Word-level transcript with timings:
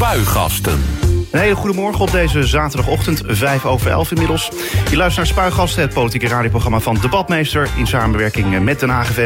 Spuigasten. 0.00 0.84
Een 1.30 1.40
hele 1.40 1.54
goede 1.54 1.76
morgen 1.76 2.00
op 2.00 2.10
deze 2.10 2.46
zaterdagochtend, 2.46 3.22
5 3.26 3.64
over 3.64 3.90
11 3.90 4.10
inmiddels. 4.10 4.50
Je 4.90 4.96
luistert 4.96 5.16
naar 5.16 5.26
Spuigasten, 5.26 5.82
het 5.82 5.94
politieke 5.94 6.28
radioprogramma 6.28 6.80
van 6.80 6.98
Debatmeester... 7.00 7.68
in 7.76 7.86
samenwerking 7.86 8.60
met 8.60 8.80
Den 8.80 8.88
Haag. 8.88 9.16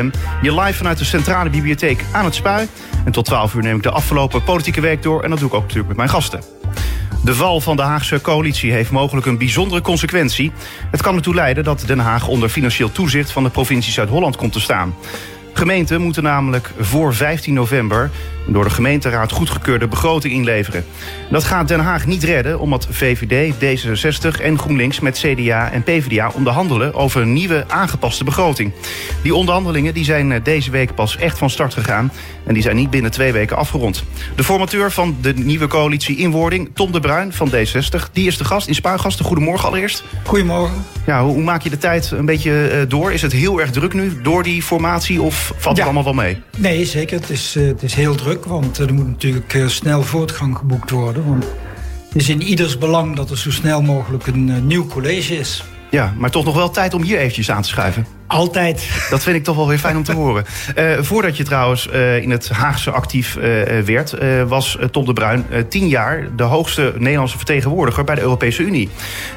Je 0.42 0.54
live 0.54 0.72
vanuit 0.72 0.98
de 0.98 1.04
Centrale 1.04 1.50
Bibliotheek 1.50 2.04
aan 2.12 2.24
het 2.24 2.34
Spui. 2.34 2.68
En 3.04 3.12
tot 3.12 3.24
12 3.24 3.54
uur 3.54 3.62
neem 3.62 3.76
ik 3.76 3.82
de 3.82 3.90
afgelopen 3.90 4.44
politieke 4.44 4.80
week 4.80 5.02
door... 5.02 5.22
en 5.22 5.30
dat 5.30 5.38
doe 5.38 5.48
ik 5.48 5.54
ook 5.54 5.60
natuurlijk 5.60 5.88
met 5.88 5.96
mijn 5.96 6.08
gasten. 6.08 6.42
De 7.24 7.34
val 7.34 7.60
van 7.60 7.76
de 7.76 7.82
Haagse 7.82 8.20
coalitie 8.20 8.72
heeft 8.72 8.90
mogelijk 8.90 9.26
een 9.26 9.38
bijzondere 9.38 9.80
consequentie. 9.80 10.52
Het 10.90 11.02
kan 11.02 11.14
ertoe 11.14 11.34
leiden 11.34 11.64
dat 11.64 11.84
Den 11.86 11.98
Haag 11.98 12.28
onder 12.28 12.48
financieel 12.48 12.92
toezicht... 12.92 13.30
van 13.30 13.42
de 13.42 13.50
provincie 13.50 13.92
Zuid-Holland 13.92 14.36
komt 14.36 14.52
te 14.52 14.60
staan. 14.60 14.94
Gemeenten 15.52 16.00
moeten 16.00 16.22
namelijk 16.22 16.70
voor 16.80 17.14
15 17.14 17.54
november 17.54 18.10
door 18.46 18.64
de 18.64 18.70
gemeenteraad 18.70 19.32
goedgekeurde 19.32 19.88
begroting 19.88 20.34
inleveren. 20.34 20.84
Dat 21.30 21.44
gaat 21.44 21.68
Den 21.68 21.80
Haag 21.80 22.06
niet 22.06 22.22
redden 22.22 22.60
omdat 22.60 22.86
VVD, 22.90 23.54
D66 23.54 24.40
en 24.42 24.58
GroenLinks 24.58 25.00
met 25.00 25.18
CDA 25.18 25.70
en 25.70 25.82
PvdA 25.82 26.30
onderhandelen 26.34 26.94
over 26.94 27.22
een 27.22 27.32
nieuwe 27.32 27.64
aangepaste 27.68 28.24
begroting. 28.24 28.72
Die 29.22 29.34
onderhandelingen 29.34 29.94
die 29.94 30.04
zijn 30.04 30.40
deze 30.42 30.70
week 30.70 30.94
pas 30.94 31.16
echt 31.16 31.38
van 31.38 31.50
start 31.50 31.74
gegaan 31.74 32.12
en 32.46 32.54
die 32.54 32.62
zijn 32.62 32.76
niet 32.76 32.90
binnen 32.90 33.10
twee 33.10 33.32
weken 33.32 33.56
afgerond. 33.56 34.04
De 34.34 34.44
formateur 34.44 34.92
van 34.92 35.16
de 35.20 35.32
nieuwe 35.34 35.66
coalitie 35.66 36.16
Inwording, 36.16 36.70
Tom 36.74 36.92
de 36.92 37.00
Bruin 37.00 37.32
van 37.32 37.50
D60, 37.50 38.12
die 38.12 38.26
is 38.26 38.38
de 38.38 38.44
gast 38.44 38.68
in 38.68 38.74
Spuigasten. 38.74 39.24
Goedemorgen 39.24 39.68
allereerst. 39.68 40.04
Goedemorgen. 40.24 40.84
Ja, 41.06 41.22
hoe, 41.22 41.32
hoe 41.32 41.42
maak 41.42 41.62
je 41.62 41.70
de 41.70 41.78
tijd 41.78 42.10
een 42.10 42.26
beetje 42.26 42.84
door? 42.88 43.12
Is 43.12 43.22
het 43.22 43.32
heel 43.32 43.60
erg 43.60 43.70
druk 43.70 43.92
nu 43.92 44.20
door 44.22 44.42
die 44.42 44.62
formatie 44.62 45.22
of 45.22 45.52
valt 45.56 45.76
het 45.76 45.84
allemaal 45.84 46.04
wel 46.04 46.12
mee? 46.12 46.42
Nee, 46.56 46.84
zeker. 46.84 47.20
Het 47.20 47.30
is, 47.30 47.54
het 47.54 47.82
is 47.82 47.94
heel 47.94 48.14
druk 48.14 48.33
want 48.42 48.78
er 48.78 48.94
moet 48.94 49.06
natuurlijk 49.06 49.64
snel 49.66 50.02
voortgang 50.02 50.56
geboekt 50.56 50.90
worden. 50.90 51.28
Want 51.28 51.44
het 52.08 52.22
is 52.22 52.28
in 52.28 52.42
ieders 52.42 52.78
belang 52.78 53.16
dat 53.16 53.30
er 53.30 53.38
zo 53.38 53.50
snel 53.50 53.82
mogelijk 53.82 54.26
een 54.26 54.66
nieuw 54.66 54.86
college 54.86 55.36
is. 55.38 55.64
Ja, 55.90 56.14
maar 56.18 56.30
toch 56.30 56.44
nog 56.44 56.54
wel 56.54 56.70
tijd 56.70 56.94
om 56.94 57.02
hier 57.02 57.18
eventjes 57.18 57.50
aan 57.50 57.62
te 57.62 57.68
schuiven. 57.68 58.06
Altijd. 58.26 59.06
Dat 59.10 59.22
vind 59.22 59.36
ik 59.36 59.44
toch 59.44 59.56
wel 59.56 59.68
weer 59.68 59.78
fijn 59.78 59.96
om 59.96 60.02
te 60.02 60.12
horen. 60.12 60.44
Uh, 60.78 60.98
voordat 61.08 61.36
je 61.36 61.44
trouwens 61.44 61.88
uh, 61.92 62.22
in 62.22 62.30
het 62.30 62.48
Haagse 62.48 62.90
actief 62.90 63.36
uh, 63.36 63.42
werd, 63.80 64.14
was 64.48 64.78
Tom 64.90 65.04
de 65.04 65.12
Bruin 65.12 65.46
tien 65.68 65.88
jaar 65.88 66.28
de 66.36 66.42
hoogste 66.42 66.94
Nederlandse 66.98 67.36
vertegenwoordiger 67.36 68.04
bij 68.04 68.14
de 68.14 68.20
Europese 68.20 68.62
Unie. 68.62 68.88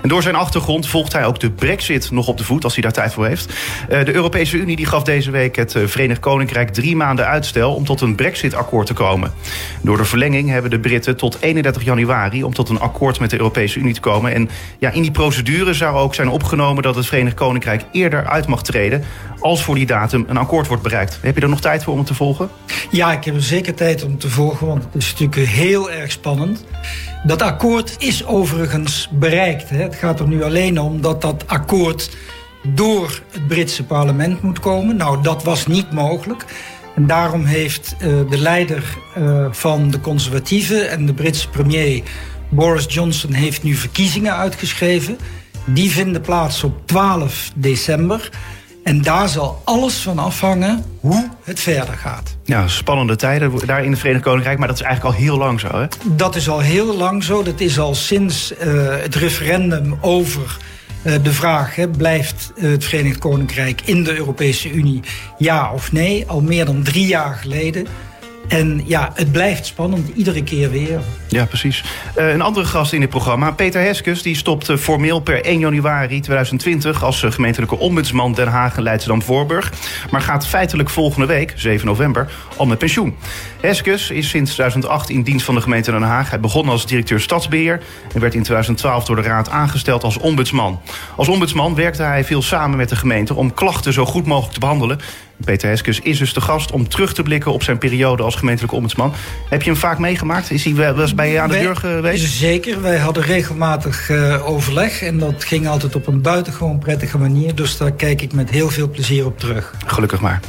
En 0.02 0.10
door 0.10 0.22
zijn 0.22 0.36
achtergrond 0.36 0.88
volgt 0.88 1.14
hij 1.14 1.26
ook 1.26 1.40
de 1.40 1.50
Brexit 1.50 2.12
nog 2.12 2.28
op 2.28 2.38
de 2.38 2.44
voet, 2.44 2.64
als 2.64 2.74
hij 2.74 2.84
daar 2.84 2.92
tijd 2.92 3.14
voor 3.14 3.26
heeft. 3.26 3.54
de 3.88 4.14
Europese 4.14 4.58
Unie 4.58 4.76
die 4.76 4.86
gaf 4.86 5.04
deze 5.04 5.32
week 5.32 5.56
het 5.56 5.76
Verenigd 5.86 6.20
Koninkrijk 6.20 6.70
drie 6.70 6.96
maanden 6.96 7.28
uitstel 7.28 7.74
om 7.74 7.86
tot 7.86 8.02
een 8.02 8.16
Brexit-akkoord 8.16 8.88
te 8.88 8.94
komen. 8.94 9.34
Door 9.82 9.98
de 9.98 10.06
verlenging 10.06 10.50
hebben 10.50 10.72
de 10.72 10.80
Britten 10.80 11.18
tot 11.18 11.38
31 11.40 11.84
januari 11.84 12.44
om 12.44 12.54
tot 12.54 12.70
een 12.70 12.80
akkoord 12.80 13.20
met 13.20 13.30
de 13.30 13.38
Europese 13.38 13.80
Unie 13.80 13.94
te 13.94 14.00
komen. 14.00 14.34
En 14.34 14.50
ja, 14.80 14.92
in 14.92 15.02
die 15.02 15.12
procedure 15.12 15.74
zou 15.74 15.96
ook 15.96 16.16
zijn 16.16 16.30
opgenomen 16.30 16.84
dat 16.84 16.96
het 16.96 17.06
Verenigd 17.06 17.36
Koninkrijk 17.36 17.84
eerder 17.92 18.28
uit 18.28 18.48
mag 18.48 18.64
treden 18.64 18.77
als 19.40 19.64
voor 19.64 19.76
die 19.76 19.86
datum 19.86 20.26
een 20.28 20.38
akkoord 20.38 20.68
wordt 20.68 20.84
bereikt. 20.84 21.20
Heb 21.22 21.36
je 21.36 21.42
er 21.42 21.50
nog 21.50 21.62
tijd 21.62 21.84
voor 21.84 21.94
om 21.94 22.00
het 22.00 22.08
te 22.08 22.14
volgen? 22.14 22.50
Ja, 22.92 23.12
ik 23.12 23.24
heb 23.24 23.36
er 23.36 23.44
zeker 23.44 23.74
tijd 23.74 24.04
om 24.04 24.18
te 24.18 24.30
volgen, 24.30 24.68
want 24.68 24.84
het 24.84 25.04
is 25.04 25.12
natuurlijk 25.12 25.50
heel 25.50 25.92
erg 25.92 26.12
spannend. 26.12 26.66
Dat 27.24 27.42
akkoord 27.42 27.96
is 28.00 28.26
overigens 28.26 29.10
bereikt. 29.12 29.70
Het 29.70 29.96
gaat 29.96 30.20
er 30.20 30.28
nu 30.28 30.44
alleen 30.44 30.80
om 30.80 31.02
dat 31.02 31.22
dat 31.22 31.44
akkoord 31.48 32.18
door 32.64 33.22
het 33.32 33.48
Britse 33.48 33.84
parlement 33.84 34.42
moet 34.42 34.60
komen. 34.60 34.96
Nou, 34.96 35.22
dat 35.22 35.44
was 35.44 35.68
niet 35.68 35.92
mogelijk. 35.92 36.46
En 36.96 37.08
daarom 37.08 37.46
heeft 37.46 37.96
uh, 38.00 38.30
de 38.30 38.38
leider 38.38 38.84
uh, 39.18 39.48
van 39.52 39.90
de 39.90 40.00
conservatieven 40.00 40.90
en 40.90 41.06
de 41.06 41.14
Britse 41.14 41.50
premier 41.50 42.04
Boris 42.50 42.86
Johnson 42.90 43.34
heeft 43.34 43.64
nu 43.64 43.74
verkiezingen 43.74 44.36
uitgeschreven. 44.36 45.18
Die 45.66 45.92
vinden 45.92 46.22
plaats 46.22 46.64
op 46.64 46.88
12 46.88 47.52
december. 47.56 48.30
En 48.88 49.02
daar 49.02 49.30
zal 49.30 49.62
alles 49.64 49.96
van 49.96 50.20
afhangen 50.20 50.86
hoe 51.00 51.30
het 51.44 51.60
verder 51.60 51.94
gaat. 51.94 52.38
Ja, 52.44 52.68
spannende 52.68 53.16
tijden 53.16 53.66
daar 53.66 53.84
in 53.84 53.92
het 53.92 54.00
Verenigd 54.00 54.24
Koninkrijk, 54.24 54.58
maar 54.58 54.68
dat 54.68 54.78
is 54.78 54.84
eigenlijk 54.84 55.16
al 55.16 55.22
heel 55.22 55.38
lang 55.38 55.60
zo, 55.60 55.68
hè? 55.68 55.86
Dat 56.16 56.36
is 56.36 56.50
al 56.50 56.60
heel 56.60 56.98
lang 56.98 57.24
zo. 57.24 57.44
Dat 57.44 57.60
is 57.60 57.80
al 57.80 57.96
sinds 57.96 58.52
uh, 58.52 58.58
het 58.90 59.16
referendum 59.16 59.98
over 60.02 60.58
uh, 61.04 61.14
de 61.24 61.32
vraag: 61.32 61.76
hè, 61.76 61.88
blijft 61.88 62.52
het 62.56 62.86
Verenigd 62.86 63.18
Koninkrijk 63.18 63.82
in 63.86 64.04
de 64.04 64.18
Europese 64.18 64.72
Unie 64.72 65.02
ja 65.38 65.74
of 65.74 65.92
nee? 65.92 66.28
Al 66.28 66.42
meer 66.42 66.66
dan 66.66 66.84
drie 66.84 67.08
jaar 67.08 67.36
geleden. 67.36 67.88
En 68.48 68.82
ja, 68.86 69.12
het 69.14 69.32
blijft 69.32 69.66
spannend, 69.66 70.10
iedere 70.16 70.44
keer 70.44 70.72
weer. 70.72 71.00
Ja, 71.28 71.46
precies. 71.46 71.84
Uh, 72.18 72.30
een 72.30 72.42
andere 72.42 72.66
gast 72.66 72.94
in 72.94 73.00
dit 73.00 73.10
programma, 73.10 73.52
Peter 73.52 73.82
Heskes... 73.82 74.22
die 74.22 74.36
stopt 74.36 74.70
uh, 74.70 74.78
formeel 74.78 75.20
per 75.20 75.46
1 75.46 75.60
januari 75.60 76.20
2020... 76.20 77.04
als 77.04 77.24
uh, 77.24 77.32
gemeentelijke 77.32 77.78
ombudsman 77.78 78.34
Den 78.34 78.48
Haag 78.48 78.78
en 78.78 78.84
Leidschendam-Voorburg... 78.84 79.74
maar 80.12 80.22
gaat 80.22 80.48
feitelijk 80.48 80.90
volgende 80.90 81.28
week, 81.28 81.54
7 81.56 81.88
november, 81.88 82.30
al 82.58 82.66
met 82.66 82.78
pensioen. 82.78 83.16
Heskes 83.62 84.10
is 84.10 84.30
sinds 84.30 84.54
2008 84.54 85.10
in 85.10 85.24
dienst 85.24 85.46
van 85.46 85.56
de 85.56 85.62
gemeente 85.62 85.92
Den 85.92 86.02
Haag. 86.02 86.30
Hij 86.30 86.40
begon 86.40 86.70
als 86.70 86.86
directeur 86.86 87.20
stadsbeheer... 87.20 87.82
en 88.14 88.20
werd 88.20 88.36
in 88.36 88.44
2012 88.44 89.06
door 89.06 89.16
de 89.16 89.22
raad 89.22 89.50
aangesteld 89.50 90.04
als 90.04 90.18
ombudsman. 90.18 90.82
Als 91.16 91.28
ombudsman 91.28 91.76
werkte 91.76 92.04
hij 92.04 92.24
veel 92.24 92.42
samen 92.42 92.78
met 92.78 92.90
de 92.90 92.96
gemeente... 92.96 93.34
om 93.34 93.54
klachten 93.54 93.94
zo 93.94 94.06
goed 94.06 94.26
mogelijk 94.26 94.54
te 94.54 94.60
behandelen... 94.60 95.00
Peter 95.46 95.70
Heskes 95.70 96.00
is 96.00 96.18
dus 96.18 96.34
de 96.34 96.42
gast 96.42 96.72
om 96.72 96.88
terug 96.88 97.14
te 97.14 97.24
blikken 97.24 97.52
op 97.52 97.64
zijn 97.64 97.78
periode 97.78 98.24
als 98.24 98.36
gemeentelijke 98.36 98.76
ombudsman. 98.76 99.14
Heb 99.50 99.62
je 99.62 99.70
hem 99.70 99.80
vaak 99.80 100.00
meegemaakt? 100.00 100.52
Is 100.52 100.64
hij 100.64 100.76
wel 100.76 101.00
eens 101.00 101.16
bij 101.16 101.32
je 101.32 101.40
aan 101.40 101.50
de 101.50 101.60
deur 101.60 101.76
geweest? 101.76 102.34
Zeker. 102.34 102.82
Wij 102.82 102.98
hadden 102.98 103.24
regelmatig 103.24 104.10
uh, 104.10 104.50
overleg. 104.50 105.02
En 105.02 105.18
dat 105.18 105.44
ging 105.44 105.68
altijd 105.68 105.96
op 105.96 106.08
een 106.08 106.22
buitengewoon 106.22 106.80
prettige 106.80 107.18
manier. 107.18 107.56
Dus 107.56 107.78
daar 107.78 107.92
kijk 107.92 108.22
ik 108.22 108.34
met 108.34 108.50
heel 108.50 108.70
veel 108.70 108.90
plezier 108.90 109.26
op 109.26 109.40
terug. 109.40 109.74
Gelukkig 109.86 110.22
maar. 110.22 110.40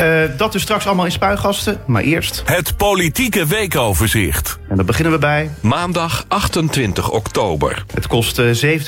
Uh, 0.00 0.22
dat 0.36 0.52
dus 0.52 0.62
straks 0.62 0.86
allemaal 0.86 1.04
in 1.04 1.12
spuigasten. 1.12 1.80
Maar 1.86 2.02
eerst... 2.02 2.42
Het 2.44 2.76
politieke 2.76 3.46
weekoverzicht. 3.46 4.58
En 4.68 4.76
dan 4.76 4.86
beginnen 4.86 5.12
we 5.12 5.18
bij... 5.18 5.50
Maandag 5.60 6.24
28 6.28 7.10
oktober. 7.10 7.84
Het 7.94 8.06
kost 8.06 8.38
uh, 8.38 8.78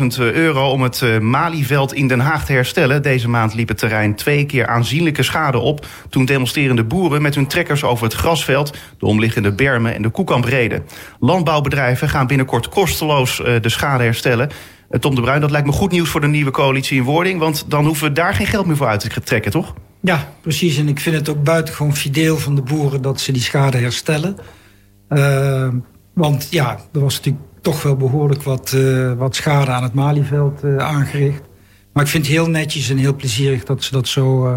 27.000 0.00 0.06
euro 0.16 0.70
om 0.70 0.82
het 0.82 1.20
Malieveld 1.20 1.94
in 1.94 2.08
Den 2.08 2.20
Haag 2.20 2.44
te 2.44 2.52
herstellen. 2.52 3.02
Deze 3.02 3.28
maand 3.28 3.54
liep 3.54 3.68
het 3.68 3.78
terrein 3.78 4.14
twee 4.14 4.46
keer 4.46 4.66
schade 5.24 5.58
op... 5.58 5.86
toen 6.08 6.24
demonstrerende 6.24 6.84
boeren 6.84 7.22
met 7.22 7.34
hun 7.34 7.46
trekkers 7.46 7.84
over 7.84 8.04
het 8.04 8.14
grasveld... 8.14 8.76
de 8.98 9.06
omliggende 9.06 9.52
bermen 9.52 9.94
en 9.94 10.02
de 10.02 10.08
koekamp 10.08 10.44
reden. 10.44 10.82
Landbouwbedrijven 11.20 12.08
gaan 12.08 12.26
binnenkort 12.26 12.68
kosteloos 12.68 13.40
uh, 13.40 13.60
de 13.60 13.68
schade 13.68 14.02
herstellen. 14.02 14.50
Uh, 14.90 15.00
Tom 15.00 15.14
de 15.14 15.20
Bruin, 15.20 15.40
dat 15.40 15.50
lijkt 15.50 15.66
me 15.66 15.72
goed 15.72 15.90
nieuws 15.90 16.08
voor 16.08 16.20
de 16.20 16.26
nieuwe 16.26 16.50
coalitie 16.50 16.96
in 16.96 17.04
wording... 17.04 17.38
want 17.38 17.64
dan 17.68 17.84
hoeven 17.84 18.08
we 18.08 18.12
daar 18.12 18.34
geen 18.34 18.46
geld 18.46 18.66
meer 18.66 18.76
voor 18.76 18.86
uit 18.86 19.00
te 19.00 19.20
trekken, 19.20 19.50
toch? 19.50 19.74
Ja, 20.00 20.28
precies. 20.40 20.78
En 20.78 20.88
ik 20.88 21.00
vind 21.00 21.16
het 21.16 21.28
ook 21.28 21.44
buitengewoon 21.44 21.96
fideel 21.96 22.38
van 22.38 22.54
de 22.54 22.62
boeren... 22.62 23.02
dat 23.02 23.20
ze 23.20 23.32
die 23.32 23.42
schade 23.42 23.78
herstellen. 23.78 24.36
Uh, 25.08 25.68
want 26.14 26.46
ja, 26.50 26.78
er 26.92 27.00
was 27.00 27.16
natuurlijk 27.16 27.44
toch 27.62 27.82
wel 27.82 27.96
behoorlijk 27.96 28.42
wat, 28.42 28.76
wat 29.16 29.36
schade 29.36 29.70
aan 29.70 29.82
het 29.82 29.94
Malieveld 29.94 30.64
aangericht. 30.78 31.42
Maar 31.92 32.04
ik 32.04 32.10
vind 32.10 32.26
het 32.26 32.34
heel 32.34 32.48
netjes 32.48 32.90
en 32.90 32.96
heel 32.96 33.14
plezierig 33.14 33.64
dat 33.64 33.84
ze 33.84 33.92
dat 33.92 34.08
zo 34.08 34.48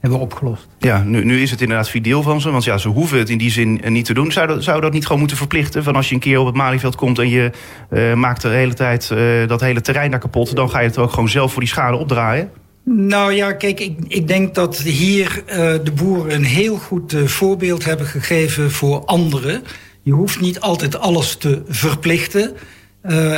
hebben 0.00 0.18
opgelost. 0.18 0.66
Ja, 0.78 1.02
nu, 1.02 1.24
nu 1.24 1.42
is 1.42 1.50
het 1.50 1.60
inderdaad 1.60 1.88
fideel 1.88 2.22
van 2.22 2.40
ze. 2.40 2.50
Want 2.50 2.64
ja, 2.64 2.78
ze 2.78 2.88
hoeven 2.88 3.18
het 3.18 3.30
in 3.30 3.38
die 3.38 3.50
zin 3.50 3.80
niet 3.86 4.04
te 4.04 4.14
doen. 4.14 4.32
Zou 4.32 4.46
dat, 4.46 4.64
zou 4.64 4.80
dat 4.80 4.92
niet 4.92 5.04
gewoon 5.04 5.18
moeten 5.18 5.36
verplichten? 5.36 5.84
Van 5.84 5.96
als 5.96 6.08
je 6.08 6.14
een 6.14 6.20
keer 6.20 6.38
op 6.38 6.46
het 6.46 6.54
Malieveld 6.54 6.96
komt 6.96 7.18
en 7.18 7.28
je 7.28 7.50
uh, 7.90 8.14
maakt 8.14 8.42
de 8.42 8.48
hele 8.48 8.74
tijd 8.74 9.10
uh, 9.12 9.48
dat 9.48 9.60
hele 9.60 9.80
terrein 9.80 10.10
daar 10.10 10.20
kapot... 10.20 10.56
dan 10.56 10.70
ga 10.70 10.80
je 10.80 10.86
het 10.88 10.98
ook 10.98 11.10
gewoon 11.10 11.28
zelf 11.28 11.52
voor 11.52 11.60
die 11.60 11.70
schade 11.70 11.96
opdraaien? 11.96 12.50
Nou 12.84 13.32
ja, 13.32 13.52
kijk, 13.52 13.80
ik, 13.80 13.98
ik 14.08 14.28
denk 14.28 14.54
dat 14.54 14.78
hier 14.78 15.42
uh, 15.46 15.54
de 15.56 15.92
boeren 15.94 16.34
een 16.34 16.44
heel 16.44 16.76
goed 16.76 17.14
voorbeeld 17.24 17.84
hebben 17.84 18.06
gegeven 18.06 18.70
voor 18.70 19.04
anderen. 19.04 19.62
Je 20.02 20.12
hoeft 20.12 20.40
niet 20.40 20.60
altijd 20.60 20.98
alles 20.98 21.36
te 21.36 21.62
verplichten. 21.68 22.52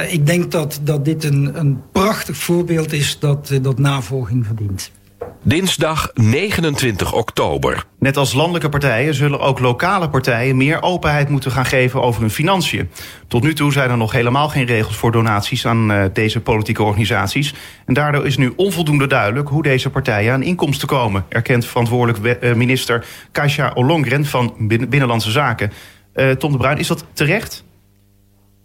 ik 0.08 0.26
denk 0.26 0.50
dat, 0.50 0.80
dat 0.82 1.04
dit 1.04 1.24
een, 1.24 1.58
een 1.58 1.80
prachtig 1.92 2.36
voorbeeld 2.36 2.92
is 2.92 3.18
dat, 3.18 3.58
dat 3.62 3.78
navolging 3.78 4.46
verdient. 4.46 4.90
Dinsdag 5.44 6.10
29 6.14 7.12
oktober. 7.12 7.84
Net 7.98 8.16
als 8.16 8.32
landelijke 8.32 8.68
partijen 8.68 9.14
zullen 9.14 9.40
ook 9.40 9.58
lokale 9.58 10.08
partijen 10.08 10.56
meer 10.56 10.82
openheid 10.82 11.28
moeten 11.28 11.50
gaan 11.50 11.64
geven 11.64 12.02
over 12.02 12.20
hun 12.20 12.30
financiën. 12.30 12.90
Tot 13.28 13.42
nu 13.42 13.54
toe 13.54 13.72
zijn 13.72 13.90
er 13.90 13.96
nog 13.96 14.12
helemaal 14.12 14.48
geen 14.48 14.64
regels 14.64 14.96
voor 14.96 15.12
donaties 15.12 15.66
aan 15.66 15.92
uh, 15.92 16.04
deze 16.12 16.40
politieke 16.40 16.82
organisaties. 16.82 17.54
En 17.86 17.94
daardoor 17.94 18.26
is 18.26 18.36
nu 18.36 18.52
onvoldoende 18.56 19.06
duidelijk 19.06 19.48
hoe 19.48 19.62
deze 19.62 19.90
partijen 19.90 20.32
aan 20.32 20.42
inkomsten 20.42 20.88
komen, 20.88 21.24
erkent 21.28 21.66
verantwoordelijk 21.66 22.42
uh, 22.42 22.54
minister 22.54 23.04
Kasia 23.32 23.72
Olongren 23.74 24.24
van 24.24 24.54
Binnenlandse 24.58 25.30
Zaken. 25.30 25.72
Uh, 26.14 26.30
Tom 26.30 26.52
de 26.52 26.58
Bruin, 26.58 26.78
is 26.78 26.86
dat 26.86 27.04
terecht? 27.12 27.64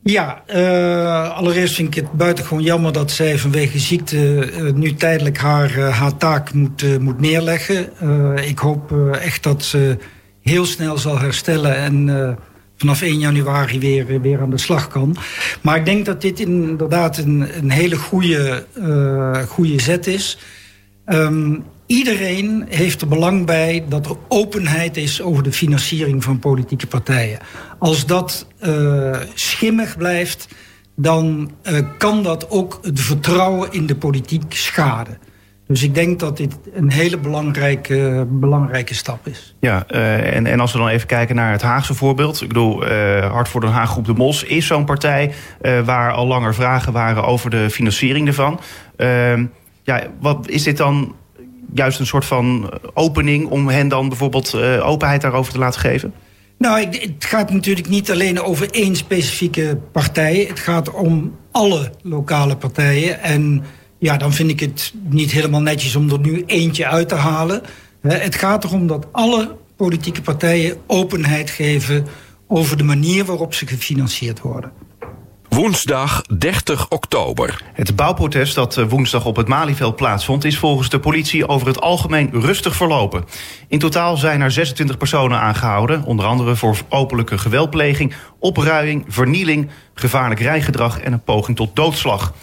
Ja, 0.09 0.43
uh, 0.55 1.35
allereerst 1.35 1.75
vind 1.75 1.87
ik 1.87 2.03
het 2.03 2.11
buitengewoon 2.11 2.63
jammer 2.63 2.91
dat 2.93 3.11
zij 3.11 3.37
vanwege 3.37 3.79
ziekte 3.79 4.51
uh, 4.51 4.73
nu 4.73 4.93
tijdelijk 4.93 5.37
haar, 5.37 5.77
uh, 5.77 5.99
haar 5.99 6.17
taak 6.17 6.53
moet, 6.53 6.99
moet 6.99 7.19
neerleggen. 7.19 7.89
ik 8.47 8.59
hoop 8.59 9.11
echt 9.11 9.43
dat 9.43 9.63
ze 9.63 9.97
heel 10.41 10.65
snel 10.65 10.97
zal 10.97 11.19
herstellen 11.19 11.75
en 11.75 12.37
vanaf 12.77 13.01
1 13.01 13.19
januari 13.19 13.79
weer, 13.79 14.21
weer 14.21 14.41
aan 14.41 14.49
de 14.49 14.57
slag 14.57 14.87
kan. 14.87 15.15
Maar 15.61 15.77
ik 15.77 15.85
denk 15.85 16.05
dat 16.05 16.21
dit 16.21 16.39
inderdaad 16.39 17.17
een, 17.17 17.47
een 17.57 17.71
hele 17.71 17.95
goede, 17.95 18.65
goede 19.47 19.81
zet 19.81 20.07
is. 20.07 20.37
Um, 21.05 21.63
iedereen 21.87 22.65
heeft 22.69 23.01
er 23.01 23.07
belang 23.07 23.45
bij 23.45 23.85
dat 23.89 24.05
er 24.05 24.15
openheid 24.27 24.97
is 24.97 25.21
over 25.21 25.43
de 25.43 25.51
financiering 25.51 26.23
van 26.23 26.39
politieke 26.39 26.87
partijen. 26.87 27.39
Als 27.79 28.05
dat 28.05 28.47
uh, 28.65 29.15
schimmig 29.33 29.97
blijft, 29.97 30.47
dan 30.95 31.51
uh, 31.63 31.79
kan 31.97 32.23
dat 32.23 32.49
ook 32.49 32.79
het 32.81 32.99
vertrouwen 32.99 33.71
in 33.71 33.85
de 33.85 33.95
politiek 33.95 34.53
schaden. 34.53 35.17
Dus 35.67 35.83
ik 35.83 35.95
denk 35.95 36.19
dat 36.19 36.37
dit 36.37 36.57
een 36.73 36.91
hele 36.91 37.17
belangrijke, 37.17 38.27
belangrijke 38.29 38.93
stap 38.93 39.27
is. 39.27 39.55
Ja, 39.59 39.85
uh, 39.91 40.35
en, 40.35 40.45
en 40.45 40.59
als 40.59 40.71
we 40.71 40.77
dan 40.77 40.87
even 40.87 41.07
kijken 41.07 41.35
naar 41.35 41.51
het 41.51 41.61
Haagse 41.61 41.93
voorbeeld. 41.93 42.41
Ik 42.41 42.47
bedoel, 42.47 42.91
uh, 42.91 43.31
Hart 43.31 43.49
voor 43.49 43.61
Den 43.61 43.69
Haag 43.69 43.89
Groep 43.89 44.05
de 44.05 44.13
Mos 44.13 44.43
is 44.43 44.67
zo'n 44.67 44.85
partij... 44.85 45.33
Waar 45.85 46.11
al 46.11 46.27
langer 46.27 46.53
vragen 46.55 46.93
waren 46.93 47.23
over 47.23 47.49
de 47.49 47.69
financiering 47.69 48.27
ervan. 48.27 48.59
Ehm, 48.95 49.45
ja, 49.83 50.03
wat 50.19 50.49
is 50.49 50.63
dit 50.63 50.77
dan 50.77 51.15
juist 51.73 51.99
een 51.99 52.05
soort 52.05 52.25
van 52.25 52.71
opening... 52.93 53.49
om 53.49 53.67
hen 53.67 53.87
dan 53.87 54.09
bijvoorbeeld 54.09 54.55
openheid 54.81 55.21
daarover 55.21 55.53
te 55.53 55.59
laten 55.59 55.79
geven? 55.79 56.13
Nou, 56.57 56.79
het 56.85 57.25
gaat 57.25 57.51
natuurlijk 57.51 57.89
niet 57.89 58.11
alleen 58.11 58.41
over 58.41 58.71
één 58.71 58.95
specifieke 58.95 59.77
partij. 59.91 60.45
Het 60.47 60.59
gaat 60.59 60.91
om 60.91 61.35
alle 61.51 61.91
lokale 62.01 62.57
partijen. 62.57 63.21
En 63.21 63.63
ja, 63.99 64.17
dan 64.17 64.33
vind 64.33 64.49
ik 64.49 64.59
het 64.59 64.93
niet 65.09 65.31
helemaal 65.31 65.61
netjes 65.61 65.95
om 65.95 66.11
er 66.11 66.19
nu 66.19 66.43
eentje 66.45 66.87
uit 66.87 67.09
te 67.09 67.15
halen. 67.15 67.61
Het 68.01 68.35
gaat 68.35 68.63
erom 68.63 68.87
dat 68.87 69.07
alle 69.11 69.55
politieke 69.75 70.21
partijen 70.21 70.77
openheid 70.87 71.49
geven 71.49 72.05
over 72.47 72.77
de 72.77 72.83
manier 72.83 73.25
waarop 73.25 73.53
ze 73.53 73.67
gefinancierd 73.67 74.41
worden. 74.41 74.71
Woensdag 75.57 76.21
30 76.37 76.89
oktober. 76.89 77.61
Het 77.73 77.95
bouwprotest 77.95 78.55
dat 78.55 78.77
eh, 78.77 78.89
woensdag 78.89 79.25
op 79.25 79.35
het 79.35 79.47
Malieveld 79.47 79.95
plaatsvond... 79.95 80.45
is 80.45 80.57
volgens 80.57 80.89
de 80.89 80.99
politie 80.99 81.47
over 81.47 81.67
het 81.67 81.81
algemeen 81.81 82.29
rustig 82.31 82.75
verlopen. 82.75 83.25
In 83.67 83.79
totaal 83.79 84.17
zijn 84.17 84.41
er 84.41 84.51
26 84.51 84.97
personen 84.97 85.39
aangehouden... 85.39 86.03
onder 86.03 86.25
andere 86.25 86.55
voor 86.55 86.77
openlijke 86.89 87.37
geweldpleging, 87.37 88.13
opruiing, 88.39 89.05
vernieling... 89.07 89.69
gevaarlijk 89.93 90.39
rijgedrag 90.39 90.99
en 90.99 91.13
een 91.13 91.23
poging 91.23 91.57
tot 91.57 91.75
doodslag. 91.75 92.33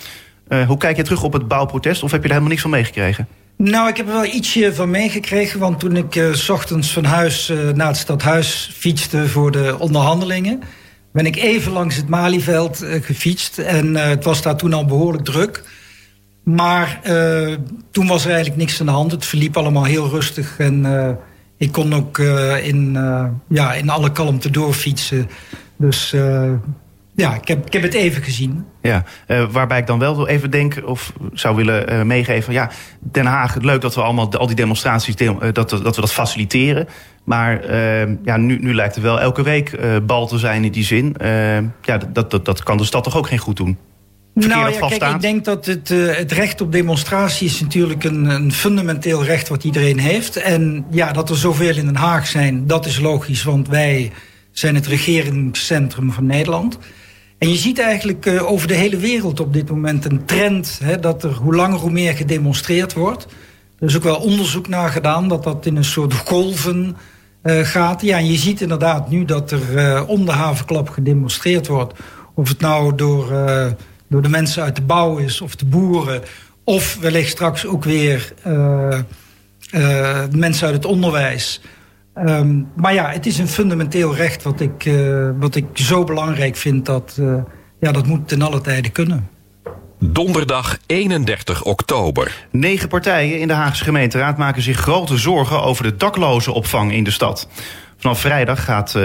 Uh, 0.48 0.66
hoe 0.66 0.76
kijk 0.76 0.96
je 0.96 1.02
terug 1.02 1.22
op 1.22 1.32
het 1.32 1.48
bouwprotest 1.48 2.02
of 2.02 2.10
heb 2.10 2.20
je 2.20 2.26
er 2.26 2.32
helemaal 2.32 2.50
niks 2.50 2.62
van 2.62 2.70
meegekregen? 2.70 3.28
Nou, 3.56 3.88
ik 3.88 3.96
heb 3.96 4.06
er 4.06 4.12
wel 4.12 4.24
ietsje 4.24 4.74
van 4.74 4.90
meegekregen. 4.90 5.60
Want 5.60 5.80
toen 5.80 5.96
ik 5.96 6.14
uh, 6.14 6.32
s 6.32 6.48
ochtends 6.48 6.92
van 6.92 7.04
huis 7.04 7.50
uh, 7.50 7.70
naar 7.70 7.86
het 7.86 7.96
stadhuis 7.96 8.70
fietste 8.72 9.28
voor 9.28 9.50
de 9.50 9.76
onderhandelingen... 9.78 10.62
ben 11.14 11.26
ik 11.26 11.36
even 11.36 11.72
langs 11.72 11.96
het 11.96 12.08
Malieveld 12.08 12.82
uh, 12.82 13.02
gefietst. 13.02 13.58
En 13.58 13.94
het 13.94 14.24
was 14.24 14.42
daar 14.42 14.56
toen 14.56 14.72
al 14.72 14.84
behoorlijk 14.84 15.24
druk. 15.24 15.62
Maar 16.42 17.00
toen 17.90 18.06
was 18.06 18.24
er 18.24 18.30
eigenlijk 18.30 18.60
niks 18.60 18.80
aan 18.80 18.86
de 18.86 18.92
hand. 18.92 19.10
Het 19.10 19.24
verliep 19.24 19.56
allemaal 19.56 19.84
heel 19.84 20.08
rustig. 20.08 20.58
En 20.58 20.86
ik 21.56 21.72
kon 21.72 21.94
ook 21.94 22.18
in, 22.62 22.92
ja, 23.48 23.74
in 23.74 23.90
alle 23.90 24.12
kalmte 24.12 24.50
doorfietsen. 24.50 25.28
Dus 25.76 26.14
ja, 27.16 27.34
ik 27.34 27.48
heb, 27.48 27.66
ik 27.66 27.72
heb 27.72 27.82
het 27.82 27.94
even 27.94 28.22
gezien. 28.22 28.64
Ja, 28.82 29.04
uh, 29.28 29.44
waarbij 29.50 29.78
ik 29.78 29.86
dan 29.86 29.98
wel 29.98 30.28
even 30.28 30.50
denk 30.50 30.82
of 30.84 31.12
zou 31.32 31.56
willen 31.56 31.92
uh, 31.92 32.02
meegeven... 32.02 32.52
ja, 32.52 32.70
Den 33.00 33.26
Haag, 33.26 33.56
leuk 33.60 33.80
dat 33.80 33.94
we 33.94 34.02
allemaal 34.02 34.32
al 34.32 34.46
die 34.46 34.56
demonstraties... 34.56 35.14
Uh, 35.20 35.32
dat, 35.40 35.70
dat 35.70 35.94
we 35.94 36.00
dat 36.00 36.12
faciliteren. 36.12 36.88
Maar 37.24 37.74
ja, 38.24 38.36
nu, 38.36 38.58
nu 38.58 38.74
lijkt 38.74 38.96
er 38.96 39.02
wel 39.02 39.20
elke 39.20 39.42
week 39.42 39.78
bal 40.06 40.26
te 40.26 40.38
zijn 40.38 40.64
in 40.64 40.72
die 40.72 40.84
zin. 40.84 41.16
ja, 41.82 41.98
dat, 42.12 42.30
dat, 42.30 42.44
dat 42.44 42.62
kan 42.62 42.76
de 42.76 42.84
stad 42.84 43.04
toch 43.04 43.16
ook 43.16 43.28
geen 43.28 43.38
goed 43.38 43.56
doen? 43.56 43.78
Verkeer 44.34 44.56
nou 44.56 44.72
ja, 44.72 44.88
kijk, 44.88 45.14
ik 45.14 45.20
denk 45.20 45.44
dat 45.44 45.66
het, 45.66 45.88
het 45.88 46.32
recht 46.32 46.60
op 46.60 46.72
demonstratie... 46.72 47.46
is 47.46 47.60
natuurlijk 47.60 48.04
een, 48.04 48.24
een 48.24 48.52
fundamenteel 48.52 49.24
recht 49.24 49.48
wat 49.48 49.64
iedereen 49.64 49.98
heeft. 49.98 50.36
En 50.36 50.84
ja, 50.90 51.12
dat 51.12 51.30
er 51.30 51.36
zoveel 51.36 51.76
in 51.76 51.84
Den 51.84 51.96
Haag 51.96 52.26
zijn, 52.26 52.66
dat 52.66 52.86
is 52.86 53.00
logisch... 53.00 53.42
want 53.42 53.68
wij 53.68 54.12
zijn 54.50 54.74
het 54.74 54.86
regeringscentrum 54.86 56.12
van 56.12 56.26
Nederland... 56.26 56.78
En 57.38 57.50
je 57.50 57.56
ziet 57.56 57.78
eigenlijk 57.78 58.26
uh, 58.26 58.50
over 58.50 58.68
de 58.68 58.74
hele 58.74 58.96
wereld 58.96 59.40
op 59.40 59.52
dit 59.52 59.70
moment 59.70 60.04
een 60.04 60.24
trend... 60.24 60.78
Hè, 60.82 61.00
dat 61.00 61.24
er 61.24 61.32
hoe 61.32 61.54
langer 61.54 61.78
hoe 61.78 61.90
meer 61.90 62.16
gedemonstreerd 62.16 62.92
wordt. 62.92 63.26
Er 63.78 63.86
is 63.86 63.96
ook 63.96 64.02
wel 64.02 64.16
onderzoek 64.16 64.68
naar 64.68 64.90
gedaan 64.90 65.28
dat 65.28 65.44
dat 65.44 65.66
in 65.66 65.76
een 65.76 65.84
soort 65.84 66.14
golven 66.14 66.96
uh, 67.42 67.60
gaat. 67.60 68.02
Ja, 68.02 68.18
en 68.18 68.26
je 68.26 68.38
ziet 68.38 68.60
inderdaad 68.60 69.10
nu 69.10 69.24
dat 69.24 69.50
er 69.50 69.60
uh, 69.74 70.02
om 70.06 70.24
de 70.24 70.32
havenklap 70.32 70.88
gedemonstreerd 70.88 71.66
wordt. 71.66 71.98
Of 72.34 72.48
het 72.48 72.60
nou 72.60 72.94
door, 72.94 73.26
door 74.08 74.22
de 74.22 74.28
mensen 74.28 74.62
uit 74.62 74.76
de 74.76 74.82
bouw 74.82 75.16
is 75.16 75.40
of 75.40 75.56
de 75.56 75.64
boeren... 75.64 76.22
of 76.64 76.98
wellicht 77.00 77.30
straks 77.30 77.66
ook 77.66 77.84
weer 77.84 78.34
mensen 80.30 80.66
uit 80.66 80.74
het 80.74 80.84
onderwijs... 80.84 81.60
Um, 82.18 82.68
maar 82.76 82.94
ja, 82.94 83.10
het 83.10 83.26
is 83.26 83.38
een 83.38 83.48
fundamenteel 83.48 84.14
recht 84.14 84.42
wat 84.42 84.60
ik, 84.60 84.84
uh, 84.84 85.30
wat 85.38 85.54
ik 85.54 85.64
zo 85.72 86.04
belangrijk 86.04 86.56
vind... 86.56 86.86
dat 86.86 87.16
uh, 87.20 87.36
ja, 87.80 87.92
dat 87.92 88.06
moet 88.06 88.28
ten 88.28 88.42
alle 88.42 88.60
tijde 88.60 88.90
kunnen. 88.90 89.28
Donderdag 89.98 90.78
31 90.86 91.62
oktober. 91.62 92.46
Negen 92.50 92.88
partijen 92.88 93.40
in 93.40 93.48
de 93.48 93.54
Haagse 93.54 93.84
gemeenteraad 93.84 94.38
maken 94.38 94.62
zich 94.62 94.78
grote 94.78 95.16
zorgen... 95.16 95.62
over 95.62 95.84
de 95.84 95.96
daklozenopvang 95.96 96.92
in 96.92 97.04
de 97.04 97.10
stad. 97.10 97.48
Vanaf 97.96 98.20
vrijdag 98.20 98.64
gaat 98.64 98.88
uh, 98.88 99.02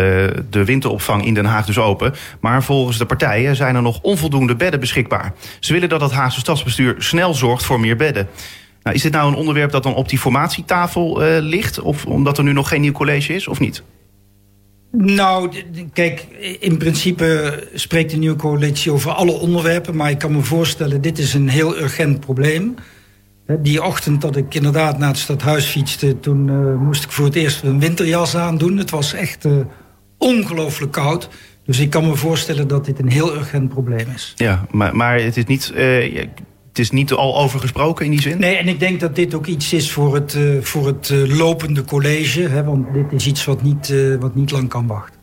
de 0.50 0.66
winteropvang 0.66 1.26
in 1.26 1.34
Den 1.34 1.46
Haag 1.46 1.66
dus 1.66 1.78
open. 1.78 2.14
Maar 2.40 2.64
volgens 2.64 2.98
de 2.98 3.06
partijen 3.06 3.56
zijn 3.56 3.76
er 3.76 3.82
nog 3.82 4.00
onvoldoende 4.02 4.56
bedden 4.56 4.80
beschikbaar. 4.80 5.34
Ze 5.60 5.74
willen 5.74 5.90
dat 5.90 6.02
het 6.02 6.12
Haagse 6.12 6.40
stadsbestuur 6.40 6.96
snel 6.98 7.34
zorgt 7.34 7.66
voor 7.66 7.80
meer 7.80 7.96
bedden. 7.96 8.28
Nou, 8.84 8.96
is 8.96 9.02
dit 9.02 9.12
nou 9.12 9.32
een 9.32 9.38
onderwerp 9.38 9.72
dat 9.72 9.84
dan 9.84 9.96
op 9.96 10.10
die 10.10 10.20
formatietafel 10.20 11.24
uh, 11.24 11.38
ligt? 11.40 11.80
Of 11.80 12.06
omdat 12.06 12.38
er 12.38 12.44
nu 12.44 12.54
nog 12.54 12.68
geen 12.68 12.82
nieuw 12.82 12.92
college 12.92 13.34
is, 13.34 13.48
of 13.48 13.60
niet? 13.60 13.84
Nou, 14.92 15.52
kijk, 15.94 16.26
in 16.60 16.78
principe 16.78 17.60
spreekt 17.74 18.12
de 18.12 18.18
nieuwe 18.18 18.36
coalitie 18.36 18.92
over 18.92 19.12
alle 19.12 19.32
onderwerpen... 19.32 19.96
maar 19.96 20.10
ik 20.10 20.18
kan 20.18 20.32
me 20.32 20.42
voorstellen, 20.42 21.02
dit 21.02 21.18
is 21.18 21.34
een 21.34 21.50
heel 21.50 21.78
urgent 21.78 22.20
probleem. 22.20 22.76
Die 23.60 23.84
ochtend 23.84 24.22
dat 24.22 24.36
ik 24.36 24.56
inderdaad 24.56 24.98
naar 24.98 25.10
het 25.10 25.18
stadhuis 25.18 25.66
fietste... 25.66 26.20
toen 26.20 26.48
uh, 26.48 26.76
moest 26.76 27.04
ik 27.04 27.12
voor 27.12 27.26
het 27.26 27.36
eerst 27.36 27.64
een 27.64 27.80
winterjas 27.80 28.36
aandoen. 28.36 28.78
Het 28.78 28.90
was 28.90 29.14
echt 29.14 29.46
uh, 29.46 29.54
ongelooflijk 30.18 30.92
koud. 30.92 31.30
Dus 31.66 31.80
ik 31.80 31.90
kan 31.90 32.08
me 32.08 32.16
voorstellen 32.16 32.68
dat 32.68 32.86
dit 32.86 33.00
een 33.00 33.12
heel 33.12 33.36
urgent 33.36 33.70
probleem 33.70 34.08
is. 34.16 34.34
Ja, 34.36 34.66
maar, 34.72 34.96
maar 34.96 35.20
het 35.20 35.38
is 35.38 35.46
niet... 35.46 35.72
Uh, 35.76 36.24
het 36.80 36.88
is 36.88 37.00
niet 37.00 37.12
al 37.12 37.38
over 37.38 37.60
gesproken 37.60 38.06
in 38.06 38.12
die 38.12 38.22
zin? 38.22 38.40
Nee, 38.40 38.56
en 38.56 38.68
ik 38.68 38.80
denk 38.80 39.00
dat 39.00 39.16
dit 39.16 39.34
ook 39.34 39.46
iets 39.46 39.74
is 39.74 39.92
voor 39.92 40.14
het, 40.14 40.34
uh, 40.34 40.62
voor 40.62 40.88
het 40.88 41.10
uh, 41.10 41.38
lopende 41.38 41.86
college. 41.86 42.42
Hè, 42.42 42.64
want 42.64 42.94
dit 42.94 43.12
is 43.12 43.28
iets 43.28 43.46
wat 43.46 43.62
niet, 43.62 43.90
uh, 43.90 44.16
wat 44.20 44.36
niet 44.36 44.52
lang 44.52 44.70
kan 44.70 44.88
wachten. 44.88 45.18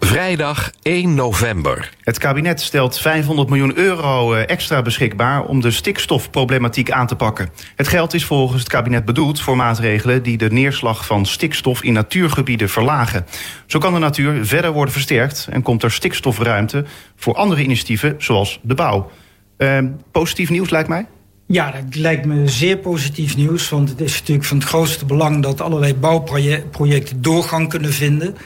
Vrijdag 0.00 0.70
1 0.82 1.14
november. 1.14 1.90
Het 2.00 2.18
kabinet 2.18 2.60
stelt 2.60 2.98
500 2.98 3.48
miljoen 3.48 3.78
euro 3.78 4.34
extra 4.34 4.82
beschikbaar 4.82 5.44
om 5.44 5.60
de 5.60 5.70
stikstofproblematiek 5.70 6.90
aan 6.90 7.06
te 7.06 7.16
pakken. 7.16 7.48
Het 7.76 7.88
geld 7.88 8.14
is 8.14 8.24
volgens 8.24 8.60
het 8.60 8.70
kabinet 8.70 9.04
bedoeld 9.04 9.40
voor 9.40 9.56
maatregelen 9.56 10.22
die 10.22 10.36
de 10.36 10.50
neerslag 10.50 11.06
van 11.06 11.26
stikstof 11.26 11.82
in 11.82 11.92
natuurgebieden 11.92 12.68
verlagen. 12.68 13.26
Zo 13.66 13.78
kan 13.78 13.92
de 13.92 13.98
natuur 13.98 14.46
verder 14.46 14.72
worden 14.72 14.92
versterkt 14.92 15.48
en 15.50 15.62
komt 15.62 15.82
er 15.82 15.92
stikstofruimte 15.92 16.84
voor 17.16 17.34
andere 17.34 17.62
initiatieven 17.62 18.14
zoals 18.18 18.60
de 18.62 18.74
bouw. 18.74 19.10
Uh, 19.58 19.78
positief 20.10 20.50
nieuws 20.50 20.70
lijkt 20.70 20.88
mij? 20.88 21.06
Ja, 21.46 21.70
dat 21.70 21.94
lijkt 21.94 22.26
me 22.26 22.48
zeer 22.48 22.76
positief 22.76 23.36
nieuws. 23.36 23.68
Want 23.68 23.88
het 23.88 24.00
is 24.00 24.18
natuurlijk 24.18 24.46
van 24.46 24.56
het 24.56 24.66
grootste 24.66 25.04
belang 25.04 25.42
dat 25.42 25.60
allerlei 25.60 25.94
bouwprojecten 25.94 27.22
doorgang 27.22 27.68
kunnen 27.68 27.92
vinden. 27.92 28.36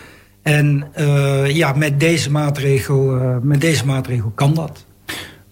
En 0.43 0.87
uh, 0.97 1.51
ja, 1.51 1.73
met 1.73 2.01
deze, 2.01 2.31
maatregel, 2.31 3.17
uh, 3.17 3.37
met 3.43 3.61
deze 3.61 3.87
maatregel 3.87 4.33
kan 4.35 4.55
dat. 4.55 4.85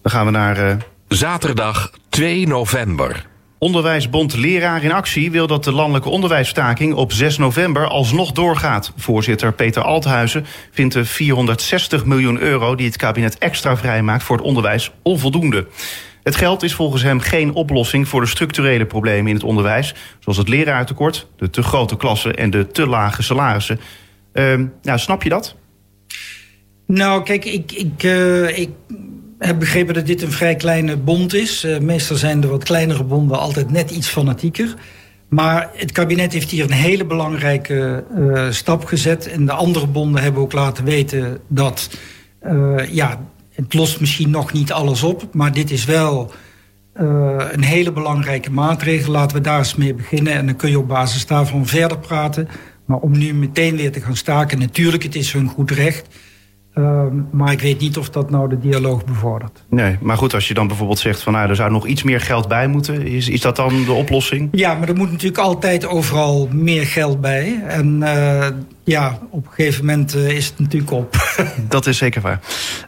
Dan 0.01 0.11
gaan 0.11 0.25
we 0.25 0.31
naar. 0.31 0.69
Uh... 0.69 0.75
Zaterdag 1.07 1.91
2 2.09 2.47
november. 2.47 3.25
Onderwijsbond 3.59 4.35
Leraar 4.35 4.83
in 4.83 4.91
Actie 4.91 5.31
wil 5.31 5.47
dat 5.47 5.63
de 5.63 5.71
landelijke 5.71 6.09
onderwijsstaking 6.09 6.93
op 6.93 7.11
6 7.11 7.37
november 7.37 7.87
alsnog 7.87 8.31
doorgaat. 8.31 8.93
Voorzitter 8.97 9.53
Peter 9.53 9.81
Althuizen 9.81 10.45
vindt 10.71 10.93
de 10.93 11.05
460 11.05 12.05
miljoen 12.05 12.39
euro 12.39 12.75
die 12.75 12.85
het 12.85 12.97
kabinet 12.97 13.37
extra 13.37 13.77
vrijmaakt 13.77 14.23
voor 14.23 14.37
het 14.37 14.45
onderwijs 14.45 14.91
onvoldoende. 15.03 15.67
Het 16.23 16.35
geld 16.35 16.63
is 16.63 16.73
volgens 16.73 17.01
hem 17.03 17.19
geen 17.19 17.53
oplossing 17.53 18.07
voor 18.07 18.21
de 18.21 18.27
structurele 18.27 18.85
problemen 18.85 19.27
in 19.27 19.35
het 19.35 19.43
onderwijs, 19.43 19.93
zoals 20.19 20.37
het 20.37 20.49
leraartekort, 20.49 21.27
de 21.37 21.49
te 21.49 21.63
grote 21.63 21.97
klassen 21.97 22.35
en 22.35 22.49
de 22.49 22.67
te 22.67 22.87
lage 22.87 23.23
salarissen. 23.23 23.79
Uh, 24.33 24.59
nou, 24.81 24.99
snap 24.99 25.23
je 25.23 25.29
dat? 25.29 25.55
Nou, 26.87 27.23
kijk, 27.23 27.45
ik, 27.45 27.71
ik, 27.71 28.03
uh, 28.03 28.57
ik 28.57 28.69
heb 29.37 29.59
begrepen 29.59 29.93
dat 29.93 30.05
dit 30.05 30.21
een 30.21 30.31
vrij 30.31 30.55
kleine 30.55 30.97
bond 30.97 31.33
is. 31.33 31.63
Uh, 31.63 31.79
meestal 31.79 32.15
zijn 32.15 32.39
de 32.39 32.47
wat 32.47 32.63
kleinere 32.63 33.03
bonden 33.03 33.39
altijd 33.39 33.71
net 33.71 33.91
iets 33.91 34.07
fanatieker. 34.07 34.75
Maar 35.29 35.69
het 35.73 35.91
kabinet 35.91 36.33
heeft 36.33 36.51
hier 36.51 36.63
een 36.63 36.71
hele 36.71 37.05
belangrijke 37.05 38.03
uh, 38.17 38.51
stap 38.51 38.85
gezet. 38.85 39.27
En 39.27 39.45
de 39.45 39.51
andere 39.51 39.87
bonden 39.87 40.21
hebben 40.21 40.41
ook 40.41 40.53
laten 40.53 40.83
weten 40.83 41.39
dat... 41.47 41.89
Uh, 42.45 42.93
ja, 42.93 43.19
het 43.53 43.73
lost 43.73 43.99
misschien 43.99 44.29
nog 44.29 44.53
niet 44.53 44.71
alles 44.71 45.03
op... 45.03 45.27
maar 45.33 45.51
dit 45.51 45.71
is 45.71 45.85
wel 45.85 46.31
een 47.51 47.63
hele 47.63 47.91
belangrijke 47.91 48.51
maatregel. 48.51 49.11
Laten 49.11 49.37
we 49.37 49.43
daar 49.43 49.57
eens 49.57 49.75
mee 49.75 49.93
beginnen. 49.93 50.33
En 50.33 50.45
dan 50.45 50.55
kun 50.55 50.69
je 50.69 50.79
op 50.79 50.87
basis 50.87 51.25
daarvan 51.25 51.65
verder 51.65 51.99
praten. 51.99 52.47
Maar 52.85 52.97
om 52.97 53.17
nu 53.17 53.33
meteen 53.33 53.75
weer 53.75 53.91
te 53.91 54.01
gaan 54.01 54.15
staken... 54.15 54.59
natuurlijk, 54.59 55.03
het 55.03 55.15
is 55.15 55.33
hun 55.33 55.47
goed 55.47 55.71
recht... 55.71 56.07
Uh, 56.77 57.03
maar 57.31 57.51
ik 57.51 57.61
weet 57.61 57.79
niet 57.79 57.97
of 57.97 58.09
dat 58.09 58.29
nou 58.29 58.49
de 58.49 58.59
dialoog 58.59 59.05
bevordert. 59.05 59.63
Nee, 59.69 59.97
maar 60.01 60.17
goed, 60.17 60.33
als 60.33 60.47
je 60.47 60.53
dan 60.53 60.67
bijvoorbeeld 60.67 60.99
zegt 60.99 61.21
van 61.21 61.33
nou, 61.33 61.49
er 61.49 61.55
zou 61.55 61.71
nog 61.71 61.87
iets 61.87 62.03
meer 62.03 62.21
geld 62.21 62.47
bij 62.47 62.67
moeten, 62.67 63.07
is, 63.07 63.29
is 63.29 63.41
dat 63.41 63.55
dan 63.55 63.83
de 63.85 63.91
oplossing? 63.91 64.49
Ja, 64.51 64.73
maar 64.73 64.87
er 64.87 64.95
moet 64.95 65.11
natuurlijk 65.11 65.37
altijd 65.37 65.87
overal 65.87 66.49
meer 66.51 66.85
geld 66.85 67.21
bij. 67.21 67.63
En 67.67 68.01
uh, 68.01 68.47
ja, 68.83 69.19
op 69.29 69.45
een 69.45 69.51
gegeven 69.51 69.85
moment 69.85 70.15
uh, 70.15 70.29
is 70.29 70.45
het 70.45 70.59
natuurlijk 70.59 70.91
op. 70.91 71.15
dat 71.69 71.85
is 71.85 71.97
zeker 71.97 72.21
waar. 72.21 72.39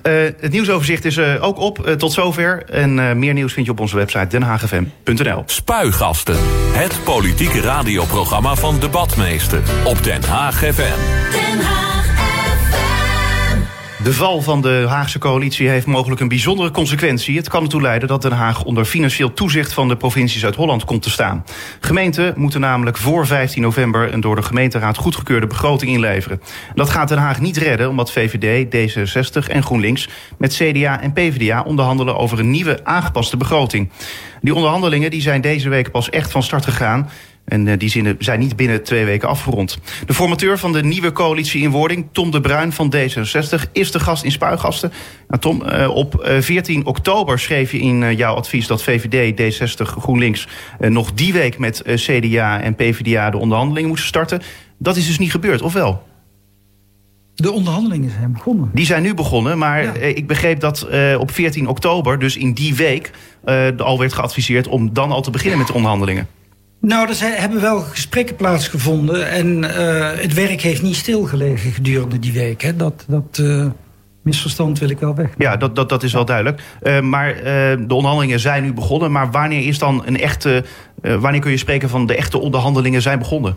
Uh, 0.04 0.14
het 0.40 0.52
nieuwsoverzicht 0.52 1.06
is 1.06 1.20
ook 1.20 1.60
op 1.60 1.78
tot 1.98 2.14
zover. 2.14 2.64
En 2.64 3.20
meer 3.20 3.34
nieuws 3.34 3.54
vind 3.54 3.66
je 3.66 3.72
op 3.72 3.80
onze 3.80 3.96
website 3.96 4.28
denhagfm.nl. 4.28 5.44
Spuigasten, 5.46 6.38
het 6.72 7.00
politieke 7.04 7.62
radioprogramma 7.62 8.56
van 8.56 8.80
Debatmeester 8.80 9.62
op 9.86 10.04
Den 10.04 10.24
Haag 10.24 10.56
FM. 10.56 11.32
Den 11.32 11.62
Haag. 11.66 11.89
De 14.04 14.14
val 14.14 14.42
van 14.42 14.62
de 14.62 14.86
Haagse 14.88 15.20
coalitie 15.20 15.70
heeft 15.70 15.86
mogelijk 15.86 16.22
een 16.22 16.28
bijzondere 16.28 16.72
consequentie. 16.72 17.38
Het 17.38 17.50
kan 17.50 17.64
ertoe 17.64 17.82
leiden 17.82 18.08
dat 18.08 18.22
Den 18.22 18.32
Haag 18.32 18.64
onder 18.64 18.86
financieel 18.86 19.34
toezicht 19.34 19.74
van 19.74 19.88
de 19.88 19.98
provincie 19.98 20.40
Zuid-Holland 20.40 20.86
komt 20.86 21.02
te 21.02 21.10
staan. 21.10 21.46
Gemeenten 21.80 22.34
moeten 22.38 22.60
namelijk 22.60 22.98
voor 22.98 23.28
15 23.28 23.62
november 23.62 24.14
een 24.14 24.22
door 24.22 24.36
de 24.36 24.42
gemeenteraad 24.42 24.98
goedgekeurde 24.98 25.48
begroting 25.48 25.92
inleveren. 25.92 26.42
Dat 26.76 26.90
gaat 26.90 27.08
Den 27.08 27.18
Haag 27.18 27.40
niet 27.40 27.58
redden, 27.58 27.90
omdat 27.90 28.12
VVD, 28.12 28.66
D66 28.66 29.52
en 29.52 29.64
GroenLinks 29.64 30.10
met 30.38 30.54
CDA 30.54 31.02
en 31.02 31.14
PvdA 31.14 31.64
onderhandelen 31.64 32.18
over 32.18 32.40
een 32.40 32.52
nieuwe 32.52 32.80
aangepaste 32.84 33.38
begroting. 33.38 33.90
Die 34.42 34.56
onderhandelingen 34.56 35.12
die 35.12 35.22
zijn 35.22 35.42
deze 35.42 35.70
week 35.70 35.92
pas 35.92 36.10
echt 36.10 36.32
van 36.32 36.44
start 36.44 36.66
gegaan. 36.66 37.10
En 37.50 37.68
uh, 37.68 37.74
die 37.78 37.90
zinnen 37.90 38.16
zijn 38.20 38.40
niet 38.40 38.56
binnen 38.56 38.84
twee 38.84 39.06
weken 39.06 39.28
afgerond. 39.28 39.80
De 40.06 40.14
formateur 40.14 40.58
van 40.58 40.74
de 40.74 40.84
nieuwe 40.84 41.12
coalitie 41.12 41.62
in 41.62 41.70
wording, 41.70 42.08
Tom 42.12 42.32
de 42.32 42.42
Bruin 42.42 42.72
van 42.72 42.94
D66, 42.96 43.72
is 43.72 43.92
de 43.92 44.00
gast 44.00 44.24
in 44.24 44.32
Spuigasten. 44.32 44.92
Nou, 45.28 45.42
Tom, 45.42 45.64
uh, 45.66 45.90
op 45.96 46.26
uh, 46.28 46.42
14 46.42 46.86
oktober 46.86 47.40
schreef 47.40 47.72
je 47.72 47.80
in 47.80 48.16
jouw 48.16 48.36
advies 48.36 48.68
dat 48.68 48.84
VVD, 48.84 49.42
D60, 49.42 49.82
GroenLinks 49.82 50.48
nog 50.80 51.14
die 51.14 51.34
week 51.34 51.58
met 51.58 51.84
CDA 51.96 52.62
en 52.62 52.76
PvdA 52.76 53.30
de 53.30 53.38
onderhandelingen 53.38 53.90
moesten 53.90 54.08
starten. 54.08 54.42
Dat 54.78 54.96
is 54.96 55.08
dus 55.08 55.20
niet 55.20 55.32
gebeurd, 55.32 55.62
of 55.62 55.74
wel? 55.74 56.08
De 57.36 57.52
onderhandelingen 57.52 58.12
zijn 58.12 58.32
begonnen. 58.32 58.72
Die 58.74 58.86
zijn 58.86 59.04
nu 59.04 59.14
begonnen, 59.14 59.58
maar 59.58 59.84
ja. 59.84 59.94
ik 59.94 60.28
begreep 60.28 60.60
dat 60.60 60.88
op 61.18 61.32
14 61.32 61.68
oktober, 61.68 62.20
dus 62.20 62.38
in 62.38 62.54
die 62.54 62.76
week, 62.76 63.12
al 63.78 64.00
werd 64.00 64.14
geadviseerd 64.14 64.68
om 64.68 64.94
dan 64.94 65.12
al 65.12 65.22
te 65.22 65.32
beginnen 65.32 65.58
met 65.58 65.68
de 65.68 65.74
onderhandelingen. 65.74 66.28
Nou, 66.82 67.08
er 67.08 67.16
zijn, 67.16 67.34
hebben 67.34 67.62
wel 67.62 67.80
gesprekken 67.80 68.36
plaatsgevonden. 68.36 69.30
En 69.30 69.64
uh, 69.64 70.12
het 70.16 70.34
werk 70.34 70.62
heeft 70.62 70.82
niet 70.82 70.96
stilgelegen 70.96 71.72
gedurende 71.72 72.20
die 72.20 72.34
week. 72.34 72.62
Hè. 72.62 72.76
Dat, 72.76 73.06
dat 73.08 73.38
uh, 73.42 73.66
misverstand 74.24 74.80
wil 74.80 74.90
ik 74.90 75.00
wel 75.00 75.16
weg. 75.16 75.30
Ja, 75.38 75.58
dat, 75.58 75.76
dat, 75.76 75.90
dat 75.90 76.04
is 76.04 76.14
wel 76.14 76.26
duidelijk. 76.26 76.62
Uh, 76.84 77.02
maar 77.02 77.36
de 77.88 77.94
onderhandelingen 77.94 78.40
zijn 78.40 78.64
nu 78.64 78.74
begonnen. 78.74 79.12
Maar 79.12 79.32
wanneer 79.32 79.68
is 79.68 79.80
dan 79.80 80.04
een 80.06 80.20
echte. 80.20 80.64
wanneer 81.02 81.42
kun 81.42 81.52
je 81.52 81.58
spreken 81.58 81.90
van 81.90 82.06
de 82.06 82.16
echte 82.16 82.38
onderhandelingen 82.38 83.02
zijn 83.02 83.20
begonnen? 83.20 83.56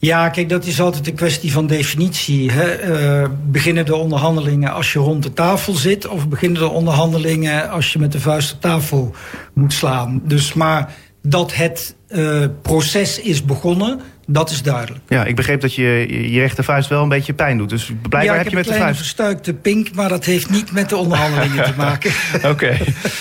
Ja, 0.00 0.28
kijk, 0.28 0.48
dat 0.48 0.64
is 0.64 0.80
altijd 0.80 1.06
een 1.06 1.14
kwestie 1.14 1.52
van 1.52 1.66
definitie. 1.66 2.50
Hè? 2.50 3.26
beginnen 3.46 3.86
de 3.86 3.96
onderhandelingen 3.96 4.72
als 4.72 4.92
je 4.92 4.98
rond 4.98 5.22
de 5.22 5.32
tafel 5.32 5.72
zit, 5.72 6.08
of 6.08 6.28
beginnen 6.28 6.60
de 6.60 6.68
onderhandelingen 6.68 7.70
als 7.70 7.92
je 7.92 7.98
met 7.98 8.12
de 8.12 8.20
vuist 8.20 8.52
op 8.52 8.60
tafel 8.60 9.14
moet 9.54 9.72
slaan? 9.72 10.20
Dus 10.24 10.52
maar 10.52 10.94
dat 11.22 11.54
het 11.54 11.96
uh, 12.08 12.44
proces 12.62 13.20
is 13.20 13.44
begonnen, 13.44 14.00
dat 14.26 14.50
is 14.50 14.62
duidelijk. 14.62 15.04
Ja, 15.08 15.24
ik 15.24 15.36
begreep 15.36 15.60
dat 15.60 15.74
je 15.74 16.06
je 16.32 16.40
rechtervuist 16.40 16.88
wel 16.88 17.02
een 17.02 17.08
beetje 17.08 17.32
pijn 17.32 17.58
doet. 17.58 17.68
Dus 17.68 17.84
blijkbaar 18.08 18.36
ja, 18.36 18.42
heb 18.42 18.48
je 18.48 18.56
met 18.56 18.64
de 18.64 18.70
vuist... 18.70 18.88
een 18.88 18.94
verstuikte 18.94 19.54
pink, 19.54 19.94
maar 19.94 20.08
dat 20.08 20.24
heeft 20.24 20.50
niet 20.50 20.72
met 20.72 20.88
de 20.88 20.96
onderhandelingen 20.96 21.64
te 21.64 21.72
maken. 21.76 22.10
Oké. 22.52 22.76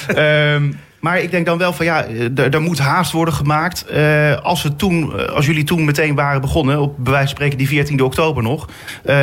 Okay. 0.08 0.54
um, 0.54 0.80
maar 1.00 1.20
ik 1.20 1.32
denk 1.32 1.46
dan 1.46 1.58
wel 1.58 1.74
van 1.74 1.86
ja, 1.86 2.06
er 2.36 2.62
moet 2.62 2.80
haast 2.80 3.12
worden 3.12 3.34
gemaakt. 3.34 3.86
Uh, 3.92 4.38
als, 4.38 4.64
we 4.64 4.76
toen, 4.76 5.30
als 5.30 5.46
jullie 5.46 5.64
toen 5.64 5.86
meteen 5.86 6.16
waren 6.16 6.42
begonnen, 6.42 6.80
op 6.80 6.96
bij 6.98 7.12
wijze 7.12 7.28
van 7.28 7.36
spreken 7.36 7.58
die 7.58 7.68
14 7.68 8.02
oktober 8.02 8.44
nog, 8.44 8.66
uh, 8.66 9.14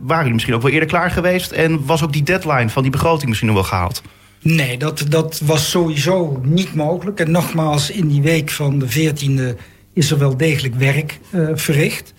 waren 0.00 0.16
jullie 0.16 0.32
misschien 0.32 0.54
ook 0.54 0.62
wel 0.62 0.70
eerder 0.70 0.88
klaar 0.88 1.10
geweest 1.10 1.50
en 1.50 1.86
was 1.86 2.04
ook 2.04 2.12
die 2.12 2.22
deadline 2.22 2.68
van 2.68 2.82
die 2.82 2.90
begroting 2.90 3.28
misschien 3.28 3.48
nog 3.48 3.56
wel 3.56 3.66
gehaald? 3.66 4.02
Nee, 4.42 4.78
dat, 4.78 5.04
dat 5.08 5.40
was 5.44 5.70
sowieso 5.70 6.40
niet 6.44 6.74
mogelijk. 6.74 7.20
En 7.20 7.30
nogmaals, 7.30 7.90
in 7.90 8.08
die 8.08 8.22
week 8.22 8.50
van 8.50 8.78
de 8.78 8.86
14e 8.88 9.60
is 9.92 10.10
er 10.10 10.18
wel 10.18 10.36
degelijk 10.36 10.74
werk 10.74 11.18
uh, 11.30 11.48
verricht. 11.54 12.14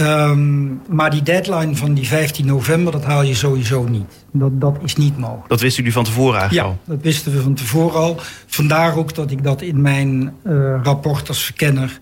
Um, 0.00 0.80
maar 0.88 1.10
die 1.10 1.22
deadline 1.22 1.76
van 1.76 1.94
die 1.94 2.06
15 2.06 2.46
november, 2.46 2.92
dat 2.92 3.04
haal 3.04 3.22
je 3.22 3.34
sowieso 3.34 3.84
niet. 3.84 4.24
Dat, 4.32 4.60
dat 4.60 4.78
is 4.82 4.96
niet 4.96 5.18
mogelijk. 5.18 5.48
Dat 5.48 5.60
wisten 5.60 5.78
jullie 5.78 5.96
van 5.96 6.04
tevoren 6.04 6.40
eigenlijk 6.40 6.68
ja, 6.68 6.72
al? 6.72 6.94
dat 6.94 7.02
wisten 7.02 7.32
we 7.32 7.42
van 7.42 7.54
tevoren 7.54 8.00
al. 8.00 8.16
Vandaar 8.46 8.96
ook 8.96 9.14
dat 9.14 9.30
ik 9.30 9.42
dat 9.42 9.62
in 9.62 9.80
mijn 9.80 10.34
uh, 10.46 10.80
rapport 10.82 11.28
als 11.28 11.44
verkenner 11.44 12.00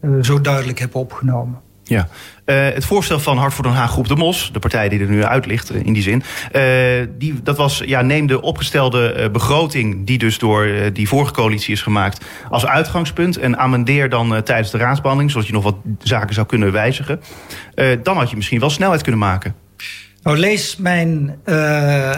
uh, 0.00 0.22
zo 0.22 0.40
duidelijk 0.40 0.78
heb 0.78 0.94
opgenomen. 0.94 1.60
Ja, 1.84 2.08
uh, 2.46 2.56
het 2.56 2.84
voorstel 2.84 3.20
van 3.20 3.38
Hart 3.38 3.54
voor 3.54 3.64
Den 3.64 3.72
Haag 3.72 3.90
Groep 3.90 4.08
de 4.08 4.16
Mos, 4.16 4.50
de 4.52 4.58
partij 4.58 4.88
die 4.88 5.00
er 5.00 5.08
nu 5.08 5.24
uit 5.24 5.46
ligt 5.46 5.70
in 5.70 5.92
die 5.92 6.02
zin, 6.02 6.22
uh, 6.52 6.62
die, 7.18 7.42
dat 7.42 7.56
was, 7.56 7.82
ja, 7.86 8.02
neem 8.02 8.26
de 8.26 8.42
opgestelde 8.42 9.14
uh, 9.18 9.28
begroting 9.30 10.06
die 10.06 10.18
dus 10.18 10.38
door 10.38 10.68
die 10.92 11.08
vorige 11.08 11.32
coalitie 11.32 11.72
is 11.72 11.82
gemaakt 11.82 12.24
als 12.50 12.66
uitgangspunt 12.66 13.38
en 13.38 13.58
amendeer 13.58 14.08
dan 14.08 14.42
tijdens 14.42 14.70
de 14.70 14.78
raadsbehandeling, 14.78 15.30
zodat 15.30 15.46
je 15.46 15.52
nog 15.52 15.62
wat 15.62 15.76
zaken 15.98 16.34
zou 16.34 16.46
kunnen 16.46 16.72
wijzigen. 16.72 17.20
dan 18.02 18.16
had 18.16 18.30
je 18.30 18.36
misschien 18.36 18.60
wel 18.60 18.70
snelheid 18.70 19.02
kunnen 19.02 19.20
maken. 19.20 19.54
Nou, 20.22 20.38
lees 20.38 20.76
mijn 20.76 21.38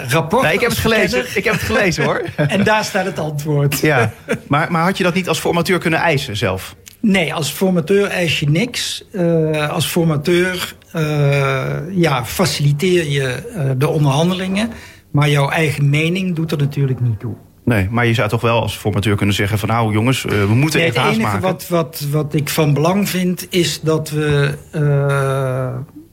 rapport. 0.08 0.42
Nee, 0.42 0.54
ik 0.54 0.60
heb 0.60 0.70
het 0.70 0.78
gelezen. 0.78 1.24
Ik 1.34 1.44
heb 1.44 1.52
het 1.52 1.62
gelezen 1.62 2.04
hoor. 2.04 2.22
en 2.36 2.64
daar 2.64 2.84
staat 2.84 3.04
het 3.04 3.18
antwoord. 3.18 3.80
Ja, 3.80 4.12
maar, 4.48 4.72
maar 4.72 4.82
had 4.82 4.96
je 4.96 5.04
dat 5.04 5.14
niet 5.14 5.28
als 5.28 5.38
formateur 5.38 5.78
kunnen 5.78 5.98
eisen 5.98 6.36
zelf? 6.36 6.76
Nee, 7.00 7.34
als 7.34 7.50
formateur 7.50 8.06
eis 8.06 8.40
je 8.40 8.50
niks. 8.50 9.04
Uh, 9.12 9.68
als 9.68 9.86
formateur 9.86 10.74
uh, 10.96 11.76
ja, 11.90 12.24
faciliteer 12.24 13.06
je 13.10 13.52
uh, 13.56 13.70
de 13.78 13.88
onderhandelingen. 13.88 14.70
Maar 15.10 15.28
jouw 15.28 15.48
eigen 15.48 15.90
mening 15.90 16.34
doet 16.34 16.50
er 16.50 16.58
natuurlijk 16.58 17.00
niet 17.00 17.20
toe. 17.20 17.34
Nee, 17.64 17.88
maar 17.90 18.06
je 18.06 18.14
zou 18.14 18.28
toch 18.28 18.40
wel 18.40 18.60
als 18.60 18.76
formateur 18.76 19.16
kunnen 19.16 19.34
zeggen 19.34 19.58
van 19.58 19.68
nou 19.68 19.92
jongens, 19.92 20.22
we 20.22 20.54
moeten 20.54 20.78
nee, 20.78 20.88
even 20.88 21.00
haast 21.00 21.18
maken. 21.18 21.36
Het 21.36 21.44
enige 21.44 21.74
wat, 21.74 22.00
wat, 22.00 22.06
wat 22.10 22.34
ik 22.34 22.48
van 22.48 22.74
belang 22.74 23.08
vind 23.08 23.46
is 23.50 23.80
dat 23.80 24.10
we 24.10 24.54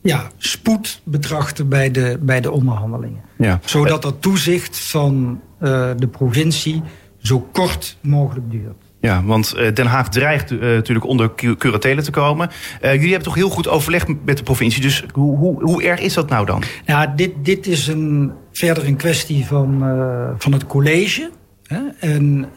ja, 0.01 0.27
spoed 0.37 1.01
betrachten 1.03 1.69
bij 1.69 1.91
de, 1.91 2.17
bij 2.21 2.41
de 2.41 2.51
onderhandelingen. 2.51 3.21
Ja. 3.37 3.59
Zodat 3.65 4.01
dat 4.01 4.21
toezicht 4.21 4.89
van 4.89 5.41
de 5.97 6.07
provincie 6.11 6.81
zo 7.17 7.47
kort 7.51 7.97
mogelijk 8.01 8.51
duurt. 8.51 8.82
Ja, 9.03 9.23
want 9.23 9.53
uh, 9.57 9.73
Den 9.73 9.85
Haag 9.85 10.09
dreigt 10.09 10.51
uh, 10.51 10.59
natuurlijk 10.59 11.05
onder 11.05 11.31
curatele 11.57 12.01
te 12.01 12.11
komen. 12.11 12.49
Uh, 12.49 12.91
jullie 12.91 13.07
hebben 13.07 13.23
toch 13.23 13.35
heel 13.35 13.49
goed 13.49 13.67
overleg 13.67 14.05
met 14.25 14.37
de 14.37 14.43
provincie. 14.43 14.81
Dus 14.81 15.03
hoe, 15.11 15.37
hoe, 15.37 15.63
hoe 15.63 15.83
erg 15.83 15.99
is 15.99 16.13
dat 16.13 16.29
nou 16.29 16.45
dan? 16.45 16.63
Ja, 16.85 17.07
dit, 17.07 17.31
dit 17.41 17.67
is 17.67 17.87
een, 17.87 18.31
verder 18.51 18.87
een 18.87 18.95
kwestie 18.95 19.45
van, 19.45 19.83
van 20.37 20.51
het 20.51 20.67
college. 20.67 21.29
Hè? 21.63 21.79
En 21.99 22.49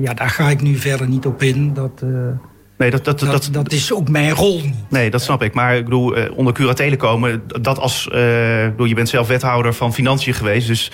ja, 0.00 0.14
daar 0.14 0.30
ga 0.30 0.50
ik 0.50 0.62
nu 0.62 0.76
verder 0.76 1.08
niet 1.08 1.26
op 1.26 1.42
in. 1.42 1.74
Dat, 1.74 2.04
Nee, 2.78 2.90
dat, 2.90 3.04
dat, 3.04 3.18
dat, 3.18 3.30
dat, 3.30 3.48
dat, 3.52 3.72
is 3.72 3.92
ook 3.92 4.08
mijn 4.08 4.30
rol 4.30 4.60
niet. 4.60 4.74
Nee, 4.90 5.10
dat 5.10 5.22
snap 5.22 5.42
ik. 5.42 5.54
Maar 5.54 5.76
ik 5.76 5.84
bedoel, 5.84 6.14
onder 6.34 6.52
curatele 6.52 6.96
komen, 6.96 7.42
dat 7.46 7.78
als... 7.78 8.08
Bedoel, 8.70 8.86
je 8.86 8.94
bent 8.94 9.08
zelf 9.08 9.28
wethouder 9.28 9.74
van 9.74 9.94
Financiën 9.94 10.34
geweest... 10.34 10.66
dus 10.66 10.90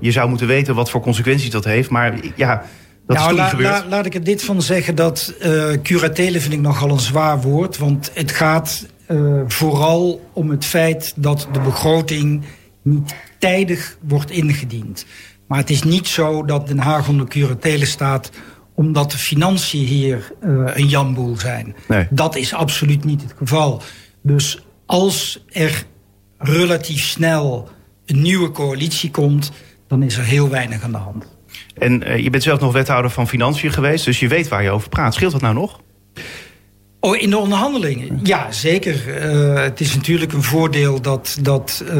je 0.00 0.10
zou 0.10 0.28
moeten 0.28 0.46
weten 0.46 0.74
wat 0.74 0.90
voor 0.90 1.00
consequenties 1.00 1.50
dat 1.50 1.64
heeft. 1.64 1.90
Maar 1.90 2.14
ja, 2.34 2.62
dat 3.08 3.16
nou, 3.16 3.34
la, 3.34 3.52
la, 3.58 3.84
laat 3.88 4.06
ik 4.06 4.14
er 4.14 4.24
dit 4.24 4.44
van 4.44 4.62
zeggen 4.62 4.94
dat 4.94 5.34
uh, 5.42 5.72
curatele 5.82 6.40
vind 6.40 6.54
ik 6.54 6.60
nogal 6.60 6.90
een 6.90 7.00
zwaar 7.00 7.40
woord. 7.40 7.78
Want 7.78 8.10
het 8.14 8.30
gaat 8.30 8.86
uh, 9.08 9.40
vooral 9.46 10.30
om 10.32 10.50
het 10.50 10.64
feit 10.64 11.12
dat 11.16 11.48
de 11.52 11.60
begroting 11.60 12.44
niet 12.82 13.14
tijdig 13.38 13.96
wordt 14.00 14.30
ingediend. 14.30 15.06
Maar 15.46 15.58
het 15.58 15.70
is 15.70 15.82
niet 15.82 16.06
zo 16.06 16.44
dat 16.44 16.66
Den 16.66 16.78
Haag 16.78 17.08
onder 17.08 17.28
curatele 17.28 17.86
staat 17.86 18.30
omdat 18.74 19.10
de 19.10 19.18
financiën 19.18 19.86
hier 19.86 20.32
uh, 20.44 20.70
een 20.74 20.88
jamboel 20.88 21.38
zijn. 21.38 21.76
Nee. 21.88 22.06
Dat 22.10 22.36
is 22.36 22.54
absoluut 22.54 23.04
niet 23.04 23.22
het 23.22 23.34
geval. 23.36 23.82
Dus 24.22 24.64
als 24.86 25.44
er 25.48 25.84
relatief 26.38 27.04
snel 27.04 27.68
een 28.06 28.22
nieuwe 28.22 28.50
coalitie 28.50 29.10
komt... 29.10 29.52
dan 29.86 30.02
is 30.02 30.16
er 30.16 30.24
heel 30.24 30.48
weinig 30.48 30.82
aan 30.82 30.92
de 30.92 30.98
hand. 30.98 31.37
En 31.78 32.08
uh, 32.08 32.18
je 32.18 32.30
bent 32.30 32.42
zelf 32.42 32.60
nog 32.60 32.72
wethouder 32.72 33.10
van 33.10 33.28
Financiën 33.28 33.72
geweest, 33.72 34.04
dus 34.04 34.20
je 34.20 34.28
weet 34.28 34.48
waar 34.48 34.62
je 34.62 34.70
over 34.70 34.88
praat. 34.88 35.14
Scheelt 35.14 35.32
dat 35.32 35.40
nou 35.40 35.54
nog? 35.54 35.80
Oh, 37.00 37.16
in 37.16 37.30
de 37.30 37.38
onderhandelingen? 37.38 38.20
Ja, 38.22 38.52
zeker. 38.52 39.22
Uh, 39.22 39.62
het 39.62 39.80
is 39.80 39.94
natuurlijk 39.94 40.32
een 40.32 40.42
voordeel 40.42 41.00
dat, 41.00 41.38
dat 41.40 41.84
uh, 41.84 41.92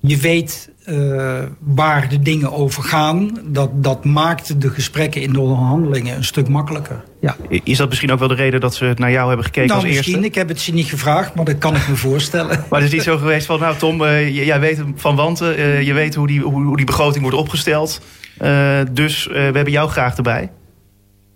je 0.00 0.16
weet 0.16 0.70
uh, 0.88 1.38
waar 1.58 2.08
de 2.08 2.18
dingen 2.18 2.52
over 2.52 2.82
gaan. 2.82 3.38
Dat, 3.44 3.70
dat 3.82 4.04
maakt 4.04 4.60
de 4.60 4.70
gesprekken 4.70 5.20
in 5.20 5.32
de 5.32 5.40
onderhandelingen 5.40 6.16
een 6.16 6.24
stuk 6.24 6.48
makkelijker. 6.48 7.04
Ja. 7.20 7.36
Is 7.48 7.76
dat 7.76 7.88
misschien 7.88 8.12
ook 8.12 8.18
wel 8.18 8.28
de 8.28 8.34
reden 8.34 8.60
dat 8.60 8.74
ze 8.74 8.92
naar 8.96 9.10
jou 9.10 9.28
hebben 9.28 9.44
gekeken 9.46 9.68
nou, 9.68 9.80
als 9.80 9.88
misschien. 9.88 10.12
eerste? 10.12 10.28
Ik 10.28 10.34
heb 10.34 10.48
het 10.48 10.60
ze 10.60 10.72
niet 10.72 10.86
gevraagd, 10.86 11.34
maar 11.34 11.44
dat 11.44 11.58
kan 11.58 11.76
ik 11.76 11.88
me 11.88 11.96
voorstellen. 12.08 12.64
Maar 12.70 12.80
het 12.80 12.88
is 12.88 12.94
niet 12.94 13.02
zo 13.02 13.18
geweest 13.18 13.46
van, 13.46 13.60
nou 13.60 13.76
Tom, 13.76 14.04
jij 14.04 14.60
weet 14.60 14.82
van 14.94 15.16
Wanten. 15.16 15.84
je 15.84 15.92
weet 15.92 16.14
hoe 16.14 16.26
die, 16.26 16.40
hoe, 16.40 16.64
hoe 16.64 16.76
die 16.76 16.86
begroting 16.86 17.22
wordt 17.22 17.36
opgesteld. 17.36 18.00
dus 18.92 19.26
we 19.26 19.38
hebben 19.38 19.70
jou 19.70 19.90
graag 19.90 20.16
erbij. 20.16 20.50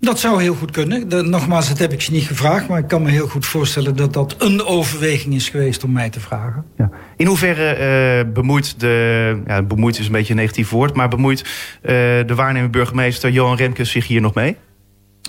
Dat 0.04 0.18
zou 0.18 0.42
heel 0.42 0.54
goed 0.54 0.70
kunnen. 0.70 1.08
De, 1.08 1.22
nogmaals, 1.22 1.68
dat 1.68 1.78
heb 1.78 1.92
ik 1.92 2.00
ze 2.00 2.12
niet 2.12 2.26
gevraagd. 2.26 2.68
Maar 2.68 2.78
ik 2.78 2.88
kan 2.88 3.02
me 3.02 3.10
heel 3.10 3.28
goed 3.28 3.46
voorstellen 3.46 3.96
dat 3.96 4.12
dat 4.12 4.34
een 4.38 4.64
overweging 4.64 5.34
is 5.34 5.48
geweest 5.48 5.84
om 5.84 5.92
mij 5.92 6.10
te 6.10 6.20
vragen. 6.20 6.64
Ja. 6.76 6.90
In 7.16 7.26
hoeverre 7.26 8.24
uh, 8.26 8.32
bemoeit 8.32 8.80
de. 8.80 9.42
Ja, 9.46 9.62
bemoeit 9.62 9.98
is 9.98 10.06
een 10.06 10.12
beetje 10.12 10.32
een 10.32 10.38
negatief 10.38 10.70
woord. 10.70 10.94
Maar 10.94 11.08
bemoeit 11.08 11.40
uh, 11.40 11.48
de 12.26 12.34
waarnemend 12.34 12.72
burgemeester 12.72 13.30
Johan 13.30 13.56
Remkes 13.56 13.90
zich 13.90 14.06
hier 14.06 14.20
nog 14.20 14.34
mee? 14.34 14.56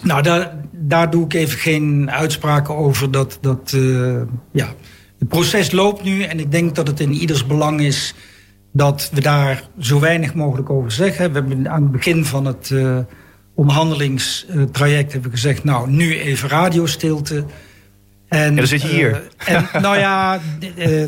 Nou, 0.01 0.21
daar, 0.21 0.55
daar 0.71 1.09
doe 1.09 1.25
ik 1.25 1.33
even 1.33 1.59
geen 1.59 2.11
uitspraken 2.11 2.75
over. 2.75 3.11
Dat, 3.11 3.37
dat, 3.41 3.71
uh, 3.75 4.21
ja. 4.51 4.73
Het 5.19 5.27
proces 5.27 5.71
loopt 5.71 6.03
nu 6.03 6.23
en 6.23 6.39
ik 6.39 6.51
denk 6.51 6.75
dat 6.75 6.87
het 6.87 6.99
in 6.99 7.13
ieders 7.13 7.45
belang 7.45 7.81
is 7.81 8.15
dat 8.71 9.09
we 9.13 9.21
daar 9.21 9.63
zo 9.79 9.99
weinig 9.99 10.33
mogelijk 10.33 10.69
over 10.69 10.91
zeggen. 10.91 11.31
We 11.31 11.39
hebben 11.39 11.69
aan 11.69 11.81
het 11.81 11.91
begin 11.91 12.25
van 12.25 12.45
het 12.45 12.71
onderhandelingstraject 13.55 15.11
hebben 15.11 15.31
we 15.31 15.37
gezegd... 15.37 15.63
nou, 15.63 15.89
nu 15.89 16.19
even 16.19 16.49
radiostilte. 16.49 17.45
En, 18.27 18.49
ja, 18.49 18.55
dan 18.55 18.67
zit 18.67 18.81
je 18.81 18.87
hier. 18.87 19.09
Uh, 19.49 19.55
en, 19.55 19.81
nou 19.81 19.97
ja, 19.97 20.39
uh, 20.77 21.05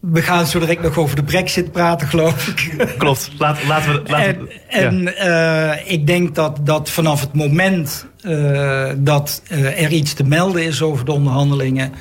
we 0.00 0.22
gaan 0.22 0.46
zo 0.46 0.58
direct 0.58 0.82
nog 0.82 0.98
over 0.98 1.16
de 1.16 1.24
brexit 1.24 1.72
praten, 1.72 2.08
geloof 2.08 2.48
ik. 2.48 2.86
Klopt, 2.98 3.30
Laat, 3.38 3.64
laten 3.66 3.92
we... 3.92 4.10
Laten 4.10 4.48
en 4.68 5.04
we, 5.04 5.14
ja. 5.18 5.74
uh, 5.74 5.92
ik 5.92 6.06
denk 6.06 6.34
dat, 6.34 6.58
dat 6.62 6.90
vanaf 6.90 7.20
het 7.20 7.32
moment 7.32 8.06
dat 8.96 9.42
er 9.48 9.92
iets 9.92 10.12
te 10.12 10.24
melden 10.24 10.64
is 10.64 10.82
over 10.82 11.04
de 11.04 11.12
onderhandelingen... 11.12 11.92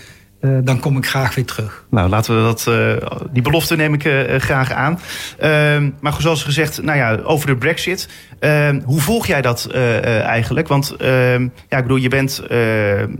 Uh, 0.46 0.58
dan 0.64 0.80
kom 0.80 0.98
ik 0.98 1.06
graag 1.06 1.36
weer 1.36 1.46
terug. 1.46 1.86
Nou, 1.90 2.10
laten 2.10 2.36
we 2.36 2.42
dat, 2.42 2.66
uh, 2.70 3.18
die 3.32 3.42
belofte 3.42 3.76
neem 3.76 3.94
ik 3.94 4.06
uh, 4.06 4.36
graag 4.36 4.72
aan. 4.72 5.00
Ehm, 5.40 5.90
maar 6.00 6.16
zoals 6.20 6.44
gezegd, 6.44 6.82
nou 6.82 6.98
ja, 6.98 7.16
over 7.24 7.48
de 7.48 7.56
brexit. 7.56 8.10
Ehm, 8.40 8.82
hoe 8.86 9.02
volg 9.02 9.28
jij 9.28 9.42
dat 9.42 9.70
eigenlijk? 9.72 10.68
Want 10.68 10.96
ehm, 10.96 11.48
ja, 11.70 11.78
ik 11.78 11.84
bedoel, 11.84 11.98
je 11.98 12.10
bent 12.10 12.44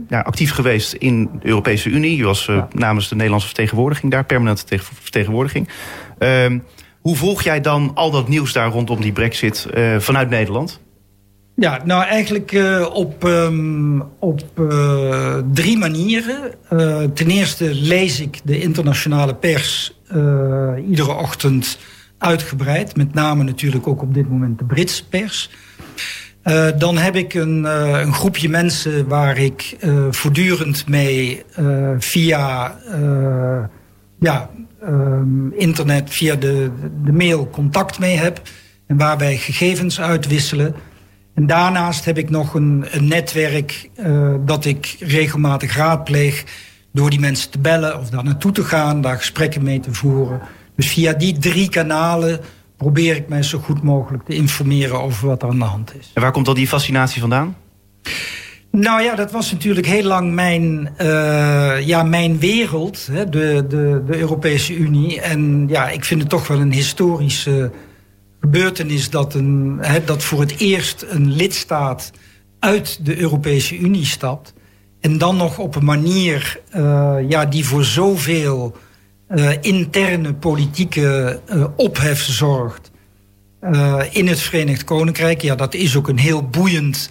ja, 0.08 0.20
actief 0.20 0.52
geweest 0.52 0.92
in 0.92 1.30
de 1.40 1.48
Europese 1.48 1.88
Unie. 1.88 2.16
Je 2.16 2.24
was 2.24 2.44
ja. 2.44 2.68
namens 2.72 3.08
de 3.08 3.14
Nederlandse 3.14 3.48
vertegenwoordiging 3.48 4.12
daar, 4.12 4.24
permanente 4.24 4.78
vertegenwoordiging. 5.02 5.68
hoe 7.00 7.16
volg 7.16 7.42
jij 7.42 7.60
dan 7.60 7.90
al 7.94 8.10
dat 8.10 8.28
nieuws 8.28 8.52
daar 8.52 8.70
rondom 8.70 9.00
die 9.00 9.12
brexit 9.12 9.66
vanuit 9.98 10.30
Nederland? 10.30 10.80
Ja, 11.58 11.80
nou 11.84 12.04
eigenlijk 12.04 12.52
uh, 12.52 12.86
op, 12.92 13.24
um, 13.24 14.02
op 14.18 14.42
uh, 14.58 15.36
drie 15.52 15.78
manieren. 15.78 16.54
Uh, 16.72 17.02
ten 17.02 17.30
eerste 17.30 17.74
lees 17.74 18.20
ik 18.20 18.40
de 18.44 18.60
internationale 18.60 19.34
pers 19.34 20.00
iedere 20.88 21.14
ochtend 21.14 21.78
uitgebreid. 22.18 22.96
Met 22.96 23.14
name 23.14 23.44
natuurlijk 23.44 23.86
ook 23.86 24.02
op 24.02 24.14
dit 24.14 24.28
moment 24.28 24.58
de 24.58 24.64
Britse 24.64 25.08
pers. 25.08 25.50
dan 26.78 26.98
heb 26.98 27.16
ik 27.16 27.34
een, 27.34 27.64
een, 27.64 28.12
groepje 28.12 28.48
mensen 28.48 29.08
waar 29.08 29.38
ik 29.38 29.76
voortdurend 30.10 30.88
mee 30.88 31.42
via 31.98 32.76
ja, 34.18 34.50
um, 34.84 35.52
internet, 35.52 36.10
via 36.10 36.34
de, 36.34 36.70
de 37.04 37.12
mail 37.12 37.50
contact 37.50 37.98
mee 37.98 38.16
heb. 38.16 38.40
En 38.86 38.96
waar 38.96 39.18
wij 39.18 39.36
gegevens 39.36 40.00
uitwisselen. 40.00 40.74
En 41.36 41.46
daarnaast 41.46 42.04
heb 42.04 42.18
ik 42.18 42.30
nog 42.30 42.54
een, 42.54 42.84
een 42.90 43.08
netwerk 43.08 43.90
uh, 43.96 44.34
dat 44.44 44.64
ik 44.64 44.96
regelmatig 45.00 45.76
raadpleeg... 45.76 46.44
door 46.92 47.10
die 47.10 47.20
mensen 47.20 47.50
te 47.50 47.58
bellen 47.58 48.00
of 48.00 48.10
daar 48.10 48.24
naartoe 48.24 48.52
te 48.52 48.64
gaan, 48.64 49.00
daar 49.00 49.16
gesprekken 49.16 49.62
mee 49.62 49.80
te 49.80 49.94
voeren. 49.94 50.40
Dus 50.76 50.88
via 50.88 51.12
die 51.12 51.38
drie 51.38 51.68
kanalen 51.68 52.40
probeer 52.76 53.16
ik 53.16 53.28
mij 53.28 53.42
zo 53.42 53.58
goed 53.58 53.82
mogelijk 53.82 54.24
te 54.24 54.34
informeren 54.34 55.02
over 55.02 55.26
wat 55.26 55.42
er 55.42 55.48
aan 55.48 55.58
de 55.58 55.64
hand 55.64 55.92
is. 55.98 56.10
En 56.14 56.22
waar 56.22 56.32
komt 56.32 56.48
al 56.48 56.54
die 56.54 56.68
fascinatie 56.68 57.20
vandaan? 57.20 57.56
Nou 58.70 59.02
ja, 59.02 59.14
dat 59.14 59.32
was 59.32 59.52
natuurlijk 59.52 59.86
heel 59.86 60.04
lang 60.04 60.32
mijn, 60.32 60.88
uh, 61.00 61.86
ja, 61.86 62.02
mijn 62.02 62.38
wereld, 62.38 63.08
hè, 63.12 63.28
de, 63.28 63.64
de, 63.68 64.02
de 64.06 64.18
Europese 64.18 64.74
Unie. 64.74 65.20
En 65.20 65.64
ja, 65.68 65.88
ik 65.88 66.04
vind 66.04 66.20
het 66.20 66.30
toch 66.30 66.46
wel 66.46 66.60
een 66.60 66.72
historische 66.72 67.70
gebeurtenis 68.46 69.10
dat, 69.10 69.34
een, 69.34 69.80
dat 70.04 70.22
voor 70.22 70.40
het 70.40 70.58
eerst 70.58 71.06
een 71.08 71.32
lidstaat 71.32 72.10
uit 72.58 72.98
de 73.06 73.18
Europese 73.18 73.78
Unie 73.78 74.04
stapt. 74.04 74.54
En 75.00 75.18
dan 75.18 75.36
nog 75.36 75.58
op 75.58 75.74
een 75.74 75.84
manier 75.84 76.60
uh, 76.76 77.16
ja, 77.28 77.46
die 77.46 77.64
voor 77.64 77.84
zoveel 77.84 78.76
uh, 79.30 79.50
interne 79.60 80.34
politieke 80.34 81.40
uh, 81.54 81.64
ophef 81.76 82.22
zorgt 82.22 82.90
in 84.10 84.26
het 84.26 84.40
Verenigd 84.40 84.84
Koninkrijk. 84.84 85.42
Ja, 85.42 85.54
dat 85.54 85.74
is 85.74 85.96
ook 85.96 86.08
een 86.08 86.18
heel 86.18 86.48
boeiend 86.48 87.10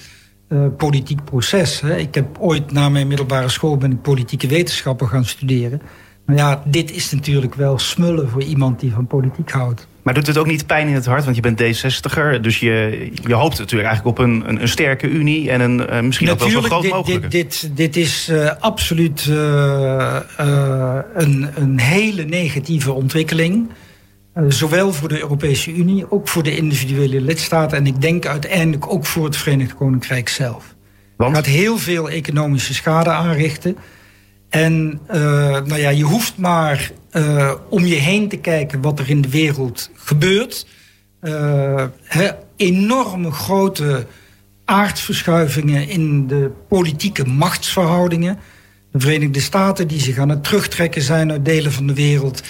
politiek 0.78 1.24
proces. 1.24 1.82
Hè. 1.82 1.98
Ik 1.98 2.15
heb 2.15 2.38
ooit 2.39 2.71
na 2.71 2.89
mijn 2.89 3.08
middelbare 3.08 3.50
school 3.50 3.78
ben 3.78 3.91
ik 3.91 4.02
politieke 4.02 4.48
wetenschappen 4.48 5.08
gaan 5.08 5.26
studeren. 5.26 5.82
Maar 6.26 6.36
ja, 6.36 6.63
dit 6.65 6.91
is 6.91 7.12
natuurlijk 7.12 7.56
wel 7.56 7.80
smullen 7.80 8.30
voor 8.30 8.43
iemand 8.43 8.80
die 8.80 8.91
van 8.91 9.08
politiek 9.08 9.52
houdt. 9.52 9.88
Maar 10.06 10.13
doet 10.13 10.28
het 10.28 10.38
ook 10.38 10.46
niet 10.46 10.65
pijn 10.65 10.88
in 10.88 10.94
het 10.94 11.06
hart? 11.06 11.24
Want 11.24 11.36
je 11.36 11.41
bent 11.41 11.62
D60er, 11.62 12.41
dus 12.41 12.60
je, 12.60 13.10
je 13.28 13.34
hoopt 13.34 13.58
natuurlijk 13.58 13.89
eigenlijk 13.89 14.18
op 14.18 14.26
een, 14.26 14.50
een, 14.50 14.62
een 14.62 14.68
sterke 14.68 15.08
unie... 15.08 15.52
en 15.52 15.62
een, 15.62 15.80
uh, 15.80 16.02
misschien 16.02 16.28
natuurlijk, 16.28 16.56
ook 16.56 16.62
wel 16.62 16.62
zo 16.62 16.68
groot 16.68 16.82
dit, 16.82 16.91
mogelijk. 16.91 17.32
Dit, 17.32 17.62
dit, 17.62 17.78
dit 17.78 17.96
is 17.96 18.30
uh, 18.30 18.52
absoluut 18.60 19.26
uh, 19.26 20.20
een, 21.13 21.50
een 21.56 21.80
hele 21.80 22.24
negatieve 22.24 22.91
ontwikkeling. 22.91 23.70
zowel 24.48 24.94
voor 24.94 25.10
de 25.10 25.20
Europese 25.20 25.74
Unie, 25.74 26.12
ook 26.12 26.28
voor 26.28 26.44
de 26.44 26.56
individuele 26.56 27.22
lidstaten... 27.22 27.78
en 27.78 27.88
ik 27.88 28.02
denk 28.02 28.26
uiteindelijk 28.26 28.91
ook 28.91 29.06
voor 29.06 29.26
het 29.26 29.38
Verenigd 29.38 29.76
Koninkrijk 29.76 30.30
zelf. 30.30 30.76
Want? 31.15 31.36
Het 31.36 31.46
gaat 31.46 31.56
heel 31.56 31.78
veel 31.78 32.10
economische 32.10 32.74
schade 32.74 33.10
aanrichten... 33.10 33.78
En 34.56 35.00
uh, 35.10 35.15
nou 35.52 35.78
ja, 35.78 35.89
je 35.89 36.04
hoeft 36.04 36.38
maar 36.38 36.91
uh, 37.12 37.54
om 37.70 37.86
je 37.86 37.96
heen 37.96 38.28
te 38.28 38.38
kijken 38.38 38.82
wat 38.82 39.00
er 39.00 39.10
in 39.10 39.22
de 39.22 39.30
wereld 39.30 39.89
gebeurt. 39.96 40.68
Uh, 41.22 41.84
enorme 42.56 43.32
grote 43.32 44.06
aardverschuivingen 44.65 45.88
in 45.88 46.28
de 46.28 46.52
politieke 46.68 47.26
machtsverhoudingen. 47.26 48.39
De 48.91 49.00
Verenigde 49.00 49.39
Staten 49.39 49.88
die 49.88 50.02
zich 50.02 50.18
aan 50.18 50.30
het 50.30 50.44
terugtrekken 50.44 51.02
zijn 51.02 51.32
uit 51.32 51.46
delen 51.46 51.72
van 51.72 51.88
de 51.88 51.94
wereld. 51.94 52.44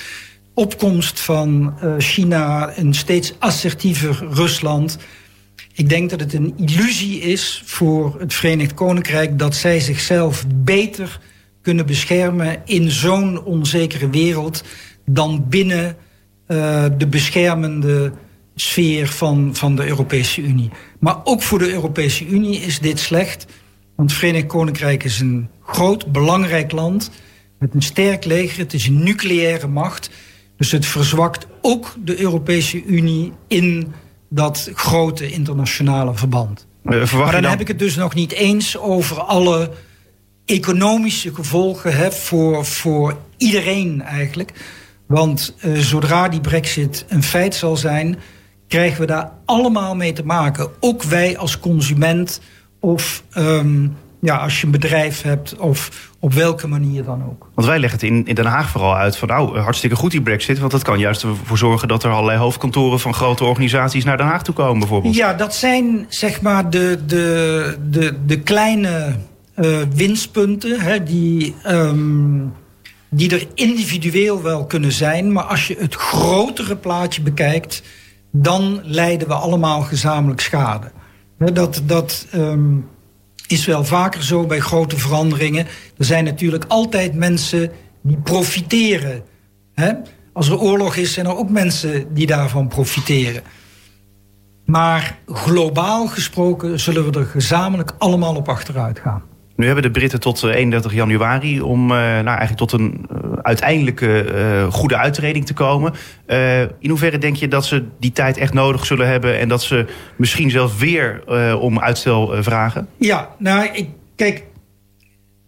Opkomst 0.53 1.19
van 1.19 1.73
China, 1.97 2.77
een 2.77 2.93
steeds 2.93 3.33
assertiever 3.39 4.27
Rusland. 4.29 4.97
Ik 5.73 5.89
denk 5.89 6.09
dat 6.09 6.19
het 6.19 6.33
een 6.33 6.53
illusie 6.57 7.19
is 7.19 7.63
voor 7.65 8.15
het 8.19 8.33
Verenigd 8.33 8.73
Koninkrijk... 8.73 9.39
dat 9.39 9.55
zij 9.55 9.79
zichzelf 9.79 10.45
beter 10.47 11.19
kunnen 11.65 11.85
beschermen 11.85 12.61
in 12.65 12.91
zo'n 12.91 13.43
onzekere 13.43 14.09
wereld 14.09 14.63
dan 15.05 15.45
binnen 15.49 15.85
uh, 16.47 16.85
de 16.97 17.07
beschermende 17.07 18.11
sfeer 18.55 19.07
van, 19.07 19.49
van 19.55 19.75
de 19.75 19.87
Europese 19.87 20.41
Unie. 20.41 20.69
Maar 20.99 21.17
ook 21.23 21.41
voor 21.41 21.59
de 21.59 21.71
Europese 21.71 22.27
Unie 22.27 22.59
is 22.59 22.79
dit 22.79 22.99
slecht. 22.99 23.45
Want 23.95 24.09
het 24.09 24.19
Verenigd 24.19 24.45
Koninkrijk 24.45 25.03
is 25.03 25.19
een 25.19 25.49
groot, 25.63 26.11
belangrijk 26.11 26.71
land 26.71 27.11
met 27.59 27.73
een 27.73 27.81
sterk 27.81 28.25
leger. 28.25 28.59
Het 28.59 28.73
is 28.73 28.87
een 28.87 29.03
nucleaire 29.03 29.67
macht. 29.67 30.09
Dus 30.57 30.71
het 30.71 30.85
verzwakt 30.85 31.47
ook 31.61 31.95
de 32.03 32.19
Europese 32.19 32.83
Unie 32.83 33.31
in 33.47 33.93
dat 34.29 34.69
grote 34.73 35.31
internationale 35.31 36.15
verband. 36.15 36.67
Maar, 36.81 36.97
maar 36.97 37.31
dan, 37.31 37.41
dan 37.41 37.51
heb 37.51 37.61
ik 37.61 37.67
het 37.67 37.79
dus 37.79 37.95
nog 37.95 38.13
niet 38.13 38.31
eens 38.31 38.77
over 38.77 39.21
alle 39.21 39.71
economische 40.45 41.35
gevolgen 41.35 41.95
hè, 41.95 42.11
voor, 42.11 42.65
voor 42.65 43.17
iedereen 43.37 44.01
eigenlijk. 44.01 44.51
Want 45.07 45.55
uh, 45.65 45.77
zodra 45.77 46.29
die 46.29 46.41
brexit 46.41 47.05
een 47.07 47.23
feit 47.23 47.55
zal 47.55 47.77
zijn... 47.77 48.17
krijgen 48.67 48.99
we 48.99 49.05
daar 49.05 49.31
allemaal 49.45 49.95
mee 49.95 50.13
te 50.13 50.25
maken. 50.25 50.69
Ook 50.79 51.03
wij 51.03 51.37
als 51.37 51.59
consument 51.59 52.41
of 52.79 53.23
um, 53.37 53.95
ja, 54.25 54.37
als 54.37 54.59
je 54.59 54.65
een 54.65 54.71
bedrijf 54.71 55.21
hebt 55.21 55.55
of 55.55 56.09
op 56.19 56.33
welke 56.33 56.67
manier 56.67 57.03
dan 57.03 57.23
ook. 57.23 57.49
Want 57.53 57.67
wij 57.67 57.79
leggen 57.79 57.99
het 57.99 58.09
in, 58.09 58.27
in 58.27 58.35
Den 58.35 58.45
Haag 58.45 58.69
vooral 58.69 58.95
uit 58.95 59.17
van 59.17 59.27
nou, 59.27 59.59
hartstikke 59.59 59.95
goed 59.95 60.11
die 60.11 60.21
brexit. 60.21 60.59
Want 60.59 60.71
dat 60.71 60.83
kan 60.83 60.99
juist 60.99 61.23
ervoor 61.23 61.57
zorgen 61.57 61.87
dat 61.87 62.03
er 62.03 62.11
allerlei 62.11 62.37
hoofdkantoren 62.37 62.99
van 62.99 63.13
grote 63.13 63.43
organisaties 63.43 64.03
naar 64.03 64.17
Den 64.17 64.25
Haag 64.25 64.43
toe 64.43 64.55
komen 64.55 64.79
bijvoorbeeld. 64.79 65.15
Ja, 65.15 65.33
dat 65.33 65.55
zijn 65.55 66.05
zeg 66.09 66.41
maar 66.41 66.69
de, 66.69 66.99
de, 67.05 67.77
de, 67.89 68.25
de 68.25 68.39
kleine 68.39 69.15
uh, 69.55 69.81
winstpunten 69.95 70.79
hè, 70.79 71.03
die, 71.03 71.55
um, 71.67 72.53
die 73.09 73.31
er 73.31 73.47
individueel 73.53 74.41
wel 74.41 74.65
kunnen 74.65 74.91
zijn. 74.91 75.31
Maar 75.31 75.43
als 75.43 75.67
je 75.67 75.75
het 75.79 75.95
grotere 75.95 76.75
plaatje 76.75 77.21
bekijkt, 77.21 77.83
dan 78.31 78.81
lijden 78.83 79.27
we 79.27 79.33
allemaal 79.33 79.81
gezamenlijk 79.81 80.41
schade. 80.41 80.91
Dat, 81.37 81.81
dat 81.85 82.27
um, 82.33 82.87
is 83.47 83.65
wel 83.65 83.85
vaker 83.85 84.23
zo 84.23 84.45
bij 84.45 84.59
grote 84.59 84.97
veranderingen. 84.97 85.65
Er 85.97 86.05
zijn 86.05 86.23
natuurlijk 86.23 86.65
altijd 86.67 87.13
mensen 87.13 87.71
die 88.01 88.17
profiteren. 88.17 89.23
Hè? 89.73 89.93
Als 90.33 90.49
er 90.49 90.59
oorlog 90.59 90.95
is, 90.95 91.13
zijn 91.13 91.25
er 91.25 91.37
ook 91.37 91.49
mensen 91.49 92.13
die 92.13 92.27
daarvan 92.27 92.67
profiteren. 92.67 93.41
Maar 94.65 95.19
globaal 95.27 96.07
gesproken 96.07 96.79
zullen 96.79 97.11
we 97.11 97.19
er 97.19 97.25
gezamenlijk 97.25 97.93
allemaal 97.97 98.35
op 98.35 98.49
achteruit 98.49 98.99
gaan. 98.99 99.23
Nu 99.55 99.65
hebben 99.65 99.83
de 99.83 99.91
Britten 99.91 100.19
tot 100.19 100.43
31 100.43 100.91
eh, 100.91 100.97
januari 100.97 101.61
om 101.61 101.81
uh, 101.81 101.97
nou, 101.97 102.25
eigenlijk 102.25 102.57
tot 102.57 102.71
een 102.71 103.05
uh, 103.11 103.17
uiteindelijke 103.41 104.67
goede 104.71 104.97
uitreding 104.97 105.45
te 105.45 105.53
komen. 105.53 105.93
in 106.79 106.89
hoeverre 106.89 107.17
denk 107.17 107.35
je 107.35 107.47
dat 107.47 107.65
ze 107.65 107.83
die 107.99 108.11
tijd 108.11 108.37
echt 108.37 108.53
nodig 108.53 108.85
zullen 108.85 109.07
hebben 109.07 109.39
en 109.39 109.49
dat 109.49 109.63
ze 109.63 109.85
misschien 110.15 110.49
zelfs 110.49 110.77
weer 110.77 111.23
om 111.59 111.79
uitstel 111.79 112.43
vragen? 112.43 112.87
Ja, 112.97 113.29
nou, 113.37 113.69
ik, 113.73 113.89
kijk, 114.15 114.43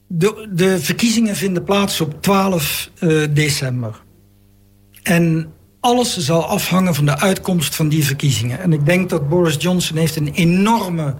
de, 0.07 0.49
de 0.53 0.79
verkiezingen 0.79 1.35
vinden 1.35 1.63
plaats 1.63 2.01
op 2.01 2.21
12 2.21 2.89
december. 3.29 4.01
En 5.03 5.51
alles 5.79 6.17
zal 6.17 6.45
afhangen 6.45 6.95
van 6.95 7.05
de 7.05 7.19
uitkomst 7.19 7.75
van 7.75 7.89
die 7.89 8.05
verkiezingen. 8.05 8.59
En 8.59 8.73
ik 8.73 8.85
denk 8.85 9.09
dat 9.09 9.29
Boris 9.29 9.55
Johnson 9.59 9.97
heeft 9.97 10.15
een 10.15 10.31
enorme 10.33 11.15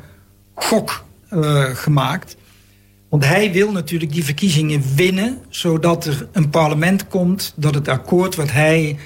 gok 0.54 1.06
gemaakt 1.74 2.38
want 3.10 3.26
hij 3.26 3.52
wil 3.52 3.72
natuurlijk 3.72 4.12
die 4.12 4.24
verkiezingen 4.24 4.84
winnen, 4.96 5.38
zodat 5.50 6.06
er 6.06 6.28
een 6.32 6.50
parlement 6.50 7.08
komt 7.08 7.54
dat 7.56 7.76
het 7.76 7.88
akkoord 7.88 8.36
wat 8.36 8.52
hij 8.52 8.98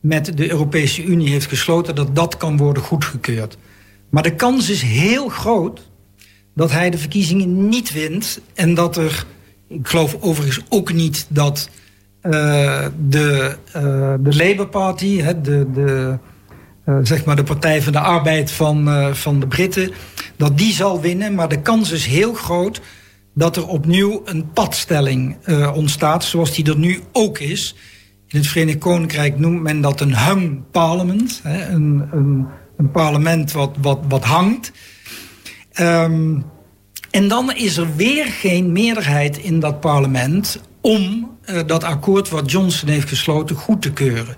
met 0.00 0.36
de 0.36 0.50
Europese 0.50 1.04
Unie 1.04 1.28
heeft 1.28 1.46
gesloten, 1.46 1.94
dat 1.94 2.16
dat 2.16 2.36
kan 2.36 2.56
worden 2.56 2.82
goedgekeurd. 2.82 3.56
Maar 4.08 4.22
de 4.22 4.34
kans 4.34 4.70
is 4.70 4.82
heel 4.82 5.28
groot 5.28 5.90
dat 6.54 6.70
hij 6.70 6.90
de 6.90 6.98
verkiezingen 6.98 7.68
niet 7.68 7.92
wint 7.92 8.40
en 8.54 8.74
dat 8.74 8.96
er, 8.96 9.26
ik 9.68 9.88
geloof 9.88 10.16
overigens 10.20 10.64
ook 10.68 10.92
niet 10.92 11.26
dat 11.28 11.68
uh, 12.22 12.86
de, 13.08 13.56
uh, 13.76 14.14
de 14.20 14.36
Labour 14.36 14.68
Party, 14.68 15.20
hè, 15.20 15.40
de, 15.40 15.66
de, 15.72 16.18
uh, 16.86 16.98
zeg 17.02 17.24
maar 17.24 17.36
de 17.36 17.42
Partij 17.42 17.82
van 17.82 17.92
de 17.92 18.00
Arbeid 18.00 18.50
van, 18.50 18.88
van 19.14 19.40
de 19.40 19.46
Britten, 19.46 19.90
dat 20.36 20.58
die 20.58 20.72
zal 20.72 21.00
winnen. 21.00 21.34
Maar 21.34 21.48
de 21.48 21.60
kans 21.60 21.90
is 21.90 22.06
heel 22.06 22.34
groot 22.34 22.80
dat 23.34 23.56
er 23.56 23.66
opnieuw 23.66 24.22
een 24.24 24.52
padstelling 24.52 25.36
uh, 25.46 25.76
ontstaat, 25.76 26.24
zoals 26.24 26.54
die 26.54 26.64
er 26.64 26.78
nu 26.78 27.00
ook 27.12 27.38
is. 27.38 27.74
In 28.28 28.38
het 28.38 28.48
Verenigd 28.48 28.78
Koninkrijk 28.78 29.38
noemt 29.38 29.62
men 29.62 29.80
dat 29.80 30.00
een 30.00 30.16
hung 30.16 30.62
parliament. 30.70 31.40
Hè, 31.42 31.68
een, 31.68 32.08
een, 32.12 32.46
een, 32.76 32.90
parlement 32.90 33.52
wat, 33.52 33.76
wat, 33.80 33.98
wat 34.08 34.24
hangt. 34.24 34.72
Um, 35.80 36.44
en 37.10 37.28
dan 37.28 37.54
is 37.54 37.76
er 37.76 37.96
weer 37.96 38.26
geen 38.26 38.72
meerderheid 38.72 39.38
in 39.38 39.60
dat 39.60 39.80
parlement 39.80 40.60
om 40.80 41.30
uh, 41.46 41.60
dat 41.66 41.84
akkoord 41.84 42.28
wat 42.28 42.50
Johnson 42.50 42.88
heeft 42.88 43.08
gesloten 43.08 43.56
goed 43.56 43.82
te 43.82 43.92
keuren. 43.92 44.36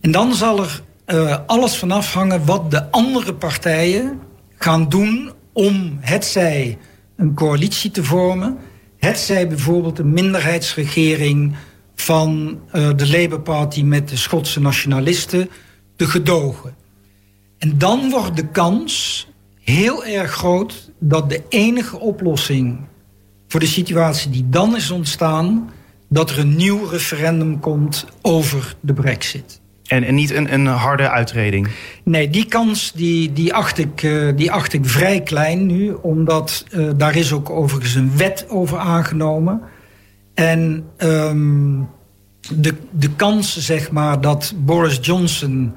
En 0.00 0.10
dan 0.10 0.34
zal 0.34 0.62
er 0.62 0.82
uh, 1.06 1.38
alles 1.46 1.74
van 1.76 1.90
afhangen 1.90 2.44
wat 2.44 2.70
de 2.70 2.90
andere 2.90 3.34
partijen 3.34 4.20
gaan 4.56 4.88
doen 4.88 5.32
om 5.52 5.98
het 6.00 6.24
zij 6.24 6.78
een 7.16 7.34
coalitie 7.34 7.90
te 7.90 8.04
vormen. 8.04 8.56
Het 8.96 9.18
zij 9.18 9.48
bijvoorbeeld 9.48 9.98
een 9.98 10.12
minderheidsregering 10.12 11.54
van 11.94 12.58
uh, 12.74 12.90
de 12.96 13.08
Labour 13.08 13.40
Party 13.40 13.82
met 13.82 14.08
de 14.08 14.16
Schotse 14.16 14.60
nationalisten 14.60 15.50
te 15.96 16.06
gedogen. 16.06 16.74
En 17.58 17.78
dan 17.78 18.10
wordt 18.10 18.36
de 18.36 18.46
kans 18.46 19.26
heel 19.60 20.04
erg 20.04 20.30
groot 20.30 20.90
dat 20.98 21.30
de 21.30 21.42
enige 21.48 21.98
oplossing 21.98 22.80
voor 23.48 23.60
de 23.60 23.66
situatie 23.66 24.30
die 24.30 24.48
dan 24.48 24.76
is 24.76 24.90
ontstaan, 24.90 25.70
dat 26.08 26.30
er 26.30 26.38
een 26.38 26.56
nieuw 26.56 26.84
referendum 26.84 27.60
komt 27.60 28.06
over 28.22 28.76
de 28.80 28.92
brexit. 28.92 29.60
En, 29.84 30.04
en 30.04 30.14
niet 30.14 30.30
een, 30.30 30.54
een 30.54 30.66
harde 30.66 31.10
uitreding? 31.10 31.68
Nee, 32.04 32.30
die 32.30 32.46
kans 32.46 32.92
die, 32.92 33.32
die, 33.32 33.54
acht 33.54 33.78
ik, 33.78 34.02
uh, 34.02 34.36
die 34.36 34.52
acht 34.52 34.72
ik 34.72 34.86
vrij 34.86 35.20
klein 35.20 35.66
nu. 35.66 35.92
Omdat 35.92 36.64
uh, 36.70 36.90
daar 36.96 37.16
is 37.16 37.32
ook 37.32 37.50
overigens 37.50 37.94
een 37.94 38.16
wet 38.16 38.46
over 38.48 38.78
aangenomen. 38.78 39.60
En 40.34 40.84
um, 40.98 41.88
de, 42.54 42.74
de 42.90 43.10
kans, 43.16 43.58
zeg 43.58 43.90
maar, 43.90 44.20
dat 44.20 44.54
Boris 44.56 44.98
Johnson 45.02 45.72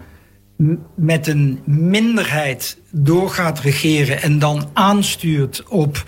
met 0.95 1.27
een 1.27 1.59
minderheid 1.65 2.77
doorgaat 2.91 3.59
regeren... 3.59 4.21
en 4.21 4.39
dan 4.39 4.69
aanstuurt 4.73 5.63
op 5.69 6.03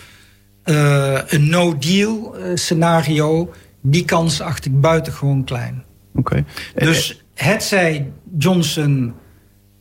uh, 0.66 1.20
een 1.28 1.50
no-deal 1.50 2.36
scenario... 2.54 3.54
die 3.82 4.06
kans 4.06 4.42
acht 4.42 4.66
ik 4.66 4.82
buitengewoon 4.82 5.44
klein. 5.44 5.84
Oké. 6.16 6.44
Okay. 6.74 6.86
Dus 6.86 7.24
het 7.44 7.64
zij 7.64 8.12
Johnson, 8.38 9.14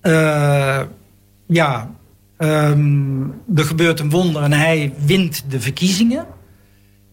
uh, 0.02 0.80
ja, 1.46 1.90
um, 2.38 3.34
er 3.54 3.64
gebeurt 3.64 4.00
een 4.00 4.10
wonder 4.10 4.42
en 4.42 4.52
hij 4.52 4.92
wint 5.04 5.44
de 5.50 5.60
verkiezingen. 5.60 6.26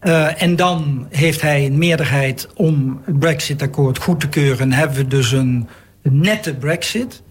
Uh, 0.02 0.42
en 0.42 0.56
dan 0.56 1.06
heeft 1.10 1.40
hij 1.40 1.66
een 1.66 1.78
meerderheid 1.78 2.48
om 2.54 3.00
het 3.04 3.18
Brexit-akkoord 3.18 3.98
goed 3.98 4.20
te 4.20 4.28
keuren. 4.28 4.58
En 4.58 4.72
hebben 4.72 4.96
we 4.96 5.06
dus 5.06 5.32
een, 5.32 5.68
nette 6.02 6.54
Brexit. 6.54 7.22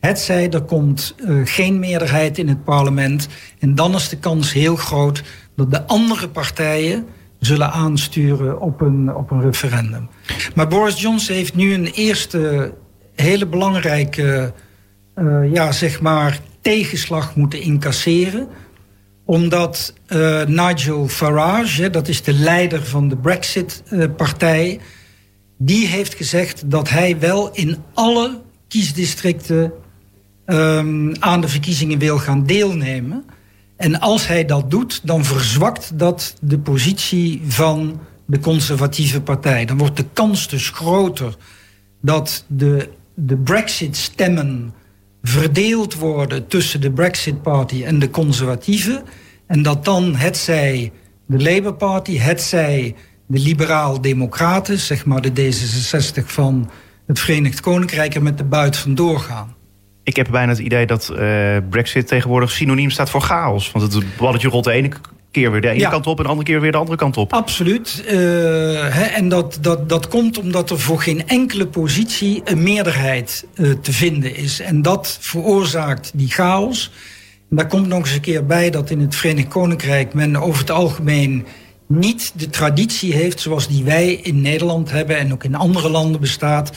Het 0.00 0.18
zij, 0.18 0.50
er 0.50 0.62
komt 0.62 1.14
uh, 1.18 1.40
geen 1.44 1.78
meerderheid 1.78 2.38
in 2.38 2.48
het 2.48 2.64
parlement. 2.64 3.28
En 3.58 3.74
dan 3.74 3.94
is 3.94 4.08
de 4.08 4.18
kans 4.18 4.52
heel 4.52 4.76
groot 4.76 5.22
dat 5.56 5.70
de 5.70 5.86
andere 5.86 6.28
partijen 6.28 7.06
zullen 7.44 7.72
aansturen 7.72 8.60
op 8.60 8.80
een, 8.80 9.14
op 9.14 9.30
een 9.30 9.40
referendum. 9.40 10.08
Maar 10.54 10.68
Boris 10.68 11.00
Johnson 11.00 11.34
heeft 11.34 11.54
nu 11.54 11.74
een 11.74 11.86
eerste 11.86 12.74
hele 13.14 13.46
belangrijke 13.46 14.52
uh, 15.16 15.52
ja, 15.52 15.72
zeg 15.72 16.00
maar, 16.00 16.40
tegenslag 16.60 17.36
moeten 17.36 17.60
incasseren. 17.60 18.48
Omdat 19.24 19.94
uh, 20.08 20.44
Nigel 20.44 21.08
Farage, 21.08 21.90
dat 21.90 22.08
is 22.08 22.22
de 22.22 22.32
leider 22.32 22.84
van 22.84 23.08
de 23.08 23.16
Brexit-partij... 23.16 24.80
die 25.58 25.86
heeft 25.86 26.14
gezegd 26.14 26.70
dat 26.70 26.88
hij 26.88 27.18
wel 27.18 27.50
in 27.52 27.76
alle 27.94 28.40
kiesdistricten... 28.68 29.72
Um, 30.46 31.12
aan 31.18 31.40
de 31.40 31.48
verkiezingen 31.48 31.98
wil 31.98 32.18
gaan 32.18 32.46
deelnemen... 32.46 33.24
En 33.82 34.00
als 34.00 34.26
hij 34.26 34.44
dat 34.44 34.70
doet, 34.70 35.00
dan 35.02 35.24
verzwakt 35.24 35.98
dat 35.98 36.34
de 36.40 36.58
positie 36.58 37.42
van 37.46 38.00
de 38.26 38.38
conservatieve 38.38 39.20
partij. 39.20 39.64
Dan 39.64 39.78
wordt 39.78 39.96
de 39.96 40.06
kans 40.12 40.48
dus 40.48 40.68
groter 40.68 41.36
dat 42.00 42.44
de, 42.48 42.88
de 43.14 43.36
Brexit-stemmen 43.36 44.74
verdeeld 45.22 45.94
worden 45.94 46.46
tussen 46.46 46.80
de 46.80 46.90
Brexit 46.90 47.42
Party 47.42 47.84
en 47.84 47.98
de 47.98 48.10
conservatieven. 48.10 49.02
En 49.46 49.62
dat 49.62 49.84
dan 49.84 50.14
het 50.16 50.36
zij 50.36 50.92
de 51.26 51.42
Labour 51.42 51.74
Party, 51.74 52.18
het 52.18 52.42
zij 52.42 52.94
de 53.26 53.38
liberaal-democraten, 53.38 54.78
zeg 54.78 55.04
maar 55.04 55.20
de 55.20 55.30
D66 55.30 56.24
van 56.24 56.70
het 57.06 57.20
Verenigd 57.20 57.60
Koninkrijk, 57.60 58.14
er 58.14 58.22
met 58.22 58.38
de 58.38 58.44
buit 58.44 58.76
vandoor 58.76 59.20
gaan 59.20 59.60
ik 60.02 60.16
heb 60.16 60.28
bijna 60.30 60.52
het 60.52 60.58
idee 60.58 60.86
dat 60.86 61.12
uh, 61.12 61.18
Brexit 61.70 62.06
tegenwoordig 62.06 62.50
synoniem 62.50 62.90
staat 62.90 63.10
voor 63.10 63.20
chaos. 63.20 63.70
Want 63.70 63.92
het 63.92 64.16
balletje 64.16 64.48
rolt 64.48 64.64
de 64.64 64.72
ene 64.72 64.90
keer 65.30 65.50
weer 65.50 65.60
de 65.60 65.68
ene 65.68 65.88
kant 65.88 66.06
op 66.06 66.16
en 66.16 66.22
de 66.22 66.28
andere 66.28 66.48
keer 66.48 66.60
weer 66.60 66.72
de 66.72 66.78
andere 66.78 66.96
kant 66.96 67.16
op. 67.16 67.32
Absoluut. 67.32 68.04
Uh, 68.06 68.12
hè, 68.94 69.02
en 69.02 69.28
dat, 69.28 69.58
dat, 69.60 69.88
dat 69.88 70.08
komt 70.08 70.38
omdat 70.38 70.70
er 70.70 70.78
voor 70.78 71.02
geen 71.02 71.28
enkele 71.28 71.66
positie 71.66 72.40
een 72.44 72.62
meerderheid 72.62 73.46
uh, 73.54 73.72
te 73.72 73.92
vinden 73.92 74.36
is. 74.36 74.60
En 74.60 74.82
dat 74.82 75.18
veroorzaakt 75.20 76.10
die 76.14 76.30
chaos. 76.30 76.90
En 77.50 77.56
daar 77.56 77.66
komt 77.66 77.86
nog 77.86 77.98
eens 77.98 78.12
een 78.12 78.20
keer 78.20 78.46
bij 78.46 78.70
dat 78.70 78.90
in 78.90 79.00
het 79.00 79.14
Verenigd 79.14 79.48
Koninkrijk 79.48 80.14
men 80.14 80.36
over 80.36 80.60
het 80.60 80.70
algemeen 80.70 81.46
niet 81.86 82.32
de 82.34 82.50
traditie 82.50 83.12
heeft 83.12 83.40
zoals 83.40 83.68
die 83.68 83.84
wij 83.84 84.12
in 84.12 84.40
Nederland 84.40 84.90
hebben 84.90 85.18
en 85.18 85.32
ook 85.32 85.44
in 85.44 85.54
andere 85.54 85.88
landen 85.88 86.20
bestaat 86.20 86.72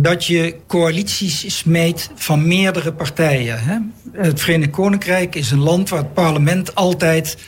dat 0.00 0.24
je 0.24 0.56
coalities 0.66 1.56
smeet 1.58 2.10
van 2.14 2.46
meerdere 2.46 2.92
partijen. 2.92 3.58
Hè? 3.58 3.78
Het 4.12 4.40
Verenigd 4.40 4.70
Koninkrijk 4.70 5.34
is 5.34 5.50
een 5.50 5.58
land 5.58 5.88
waar 5.88 5.98
het 5.98 6.14
parlement 6.14 6.74
altijd 6.74 7.38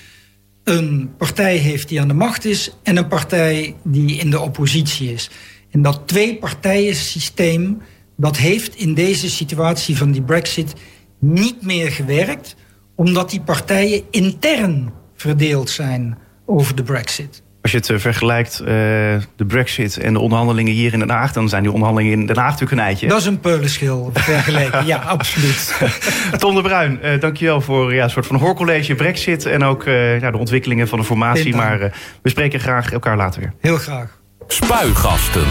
een 0.65 1.11
partij 1.17 1.57
heeft 1.57 1.89
die 1.89 2.01
aan 2.01 2.09
de 2.09 2.15
macht 2.15 2.45
is 2.45 2.77
en 2.83 2.97
een 2.97 3.09
partij 3.09 3.75
die 3.83 4.17
in 4.17 4.31
de 4.31 4.41
oppositie 4.41 5.13
is. 5.13 5.31
En 5.71 5.83
dat 5.83 6.03
twee 6.05 6.37
partijen 6.37 6.95
systeem, 6.95 7.83
dat 8.17 8.37
heeft 8.37 8.77
in 8.77 8.95
deze 8.95 9.31
situatie 9.31 9.97
van 9.97 10.11
die 10.11 10.23
brexit 10.23 10.73
niet 11.19 11.63
meer 11.63 11.91
gewerkt, 11.91 12.57
omdat 12.95 13.31
die 13.31 13.41
partijen 13.41 14.03
intern 14.11 14.93
verdeeld 15.15 15.71
zijn 15.71 16.19
over 16.47 16.77
de 16.77 16.83
brexit. 16.83 17.43
Als 17.63 17.71
je 17.71 17.77
het 17.77 17.91
eh, 17.91 17.99
vergelijkt, 17.99 18.61
uh, 18.61 18.67
de 18.67 19.45
brexit 19.47 19.99
en 19.99 20.13
de 20.13 20.19
onderhandelingen 20.19 20.73
hier 20.73 20.93
in 20.93 20.99
Den 20.99 21.11
Haag... 21.11 21.33
dan 21.33 21.49
zijn 21.49 21.63
die 21.63 21.73
onderhandelingen 21.73 22.19
in 22.21 22.27
Den 22.27 22.37
Haag 22.37 22.51
natuurlijk 22.51 22.81
een 22.81 22.87
eitje. 22.87 23.09
Dat 23.09 23.21
is 23.21 23.27
een 23.27 23.41
peulenschil 23.41 24.11
vergeleken, 24.15 24.87
ja, 24.87 24.97
absoluut. 25.17 25.81
Tom 26.39 26.55
de 26.55 26.63
Bruin, 26.63 26.99
uh, 27.05 27.21
dankjewel 27.21 27.61
voor 27.61 27.95
ja, 27.95 28.05
een 28.05 28.11
soort 28.11 28.27
van 28.27 28.37
hoorcollege 28.37 28.95
brexit... 28.95 29.47
en 29.47 29.65
ook 29.65 29.85
ja, 30.21 30.31
de 30.31 30.39
ontwikkelingen 30.39 30.89
van 30.89 30.99
de 30.99 31.05
formatie. 31.05 31.55
Maar 31.55 31.79
we 32.23 32.29
spreken 32.29 32.61
graag 32.61 32.93
elkaar 32.93 33.17
later 33.17 33.41
weer. 33.41 33.53
Heel 33.61 33.77
graag. 33.77 34.19
Spuigasten. 34.47 35.45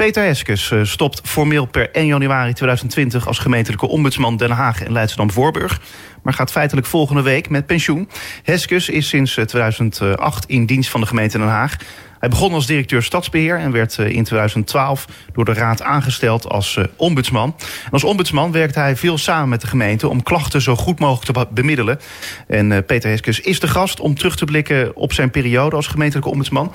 Peter 0.00 0.22
Heskes 0.22 0.72
stopt 0.82 1.20
formeel 1.24 1.66
per 1.66 1.90
1 1.90 2.06
januari 2.06 2.52
2020 2.52 3.26
als 3.26 3.38
gemeentelijke 3.38 3.88
ombudsman 3.88 4.36
Den 4.36 4.50
Haag 4.50 4.82
en 4.82 4.92
Leidschendam-Voorburg 4.92 5.80
maar 6.22 6.32
gaat 6.32 6.50
feitelijk 6.50 6.86
volgende 6.86 7.22
week 7.22 7.48
met 7.48 7.66
pensioen. 7.66 8.08
Heskes 8.42 8.88
is 8.88 9.08
sinds 9.08 9.38
2008 9.46 10.46
eh, 10.46 10.56
in 10.56 10.66
dienst 10.66 10.90
van 10.90 11.00
de 11.00 11.06
gemeente 11.06 11.38
Den 11.38 11.46
Haag. 11.46 11.76
Hij 12.18 12.28
begon 12.28 12.52
als 12.52 12.66
directeur 12.66 13.02
stadsbeheer 13.02 13.58
en 13.58 13.72
werd 13.72 13.98
eh, 13.98 14.08
in 14.08 14.24
2012 14.24 15.06
door 15.32 15.44
de 15.44 15.52
raad 15.52 15.82
aangesteld 15.82 16.48
als 16.48 16.76
eh, 16.76 16.84
ombudsman. 16.96 17.54
En 17.84 17.90
als 17.90 18.04
ombudsman 18.04 18.52
werkt 18.52 18.74
hij 18.74 18.96
veel 18.96 19.18
samen 19.18 19.48
met 19.48 19.60
de 19.60 19.66
gemeente 19.66 20.08
om 20.08 20.22
klachten 20.22 20.62
zo 20.62 20.76
goed 20.76 20.98
mogelijk 20.98 21.32
te 21.32 21.46
bemiddelen. 21.54 21.98
En 22.46 22.84
Peter 22.84 23.10
Heskes 23.10 23.40
is 23.40 23.60
de 23.60 23.68
gast 23.68 24.00
om 24.00 24.14
terug 24.14 24.36
te 24.36 24.44
blikken 24.44 24.96
op 24.96 25.12
zijn 25.12 25.30
periode 25.30 25.76
als 25.76 25.86
gemeentelijke 25.86 26.30
ombudsman. 26.30 26.72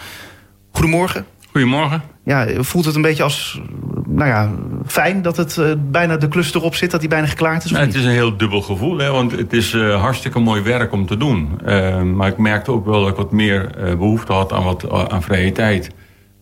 Goedemorgen. 0.72 1.26
Goedemorgen. 1.56 2.02
Ja, 2.24 2.63
voelt 2.63 2.86
het 2.86 2.96
een 2.96 3.02
beetje 3.02 3.24
als 3.24 3.62
nou 4.06 4.30
ja, 4.30 4.52
fijn 4.86 5.22
dat 5.22 5.38
het 5.38 5.58
uh, 5.58 5.74
bijna 5.91 6.18
de 6.18 6.28
klus 6.28 6.54
erop 6.54 6.76
zit, 6.76 6.91
dat 6.91 7.00
hij 7.00 7.10
bijna 7.10 7.28
geklaard 7.28 7.63
is? 7.63 7.72
het 7.72 7.96
is 7.96 8.04
een 8.04 8.12
heel 8.12 8.38
dubbel 8.38 8.62
gevoel, 8.62 8.98
hè, 8.98 9.12
want 9.12 9.32
het 9.32 9.54
is 9.54 9.74
uh, 9.74 10.02
hartstikke 10.02 10.39
mooi 10.39 10.62
werk 10.62 10.91
om 10.91 11.06
te 11.06 11.18
doen. 11.18 11.60
Uh, 11.65 12.02
maar 12.02 12.28
ik 12.28 12.38
merkte 12.38 12.72
ook 12.72 12.86
wel 12.86 13.00
dat 13.00 13.10
ik 13.10 13.15
wat 13.15 13.32
meer 13.32 13.70
behoefte 13.98 14.34
had 14.34 14.54
aan, 14.54 14.63
wat, 14.63 15.10
aan 15.10 15.24
vrije 15.24 15.52
tijd. 15.52 15.91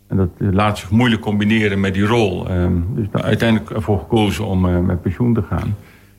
En 0.07 0.17
dat 0.17 0.29
laat 0.37 0.77
zich 0.77 0.89
moeilijk 0.89 1.21
combineren 1.21 1.79
met 1.79 1.93
die 1.93 2.05
rol. 2.05 2.43
dus 2.95 3.09
ben 3.09 3.23
uiteindelijk 3.23 3.69
ervoor 3.69 3.99
gekozen 3.99 4.45
om 4.45 4.85
met 4.85 5.01
pensioen 5.01 5.33
te 5.33 5.43
gaan. 5.49 5.75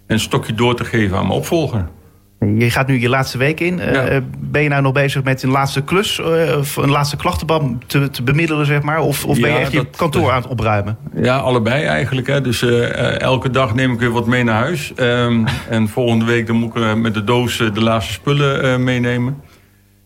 En 0.07 0.15
een 0.15 0.21
stokje 0.21 0.55
door 0.55 0.75
te 0.77 0.85
geven 0.85 1.17
aan 1.17 1.27
mijn 1.27 1.39
opvolger. 1.39 1.89
Je 2.39 2.71
gaat 2.71 2.87
nu 2.87 3.01
je 3.01 3.09
laatste 3.09 3.39
week 3.39 3.61
in. 3.61 3.81
Eh, 3.81 4.21
ben 4.39 4.63
je 4.63 4.69
nou 4.69 4.83
nog 4.83 4.93
bezig 4.93 5.23
met 5.23 5.43
een 5.43 5.51
laatste 5.51 5.83
klus, 5.83 6.19
uh, 6.19 6.59
of 6.59 6.77
een 6.77 6.91
laatste 6.91 7.17
klachtenbam 7.17 7.79
te, 7.87 8.11
te, 8.11 8.23
bemiddelen, 8.23 8.67
zeg 8.67 8.83
maar? 8.83 9.01
Of, 9.01 9.25
of 9.25 9.41
ben 9.41 9.51
je 9.51 9.57
echt 9.57 9.73
je 9.73 9.87
kantoor 9.97 10.31
aan 10.31 10.43
het 10.43 10.51
opruimen? 10.51 10.97
Ja, 11.15 11.37
allebei 11.37 11.85
eigenlijk. 11.85 12.27
Hè. 12.27 12.41
Dus 12.41 12.63
uh, 12.63 13.21
elke 13.21 13.51
dag 13.51 13.75
neem 13.75 13.93
ik 13.93 13.99
weer 13.99 14.11
wat 14.11 14.27
mee 14.27 14.45
naar 14.45 14.61
huis. 14.63 14.93
Um, 14.97 15.45
en 15.69 15.89
volgende 15.89 16.25
week 16.25 16.47
dan 16.47 16.57
moet 16.57 16.77
ik 16.77 16.97
met 16.97 17.15
de 17.15 17.25
doos 17.25 17.57
de 17.57 17.83
laatste 17.83 18.13
spullen 18.13 18.85
meenemen. 18.85 19.43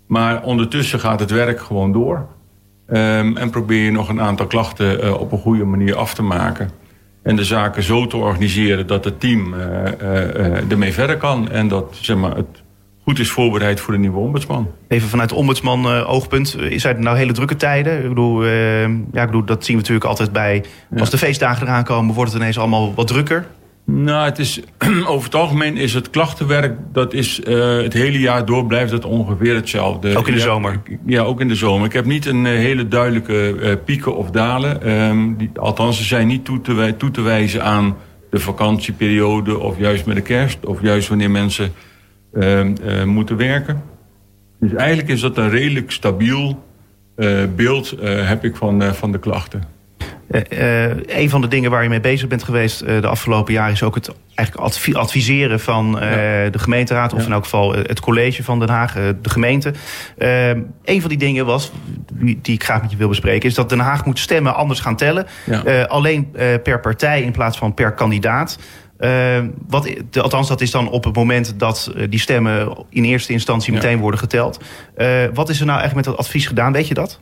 Maar 0.06 0.42
ondertussen 0.42 1.00
gaat 1.00 1.20
het 1.20 1.30
werk 1.30 1.60
gewoon 1.60 1.92
door. 1.92 2.26
Um, 2.88 3.36
en 3.36 3.50
probeer 3.50 3.84
je 3.84 3.90
nog 3.90 4.08
een 4.08 4.20
aantal 4.20 4.46
klachten 4.46 5.20
op 5.20 5.32
een 5.32 5.38
goede 5.38 5.64
manier 5.64 5.96
af 5.96 6.14
te 6.14 6.22
maken 6.22 6.70
en 7.28 7.36
de 7.36 7.44
zaken 7.44 7.82
zo 7.82 8.06
te 8.06 8.16
organiseren 8.16 8.86
dat 8.86 9.04
het 9.04 9.20
team 9.20 9.54
uh, 9.54 9.60
uh, 10.02 10.70
ermee 10.70 10.92
verder 10.92 11.16
kan. 11.16 11.50
En 11.50 11.68
dat 11.68 11.98
zeg 12.00 12.16
maar, 12.16 12.36
het 12.36 12.62
goed 13.02 13.18
is 13.18 13.30
voorbereid 13.30 13.80
voor 13.80 13.92
de 13.92 13.98
nieuwe 13.98 14.18
ombudsman. 14.18 14.70
Even 14.88 15.08
vanuit 15.08 15.32
ombudsman 15.32 15.86
oogpunt. 15.86 16.56
Zijn 16.76 16.96
er 16.96 17.02
nou 17.02 17.16
hele 17.16 17.32
drukke 17.32 17.56
tijden? 17.56 18.02
Ik 18.02 18.08
bedoel, 18.08 18.44
ja, 18.46 19.22
ik 19.22 19.26
bedoel, 19.26 19.44
dat 19.44 19.64
zien 19.64 19.74
we 19.76 19.80
natuurlijk 19.80 20.08
altijd 20.08 20.32
bij... 20.32 20.64
Als 20.98 21.10
de 21.10 21.18
feestdagen 21.18 21.66
eraan 21.66 21.84
komen, 21.84 22.14
wordt 22.14 22.32
het 22.32 22.40
ineens 22.40 22.58
allemaal 22.58 22.94
wat 22.94 23.06
drukker. 23.06 23.46
Nou, 23.90 24.24
het 24.24 24.38
is, 24.38 24.60
over 25.06 25.24
het 25.24 25.34
algemeen 25.34 25.76
is 25.76 25.94
het 25.94 26.10
klachtenwerk, 26.10 26.78
dat 26.92 27.12
is 27.12 27.40
uh, 27.40 27.82
het 27.82 27.92
hele 27.92 28.18
jaar 28.18 28.44
door 28.44 28.66
blijft 28.66 28.92
het 28.92 29.04
ongeveer 29.04 29.54
hetzelfde. 29.54 30.16
Ook 30.16 30.28
in 30.28 30.34
de 30.34 30.40
zomer? 30.40 30.80
Ja, 31.06 31.22
ook 31.22 31.40
in 31.40 31.48
de 31.48 31.54
zomer. 31.54 31.86
Ik 31.86 31.92
heb 31.92 32.04
niet 32.04 32.26
een 32.26 32.44
uh, 32.44 32.50
hele 32.50 32.88
duidelijke 32.88 33.54
uh, 33.60 33.72
pieken 33.84 34.16
of 34.16 34.30
dalen. 34.30 34.90
Um, 34.90 35.36
die, 35.36 35.50
althans, 35.54 35.96
ze 35.96 36.04
zijn 36.04 36.26
niet 36.26 36.44
toe 36.44 36.60
te, 36.60 36.94
toe 36.96 37.10
te 37.10 37.20
wijzen 37.20 37.64
aan 37.64 37.96
de 38.30 38.38
vakantieperiode 38.38 39.58
of 39.58 39.78
juist 39.78 40.06
met 40.06 40.16
de 40.16 40.22
kerst 40.22 40.66
of 40.66 40.82
juist 40.82 41.08
wanneer 41.08 41.30
mensen 41.30 41.72
ehm, 42.32 43.08
moeten 43.08 43.36
werken. 43.36 43.82
Dus 44.60 44.72
eigenlijk 44.72 45.08
is 45.08 45.20
dat 45.20 45.36
een 45.36 45.50
redelijk 45.50 45.90
stabiel 45.90 46.62
beeld 47.56 47.94
heb 48.02 48.44
ik 48.44 48.56
van, 48.56 48.94
van 48.94 49.12
de 49.12 49.18
klachten. 49.18 49.77
Uh, 50.30 50.84
een 51.06 51.30
van 51.30 51.40
de 51.40 51.48
dingen 51.48 51.70
waar 51.70 51.82
je 51.82 51.88
mee 51.88 52.00
bezig 52.00 52.28
bent 52.28 52.42
geweest 52.42 52.82
uh, 52.82 53.00
de 53.00 53.06
afgelopen 53.06 53.52
jaren 53.52 53.72
is 53.72 53.82
ook 53.82 53.94
het 53.94 54.10
eigenlijk 54.34 54.96
adviseren 54.96 55.60
van 55.60 55.92
de 55.92 56.58
gemeenteraad, 56.58 57.12
of 57.12 57.26
in 57.26 57.32
elk 57.32 57.42
geval 57.42 57.74
het 57.74 58.00
college 58.00 58.44
van 58.44 58.58
Den 58.58 58.68
Haag, 58.68 58.92
de 58.92 59.30
gemeente. 59.30 59.72
een 60.84 61.00
van 61.00 61.08
die 61.08 61.18
dingen 61.18 61.46
was, 61.46 61.72
die, 62.12 62.38
die, 62.42 62.54
ik 62.54 62.64
graag 62.64 62.82
met 62.82 62.90
je 62.90 62.96
wil 62.96 63.08
bespreken, 63.08 63.48
is 63.48 63.54
dat 63.54 63.68
Den 63.68 63.78
Haag 63.78 64.04
moet 64.04 64.18
stemmen 64.18 64.54
anders 64.54 64.80
gaan 64.80 64.96
tellen. 64.96 65.26
Ja. 65.44 65.82
alleen 65.82 66.30
per 66.62 66.80
partij 66.80 67.22
in 67.22 67.32
plaats 67.32 67.58
van 67.58 67.74
per 67.74 67.92
kandidaat. 67.92 68.58
wat, 69.68 69.92
althans, 70.20 70.48
dat 70.48 70.60
is 70.60 70.70
dan 70.70 70.90
op 70.90 71.04
het 71.04 71.14
moment 71.14 71.58
dat 71.58 71.92
die 72.08 72.20
stemmen 72.20 72.76
in 72.90 73.04
eerste 73.04 73.32
instantie 73.32 73.72
meteen 73.72 73.98
worden 73.98 74.20
geteld. 74.20 74.60
wat 75.34 75.48
is 75.48 75.60
er 75.60 75.66
nou 75.66 75.78
eigenlijk 75.78 75.94
met 75.94 76.04
dat 76.04 76.16
advies 76.16 76.46
gedaan? 76.46 76.72
Weet 76.72 76.88
je 76.88 76.94
dat? 76.94 77.20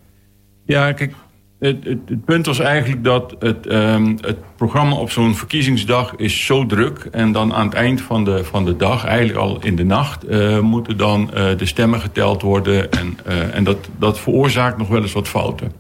Ja, 0.65 0.93
kijk, 0.93 1.13
het, 1.59 1.85
het, 1.85 1.99
het, 2.07 2.25
punt 2.25 2.47
was 2.47 2.59
eigenlijk 2.59 3.05
dat 3.05 3.37
het, 3.39 3.73
um, 3.73 4.19
het 4.21 4.37
programma 4.57 4.97
op 4.97 5.11
zo'n 5.11 5.35
verkiezingsdag 5.35 6.15
is 6.17 6.45
zo 6.47 6.67
druk. 6.67 7.09
En 7.11 7.33
dan 7.33 7.55
aan 7.55 7.67
het 7.67 7.75
eind 7.75 8.01
van 8.01 8.25
de, 8.25 8.45
van 8.45 8.65
de 8.65 8.77
dag, 8.77 9.05
eigenlijk 9.05 9.39
al 9.39 9.59
in 9.61 9.77
de 9.77 9.85
nacht, 9.85 10.31
uh, 10.31 10.61
moeten 10.61 10.97
dan 10.97 11.31
uh, 11.35 11.57
de 11.57 11.67
stemmen 11.67 12.01
geteld 12.01 12.43
worden. 12.43 12.91
En, 12.91 13.19
uh, 13.29 13.55
en 13.55 13.65
dat, 13.65 13.89
dat 13.99 14.21
veroorzaakt 14.21 14.79
nog 14.79 14.89
wel 14.89 15.03
eens 15.03 15.13
wat 15.13 15.29
fouten. 15.29 15.73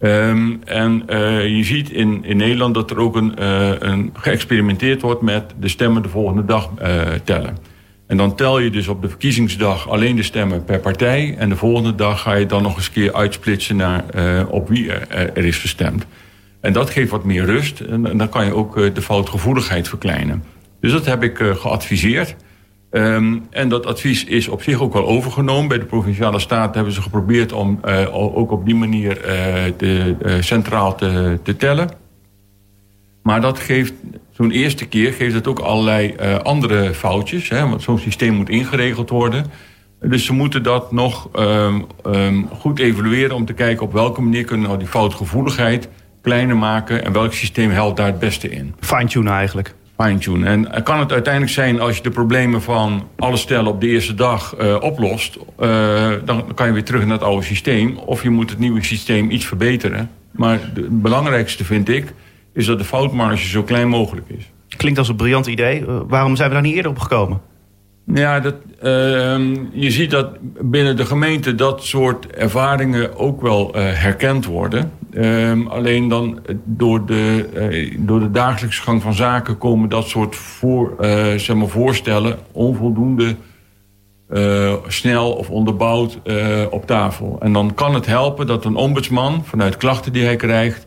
Um, 0.00 0.60
en 0.64 1.02
je 1.56 1.64
ziet 1.64 1.90
in, 1.90 2.24
in 2.24 2.36
Nederland 2.36 2.74
dat 2.74 2.90
er 2.90 2.98
ook 2.98 3.16
een, 3.16 3.44
een 3.88 4.10
geëxperimenteerd 4.12 5.02
wordt 5.02 5.22
met 5.22 5.54
de 5.60 5.68
stemmen 5.68 6.02
de 6.02 6.08
volgende 6.08 6.44
dag 6.44 6.70
tellen. 7.24 7.56
En 8.06 8.16
dan 8.16 8.34
tel 8.34 8.58
je 8.58 8.70
dus 8.70 8.88
op 8.88 9.02
de 9.02 9.08
verkiezingsdag 9.08 9.88
alleen 9.88 10.16
de 10.16 10.22
stemmen 10.22 10.64
per 10.64 10.78
partij. 10.78 11.34
En 11.38 11.48
de 11.48 11.56
volgende 11.56 11.94
dag 11.94 12.20
ga 12.20 12.34
je 12.34 12.46
dan 12.46 12.62
nog 12.62 12.76
eens 12.76 12.90
keer 12.90 13.14
uitsplitsen 13.14 13.76
naar 13.76 14.04
uh, 14.16 14.42
op 14.48 14.68
wie 14.68 14.92
er, 14.92 15.32
er, 15.34 15.44
is 15.44 15.58
gestemd. 15.58 16.06
En 16.60 16.72
dat 16.72 16.90
geeft 16.90 17.10
wat 17.10 17.24
meer 17.24 17.44
rust. 17.44 17.80
En, 17.80 18.02
dan 18.02 18.28
kan 18.28 18.44
je 18.44 18.54
ook 18.54 18.76
uh, 18.76 18.94
de 18.94 19.02
foutgevoeligheid 19.02 19.88
verkleinen. 19.88 20.42
Dus 20.80 20.92
dat 20.92 21.06
heb 21.06 21.22
ik 21.22 21.38
geadviseerd. 21.38 22.36
Um, 22.90 23.46
en 23.50 23.68
dat 23.68 23.86
advies 23.86 24.24
is 24.24 24.48
op 24.48 24.62
zich 24.62 24.80
ook 24.80 24.92
wel 24.92 25.06
overgenomen. 25.06 25.68
Bij 25.68 25.78
de 25.78 25.84
Provinciale 25.84 26.38
Staten 26.38 26.74
hebben 26.74 26.92
ze 26.92 27.02
geprobeerd 27.02 27.52
om 27.52 27.80
ook 28.12 28.50
op 28.50 28.64
die 28.64 28.74
manier 28.74 29.14
de, 29.76 30.16
centraal 30.40 30.94
te 30.94 31.54
tellen. 31.56 31.88
Maar 33.22 33.40
dat 33.40 33.58
geeft, 33.58 33.92
zo'n 34.36 34.50
eerste 34.50 34.86
keer 34.86 35.12
geeft 35.12 35.34
het 35.34 35.46
ook 35.46 35.58
allerlei 35.58 36.14
uh, 36.20 36.36
andere 36.36 36.94
foutjes. 36.94 37.48
Hè, 37.48 37.68
want 37.68 37.82
zo'n 37.82 37.98
systeem 37.98 38.34
moet 38.34 38.48
ingeregeld 38.48 39.10
worden. 39.10 39.46
Dus 40.00 40.24
ze 40.24 40.32
moeten 40.32 40.62
dat 40.62 40.92
nog 40.92 41.28
um, 41.38 41.86
um, 42.06 42.48
goed 42.58 42.78
evalueren 42.78 43.36
om 43.36 43.44
te 43.44 43.52
kijken 43.52 43.86
op 43.86 43.92
welke 43.92 44.20
manier 44.20 44.44
kunnen 44.44 44.62
we 44.62 44.68
nou 44.68 44.78
die 44.78 44.88
foutgevoeligheid 44.88 45.88
kleiner 46.22 46.56
maken 46.56 47.04
en 47.04 47.12
welk 47.12 47.32
systeem 47.32 47.70
helpt 47.70 47.96
daar 47.96 48.06
het 48.06 48.18
beste 48.18 48.48
in. 48.48 48.74
Fine-tunen 48.80 49.32
eigenlijk. 49.32 49.74
Fine-tunen. 49.98 50.66
En 50.66 50.82
kan 50.82 50.98
het 50.98 51.12
uiteindelijk 51.12 51.52
zijn 51.52 51.80
als 51.80 51.96
je 51.96 52.02
de 52.02 52.10
problemen 52.10 52.62
van 52.62 53.08
alle 53.16 53.36
stellen 53.36 53.66
op 53.66 53.80
de 53.80 53.86
eerste 53.86 54.14
dag 54.14 54.54
uh, 54.60 54.76
oplost, 54.80 55.36
uh, 55.36 56.12
dan 56.24 56.54
kan 56.54 56.66
je 56.66 56.72
weer 56.72 56.84
terug 56.84 57.04
naar 57.04 57.12
het 57.12 57.22
oude 57.22 57.46
systeem. 57.46 57.96
Of 57.96 58.22
je 58.22 58.30
moet 58.30 58.50
het 58.50 58.58
nieuwe 58.58 58.84
systeem 58.84 59.30
iets 59.30 59.46
verbeteren. 59.46 60.10
Maar 60.30 60.58
het 60.74 61.02
belangrijkste 61.02 61.64
vind 61.64 61.88
ik 61.88 62.12
is 62.56 62.66
dat 62.66 62.78
de 62.78 62.84
foutmarge 62.84 63.48
zo 63.48 63.62
klein 63.62 63.88
mogelijk 63.88 64.28
is. 64.28 64.50
Klinkt 64.76 64.98
als 64.98 65.08
een 65.08 65.16
briljant 65.16 65.46
idee. 65.46 65.80
Uh, 65.80 66.00
waarom 66.08 66.36
zijn 66.36 66.48
we 66.48 66.54
daar 66.54 66.62
niet 66.62 66.74
eerder 66.74 66.90
op 66.90 66.98
gekomen? 66.98 67.40
Ja, 68.14 68.40
dat, 68.40 68.54
uh, 68.82 68.90
je 69.72 69.90
ziet 69.90 70.10
dat 70.10 70.28
binnen 70.60 70.96
de 70.96 71.06
gemeente 71.06 71.54
dat 71.54 71.84
soort 71.84 72.26
ervaringen 72.26 73.16
ook 73.16 73.40
wel 73.40 73.76
uh, 73.76 73.82
herkend 73.82 74.44
worden. 74.44 74.92
Uh, 75.10 75.68
alleen 75.68 76.08
dan 76.08 76.40
door 76.64 77.06
de, 77.06 77.94
door 77.98 78.20
de 78.20 78.30
dagelijkse 78.30 78.82
gang 78.82 79.02
van 79.02 79.14
zaken 79.14 79.58
komen 79.58 79.88
dat 79.88 80.08
soort 80.08 80.36
voor, 80.36 80.94
zeg 81.36 81.54
maar 81.54 81.68
voorstellen 81.68 82.38
onvoldoende 82.52 83.36
snel 84.86 85.32
of 85.32 85.50
onderbouwd 85.50 86.18
op 86.70 86.86
tafel. 86.86 87.36
En 87.40 87.52
dan 87.52 87.74
kan 87.74 87.94
het 87.94 88.06
helpen 88.06 88.46
dat 88.46 88.64
een 88.64 88.76
ombudsman 88.76 89.44
vanuit 89.44 89.76
klachten 89.76 90.12
die 90.12 90.24
hij 90.24 90.36
krijgt 90.36 90.85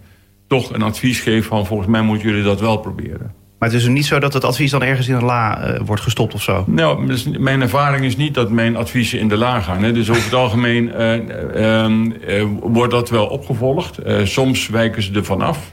toch 0.50 0.74
een 0.74 0.82
advies 0.82 1.20
geeft 1.20 1.48
van 1.48 1.66
volgens 1.66 1.90
mij 1.90 2.02
moeten 2.02 2.30
jullie 2.30 2.44
dat 2.44 2.60
wel 2.60 2.78
proberen. 2.78 3.34
Maar 3.60 3.70
het 3.70 3.78
is 3.78 3.84
dus 3.84 3.94
niet 3.94 4.06
zo 4.06 4.20
dat 4.20 4.34
het 4.34 4.44
advies 4.44 4.72
dan 4.72 4.84
ergens 4.84 5.08
in 5.08 5.16
een 5.16 5.24
la 5.24 5.74
uh, 5.74 5.80
wordt 5.86 6.02
gestopt 6.02 6.34
of 6.34 6.42
zo? 6.42 6.64
Nou, 6.68 7.08
dus 7.08 7.28
mijn 7.38 7.62
ervaring 7.62 8.06
is 8.06 8.18
niet 8.18 8.34
dat 8.34 8.50
mijn 8.50 8.76
adviezen 8.76 9.20
in 9.20 9.28
de 9.28 9.38
la 9.38 9.60
gaan. 9.60 9.84
Hè. 9.84 9.92
Dus 9.92 10.10
over 10.10 10.24
het 10.24 10.34
algemeen 10.34 10.92
uh, 10.98 11.88
uh, 12.40 12.46
wordt 12.62 12.92
dat 12.92 13.10
wel 13.10 13.26
opgevolgd. 13.26 14.00
soms 14.24 14.68
wijken 14.68 15.02
ze 15.02 15.14
ervan 15.14 15.42
af. 15.42 15.70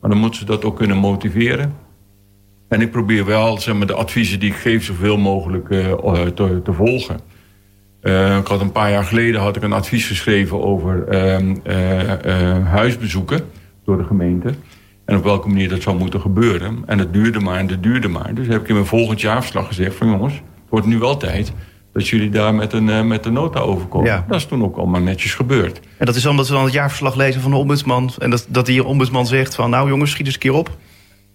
Maar 0.00 0.10
dan 0.10 0.18
moeten 0.18 0.38
ze 0.38 0.46
dat 0.46 0.64
ook 0.64 0.76
kunnen 0.76 0.96
motiveren. 0.96 1.74
En 2.68 2.80
ik 2.80 2.90
probeer 2.90 3.24
wel 3.24 3.58
zeg 3.58 3.74
maar, 3.74 3.86
de 3.86 3.94
adviezen 3.94 4.40
die 4.40 4.50
ik 4.50 4.56
geef 4.56 4.84
zoveel 4.84 5.16
mogelijk 5.16 5.68
te, 6.34 6.60
te, 6.64 6.72
volgen. 6.72 7.20
ik 8.40 8.46
had 8.46 8.60
een 8.60 8.72
paar 8.72 8.90
jaar 8.90 9.04
geleden 9.04 9.40
had 9.40 9.56
ik 9.56 9.62
een 9.62 9.72
advies 9.72 10.06
geschreven 10.06 10.62
over 10.62 11.08
ehm, 11.08 12.62
huisbezoeken 12.64 13.40
door 13.88 13.98
de 13.98 14.04
gemeente. 14.04 14.54
En 15.04 15.16
op 15.16 15.24
welke 15.24 15.48
manier 15.48 15.68
dat 15.68 15.82
zou 15.82 15.98
moeten 15.98 16.20
gebeuren. 16.20 16.82
En 16.86 16.98
het 16.98 17.12
duurde 17.12 17.40
maar 17.40 17.58
en 17.58 17.68
het 17.68 17.82
duurde 17.82 18.08
maar. 18.08 18.34
Dus 18.34 18.46
heb 18.46 18.60
ik 18.60 18.68
in 18.68 18.74
mijn 18.74 18.86
volgend 18.86 19.20
jaarverslag 19.20 19.66
gezegd 19.66 19.96
van 19.96 20.08
jongens, 20.08 20.34
het 20.34 20.68
wordt 20.68 20.86
nu 20.86 20.98
wel 20.98 21.16
tijd 21.16 21.52
dat 21.92 22.08
jullie 22.08 22.30
daar 22.30 22.54
met 22.54 22.72
een, 22.72 22.88
uh, 22.88 23.02
met 23.02 23.26
een 23.26 23.32
nota 23.32 23.60
overkomen. 23.60 24.06
Ja. 24.06 24.24
Dat 24.28 24.36
is 24.36 24.46
toen 24.46 24.62
ook 24.62 24.76
allemaal 24.76 25.00
netjes 25.00 25.34
gebeurd. 25.34 25.80
En 25.96 26.06
dat 26.06 26.14
is 26.14 26.26
omdat 26.26 26.48
we 26.48 26.54
dan 26.54 26.64
het 26.64 26.72
jaarverslag 26.72 27.14
lezen 27.14 27.40
van 27.40 27.50
de 27.50 27.56
ombudsman... 27.56 28.10
en 28.18 28.30
dat, 28.30 28.46
dat 28.48 28.66
die 28.66 28.84
ombudsman 28.84 29.26
zegt 29.26 29.54
van 29.54 29.70
nou 29.70 29.88
jongens, 29.88 30.10
schiet 30.10 30.26
eens 30.26 30.34
een 30.34 30.40
keer 30.40 30.52
op. 30.52 30.70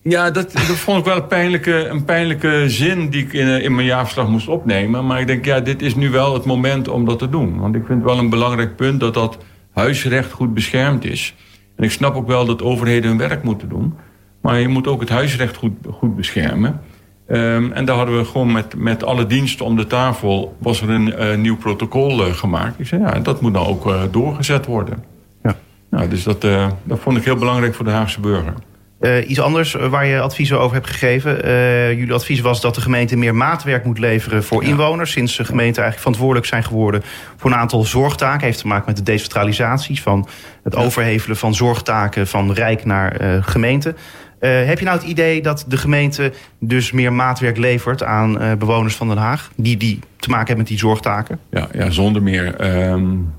Ja, 0.01 0.31
dat, 0.31 0.51
dat 0.51 0.63
vond 0.63 0.99
ik 0.99 1.05
wel 1.05 1.15
een 1.15 1.27
pijnlijke, 1.27 1.87
een 1.87 2.05
pijnlijke 2.05 2.63
zin 2.67 3.09
die 3.09 3.23
ik 3.23 3.33
in, 3.33 3.47
eh, 3.47 3.63
in 3.63 3.75
mijn 3.75 3.87
jaarverslag 3.87 4.27
moest 4.27 4.47
opnemen. 4.47 5.05
Maar 5.05 5.19
ik 5.19 5.27
denk, 5.27 5.45
ja, 5.45 5.59
dit 5.59 5.81
is 5.81 5.95
nu 5.95 6.09
wel 6.09 6.33
het 6.33 6.45
moment 6.45 6.87
om 6.87 7.05
dat 7.05 7.19
te 7.19 7.29
doen. 7.29 7.59
Want 7.59 7.75
ik 7.75 7.85
vind 7.85 7.99
het 7.99 8.09
wel 8.09 8.19
een 8.19 8.29
belangrijk 8.29 8.75
punt 8.75 8.99
dat 8.99 9.13
dat 9.13 9.37
huisrecht 9.71 10.31
goed 10.31 10.53
beschermd 10.53 11.05
is. 11.05 11.35
En 11.75 11.83
ik 11.83 11.91
snap 11.91 12.15
ook 12.15 12.27
wel 12.27 12.45
dat 12.45 12.61
overheden 12.61 13.09
hun 13.09 13.17
werk 13.17 13.43
moeten 13.43 13.69
doen. 13.69 13.93
Maar 14.41 14.59
je 14.59 14.67
moet 14.67 14.87
ook 14.87 14.99
het 14.99 15.09
huisrecht 15.09 15.55
goed, 15.55 15.73
goed 15.91 16.15
beschermen. 16.15 16.81
Um, 17.27 17.71
en 17.71 17.85
daar 17.85 17.95
hadden 17.95 18.17
we 18.17 18.25
gewoon 18.25 18.51
met, 18.51 18.75
met 18.75 19.03
alle 19.03 19.25
diensten 19.25 19.65
om 19.65 19.75
de 19.75 19.87
tafel... 19.87 20.55
was 20.59 20.81
er 20.81 20.89
een 20.89 21.07
uh, 21.07 21.35
nieuw 21.35 21.57
protocol 21.57 22.27
uh, 22.27 22.33
gemaakt. 22.33 22.79
Ik 22.79 22.87
zei, 22.87 23.01
ja, 23.01 23.19
dat 23.19 23.41
moet 23.41 23.51
nou 23.51 23.67
ook 23.67 23.87
uh, 23.87 24.01
doorgezet 24.11 24.65
worden. 24.65 25.03
Ja. 25.43 25.55
Nou, 25.89 26.07
dus 26.07 26.23
dat, 26.23 26.41
dat 26.83 26.99
vond 26.99 27.17
ik 27.17 27.23
heel 27.23 27.35
belangrijk 27.35 27.73
voor 27.73 27.85
de 27.85 27.91
Haagse 27.91 28.19
burger. 28.19 28.53
Uh, 29.03 29.29
iets 29.29 29.39
anders 29.39 29.75
eh, 29.75 29.87
waar 29.87 30.05
je 30.05 30.19
adviezen 30.19 30.59
over 30.59 30.75
hebt 30.75 30.89
gegeven. 30.89 31.45
Uh, 31.45 31.89
jullie 31.89 32.13
advies 32.13 32.39
was 32.39 32.61
dat 32.61 32.75
de 32.75 32.81
gemeente 32.81 33.15
meer 33.15 33.35
maatwerk 33.35 33.85
moet 33.85 33.99
leveren 33.99 34.43
voor 34.43 34.63
inwoners. 34.63 35.11
Sinds 35.11 35.37
de 35.37 35.45
gemeente 35.45 35.81
eigenlijk 35.81 35.99
verantwoordelijk 35.99 36.45
zijn 36.45 36.63
geworden 36.63 37.03
voor 37.37 37.51
een 37.51 37.57
aantal 37.57 37.83
zorgtaken. 37.83 38.45
Heeft 38.45 38.59
te 38.59 38.67
maken 38.67 38.85
met 38.87 38.97
de 38.97 39.03
decentralisatie 39.03 40.01
van 40.01 40.27
het 40.63 40.75
overhevelen 40.75 41.37
van 41.37 41.53
zorgtaken 41.53 42.27
van 42.27 42.53
rijk 42.53 42.85
naar 42.85 43.21
uh, 43.21 43.43
gemeente. 43.43 43.95
heb 44.39 44.79
je 44.79 44.85
nou 44.85 44.97
het 44.97 45.07
idee 45.07 45.41
dat 45.41 45.65
de 45.67 45.77
gemeente 45.77 46.31
dus 46.59 46.91
meer 46.91 47.13
maatwerk 47.13 47.57
levert 47.57 48.03
aan 48.03 48.57
bewoners 48.59 48.95
van 48.95 49.07
Den 49.07 49.17
Haag? 49.17 49.51
Die, 49.55 49.77
die 49.77 49.99
te 50.17 50.29
maken 50.29 50.47
hebben 50.47 50.57
met 50.57 50.67
die 50.67 50.77
zorgtaken? 50.77 51.39
Ja, 51.49 51.67
ja 51.73 51.89
zonder 51.89 52.23
meer. 52.23 52.75
Um 52.91 53.33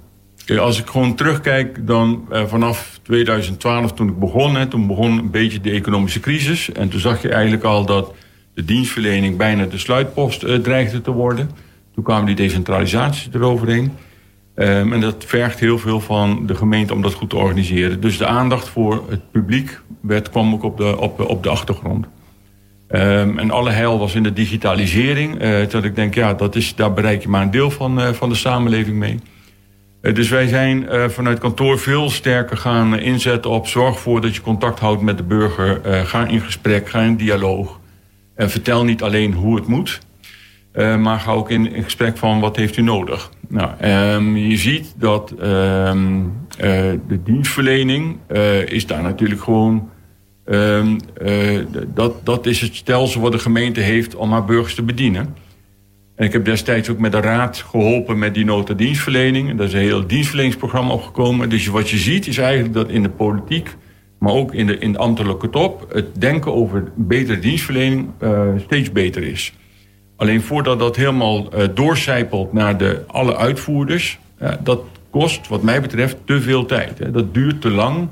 als 0.58 0.80
ik 0.80 0.86
gewoon 0.86 1.14
terugkijk, 1.14 1.86
dan 1.86 2.26
uh, 2.32 2.44
vanaf 2.46 2.98
2012 3.02 3.92
toen 3.92 4.08
ik 4.08 4.18
begon, 4.18 4.68
toen 4.68 4.86
begon 4.86 5.18
een 5.18 5.30
beetje 5.30 5.60
de 5.60 5.70
economische 5.70 6.20
crisis. 6.20 6.72
En 6.72 6.88
toen 6.88 7.00
zag 7.00 7.22
je 7.22 7.28
eigenlijk 7.28 7.64
al 7.64 7.86
dat 7.86 8.14
de 8.54 8.64
dienstverlening 8.64 9.36
bijna 9.36 9.64
de 9.64 9.78
sluitpost 9.78 10.42
uh, 10.42 10.54
dreigde 10.54 11.00
te 11.00 11.10
worden. 11.10 11.50
Toen 11.94 12.04
kwamen 12.04 12.26
die 12.26 12.34
decentralisaties 12.34 13.28
eroverheen. 13.32 13.92
Um, 14.56 14.92
en 14.92 15.00
dat 15.00 15.24
vergt 15.26 15.60
heel 15.60 15.78
veel 15.78 16.00
van 16.00 16.46
de 16.46 16.54
gemeente 16.54 16.92
om 16.92 17.02
dat 17.02 17.14
goed 17.14 17.30
te 17.30 17.36
organiseren. 17.36 18.00
Dus 18.00 18.18
de 18.18 18.26
aandacht 18.26 18.68
voor 18.68 19.04
het 19.08 19.30
publiek 19.30 19.80
werd, 20.00 20.30
kwam 20.30 20.52
ook 20.52 20.62
op 20.62 20.76
de, 20.76 20.98
op, 21.00 21.42
de 21.42 21.48
achtergrond. 21.48 22.06
Um, 22.88 23.38
en 23.38 23.50
alle 23.50 23.70
heil 23.70 23.98
was 23.98 24.14
in 24.14 24.22
de 24.22 24.32
digitalisering. 24.32 25.42
Uh, 25.42 25.62
ik 25.62 25.94
denk, 25.94 26.14
ja, 26.14 26.34
dat 26.34 26.56
is, 26.56 26.74
daar 26.74 26.92
bereik 26.92 27.22
je 27.22 27.28
maar 27.28 27.42
een 27.42 27.50
deel 27.50 27.70
van, 27.70 28.14
van 28.14 28.28
de 28.28 28.34
samenleving 28.34 28.96
mee. 28.96 29.18
Eh, 30.04 30.14
dus 30.14 30.28
wij 30.28 30.46
zijn 30.46 30.82
uh, 30.82 31.08
vanuit 31.08 31.38
kantoor 31.38 31.78
veel 31.78 32.10
sterker 32.10 32.56
gaan 32.56 32.98
inzetten 32.98 33.50
op 33.50 33.66
zorg 33.66 34.00
voor 34.00 34.20
dat 34.20 34.34
je 34.34 34.40
contact 34.40 34.78
houdt 34.78 35.02
met 35.02 35.16
de 35.16 35.22
burger. 35.22 35.80
Uh, 35.86 36.00
ga 36.00 36.26
in 36.26 36.40
gesprek, 36.40 36.88
ga 36.88 37.00
in 37.00 37.16
dialoog. 37.16 37.80
En 38.34 38.50
vertel 38.50 38.84
niet 38.84 39.02
alleen 39.02 39.32
hoe 39.32 39.56
het 39.56 39.66
moet, 39.66 40.00
maar 40.74 41.20
ga 41.20 41.32
ook 41.32 41.50
in, 41.50 41.82
gesprek 41.82 42.16
van 42.16 42.40
wat 42.40 42.56
heeft 42.56 42.76
u 42.76 42.82
nodig. 42.82 43.30
Nou, 43.48 43.70
um, 43.84 44.36
je 44.36 44.56
ziet 44.56 44.94
dat 44.96 45.34
um, 45.42 46.32
de 47.08 47.22
dienstverlening 47.24 48.16
is 48.64 48.86
daar 48.86 49.02
natuurlijk 49.02 49.42
gewoon. 49.42 49.90
Um, 50.44 50.98
dat, 51.94 52.26
dat 52.26 52.46
is 52.46 52.60
het 52.60 52.74
stelsel 52.74 53.20
wat 53.20 53.32
de 53.32 53.38
gemeente 53.38 53.80
heeft 53.80 54.14
om 54.14 54.32
haar 54.32 54.44
burgers 54.44 54.74
te 54.74 54.82
bedienen. 54.82 55.34
En 56.14 56.24
ik 56.24 56.32
heb 56.32 56.44
destijds 56.44 56.88
ook 56.88 56.98
met 56.98 57.12
de 57.12 57.20
raad 57.20 57.56
geholpen 57.56 58.18
met 58.18 58.34
die 58.34 58.44
nota 58.44 58.74
dienstverlening. 58.74 59.50
En 59.50 59.56
daar 59.56 59.66
is 59.66 59.72
een 59.72 59.78
heel 59.78 60.06
dienstverleningsprogramma 60.06 60.92
opgekomen. 60.92 61.48
Dus 61.48 61.66
wat 61.66 61.90
je 61.90 61.96
ziet 61.96 62.26
is 62.26 62.38
eigenlijk 62.38 62.74
dat 62.74 62.88
in 62.88 63.02
de 63.02 63.08
politiek, 63.08 63.76
maar 64.18 64.32
ook 64.32 64.54
in 64.54 64.66
de, 64.66 64.78
in 64.78 64.92
de 64.92 64.98
ambtelijke 64.98 65.50
top... 65.50 65.86
het 65.92 66.20
denken 66.20 66.54
over 66.54 66.92
betere 66.94 67.38
dienstverlening 67.38 68.08
uh, 68.20 68.48
steeds 68.56 68.92
beter 68.92 69.22
is. 69.22 69.52
Alleen 70.16 70.42
voordat 70.42 70.78
dat 70.78 70.96
helemaal 70.96 71.38
uh, 71.38 71.64
doorcijpelt 71.74 72.52
naar 72.52 72.78
de, 72.78 73.02
alle 73.06 73.36
uitvoerders... 73.36 74.18
Uh, 74.42 74.50
dat 74.62 74.80
kost 75.10 75.48
wat 75.48 75.62
mij 75.62 75.80
betreft 75.80 76.16
te 76.24 76.40
veel 76.40 76.66
tijd. 76.66 76.98
Hè. 76.98 77.10
Dat 77.10 77.34
duurt 77.34 77.60
te 77.60 77.70
lang 77.70 78.08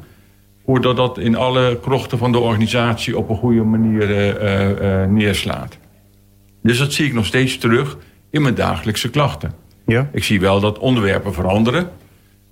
voordat 0.66 0.96
dat 0.96 1.18
in 1.18 1.36
alle 1.36 1.78
krochten 1.80 2.18
van 2.18 2.32
de 2.32 2.38
organisatie... 2.38 3.18
op 3.18 3.28
een 3.28 3.36
goede 3.36 3.62
manier 3.62 4.36
neerslaat. 5.08 5.78
Dus 6.62 6.78
dat 6.78 6.92
zie 6.92 7.06
ik 7.06 7.14
nog 7.14 7.26
steeds 7.26 7.58
terug 7.58 7.96
in 8.30 8.42
mijn 8.42 8.54
dagelijkse 8.54 9.10
klachten. 9.10 9.52
Ja. 9.86 10.08
Ik 10.12 10.24
zie 10.24 10.40
wel 10.40 10.60
dat 10.60 10.78
onderwerpen 10.78 11.34
veranderen. 11.34 11.90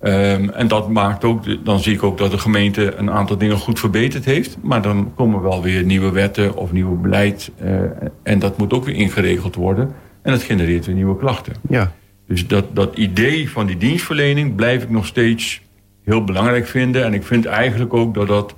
Um, 0.03 0.51
en 0.51 0.69
dat 0.69 0.89
maakt 0.89 1.25
ook, 1.25 1.65
dan 1.65 1.81
zie 1.81 1.95
ik 1.95 2.03
ook 2.03 2.19
dat 2.19 2.31
de 2.31 2.39
gemeente 2.39 2.95
een 2.95 3.11
aantal 3.11 3.39
dingen 3.39 3.57
goed 3.57 3.79
verbeterd 3.79 4.25
heeft. 4.25 4.57
Maar 4.63 4.83
dan 4.83 5.13
komen 5.17 5.43
wel 5.43 5.63
weer 5.63 5.85
nieuwe 5.85 6.11
wetten 6.11 6.57
of 6.57 6.73
nieuw 6.73 7.01
beleid. 7.01 7.51
Uh, 7.63 7.81
en 8.23 8.39
dat 8.39 8.59
moet 8.59 8.73
ook 8.73 8.85
weer 8.85 8.95
ingeregeld 8.95 9.55
worden. 9.55 9.93
En 10.23 10.33
dat 10.33 10.43
genereert 10.43 10.87
weer 10.87 10.95
nieuwe 10.95 11.17
klachten. 11.17 11.53
Ja. 11.69 11.93
Dus 12.27 12.47
dat, 12.47 12.65
dat 12.73 12.97
idee 12.97 13.51
van 13.51 13.67
die 13.67 13.77
dienstverlening 13.77 14.55
blijf 14.55 14.83
ik 14.83 14.91
nog 14.91 15.07
steeds 15.07 15.63
heel 16.05 16.25
belangrijk 16.25 16.67
vinden. 16.67 17.05
En 17.05 17.15
ik 17.15 17.23
vind 17.23 17.47
eigenlijk 17.47 17.95
ook 17.95 18.15
dat 18.15 18.29
dat 18.29 18.55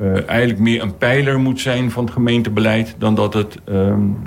uh, 0.00 0.28
eigenlijk 0.28 0.60
meer 0.60 0.82
een 0.82 0.96
pijler 0.96 1.38
moet 1.38 1.60
zijn 1.60 1.90
van 1.90 2.04
het 2.04 2.12
gemeentebeleid... 2.12 2.94
dan 2.98 3.14
dat 3.14 3.34
het 3.34 3.56
um, 3.68 3.74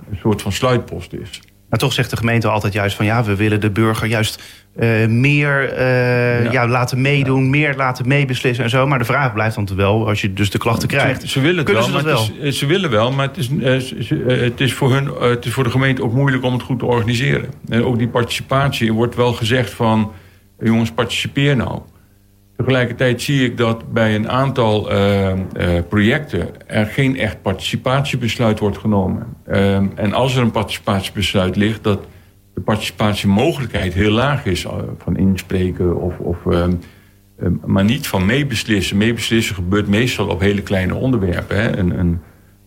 een 0.09 0.17
soort 0.21 0.41
van 0.41 0.51
sluitpost 0.51 1.13
is. 1.13 1.41
Maar 1.69 1.79
toch 1.79 1.93
zegt 1.93 2.09
de 2.09 2.17
gemeente 2.17 2.47
altijd 2.47 2.73
juist 2.73 2.95
van... 2.95 3.05
ja, 3.05 3.23
we 3.23 3.35
willen 3.35 3.61
de 3.61 3.69
burger 3.69 4.07
juist 4.07 4.43
uh, 4.79 5.05
meer 5.07 5.77
uh, 5.77 6.43
ja. 6.43 6.51
ja. 6.51 6.67
laten 6.67 7.01
meedoen, 7.01 7.49
meer 7.49 7.75
laten 7.75 8.07
meebeslissen 8.07 8.63
en 8.63 8.69
zo. 8.69 8.87
Maar 8.87 8.99
de 8.99 9.05
vraag 9.05 9.33
blijft 9.33 9.55
dan 9.55 9.69
wel, 9.75 10.07
als 10.07 10.21
je 10.21 10.33
dus 10.33 10.49
de 10.49 10.57
klachten 10.57 10.87
krijgt... 10.87 11.29
Ze, 11.29 11.41
willen 11.41 11.57
het 11.65 11.71
wel, 11.71 11.83
ze, 11.83 11.91
maar 11.91 12.03
wel? 12.03 12.23
Het 12.23 12.35
is, 12.39 12.57
ze 12.57 12.65
willen 12.65 12.89
wel, 12.89 13.11
maar 13.11 13.27
het 13.27 13.37
is, 13.37 13.49
het, 14.25 14.59
is 14.59 14.73
voor 14.73 14.93
hun, 14.93 15.07
het 15.19 15.45
is 15.45 15.53
voor 15.53 15.63
de 15.63 15.69
gemeente 15.69 16.03
ook 16.03 16.13
moeilijk 16.13 16.43
om 16.43 16.53
het 16.53 16.61
goed 16.61 16.79
te 16.79 16.85
organiseren. 16.85 17.49
En 17.69 17.83
ook 17.83 17.97
die 17.97 18.07
participatie, 18.07 18.87
er 18.87 18.93
wordt 18.93 19.15
wel 19.15 19.33
gezegd 19.33 19.73
van... 19.73 20.11
jongens, 20.59 20.91
participeer 20.91 21.55
nou. 21.55 21.81
Tegelijkertijd 22.61 23.21
zie 23.21 23.45
ik 23.45 23.57
dat 23.57 23.93
bij 23.93 24.15
een 24.15 24.29
aantal 24.29 24.91
uh, 24.91 25.27
uh, 25.27 25.35
projecten 25.89 26.67
er 26.67 26.85
geen 26.85 27.17
echt 27.17 27.41
participatiebesluit 27.41 28.59
wordt 28.59 28.77
genomen. 28.77 29.27
Uh, 29.47 29.75
en 29.75 30.13
als 30.13 30.35
er 30.35 30.41
een 30.41 30.51
participatiebesluit 30.51 31.55
ligt, 31.55 31.83
dat 31.83 32.05
de 32.53 32.61
participatiemogelijkheid 32.61 33.93
heel 33.93 34.11
laag 34.11 34.45
is 34.45 34.63
uh, 34.63 34.71
van 34.97 35.17
inspreken 35.17 36.01
of, 36.01 36.19
of 36.19 36.45
ehm, 36.45 36.73
ehm, 37.39 37.53
maar 37.65 37.83
niet 37.83 38.07
van 38.07 38.25
meebeslissen. 38.25 38.97
Meebeslissen 38.97 39.55
gebeurt 39.55 39.87
meestal 39.87 40.27
op 40.27 40.39
hele 40.39 40.61
kleine 40.61 40.95
onderwerpen. 40.95 41.61
Hè? 41.61 41.77
Een, 41.77 41.99
een, 41.99 42.21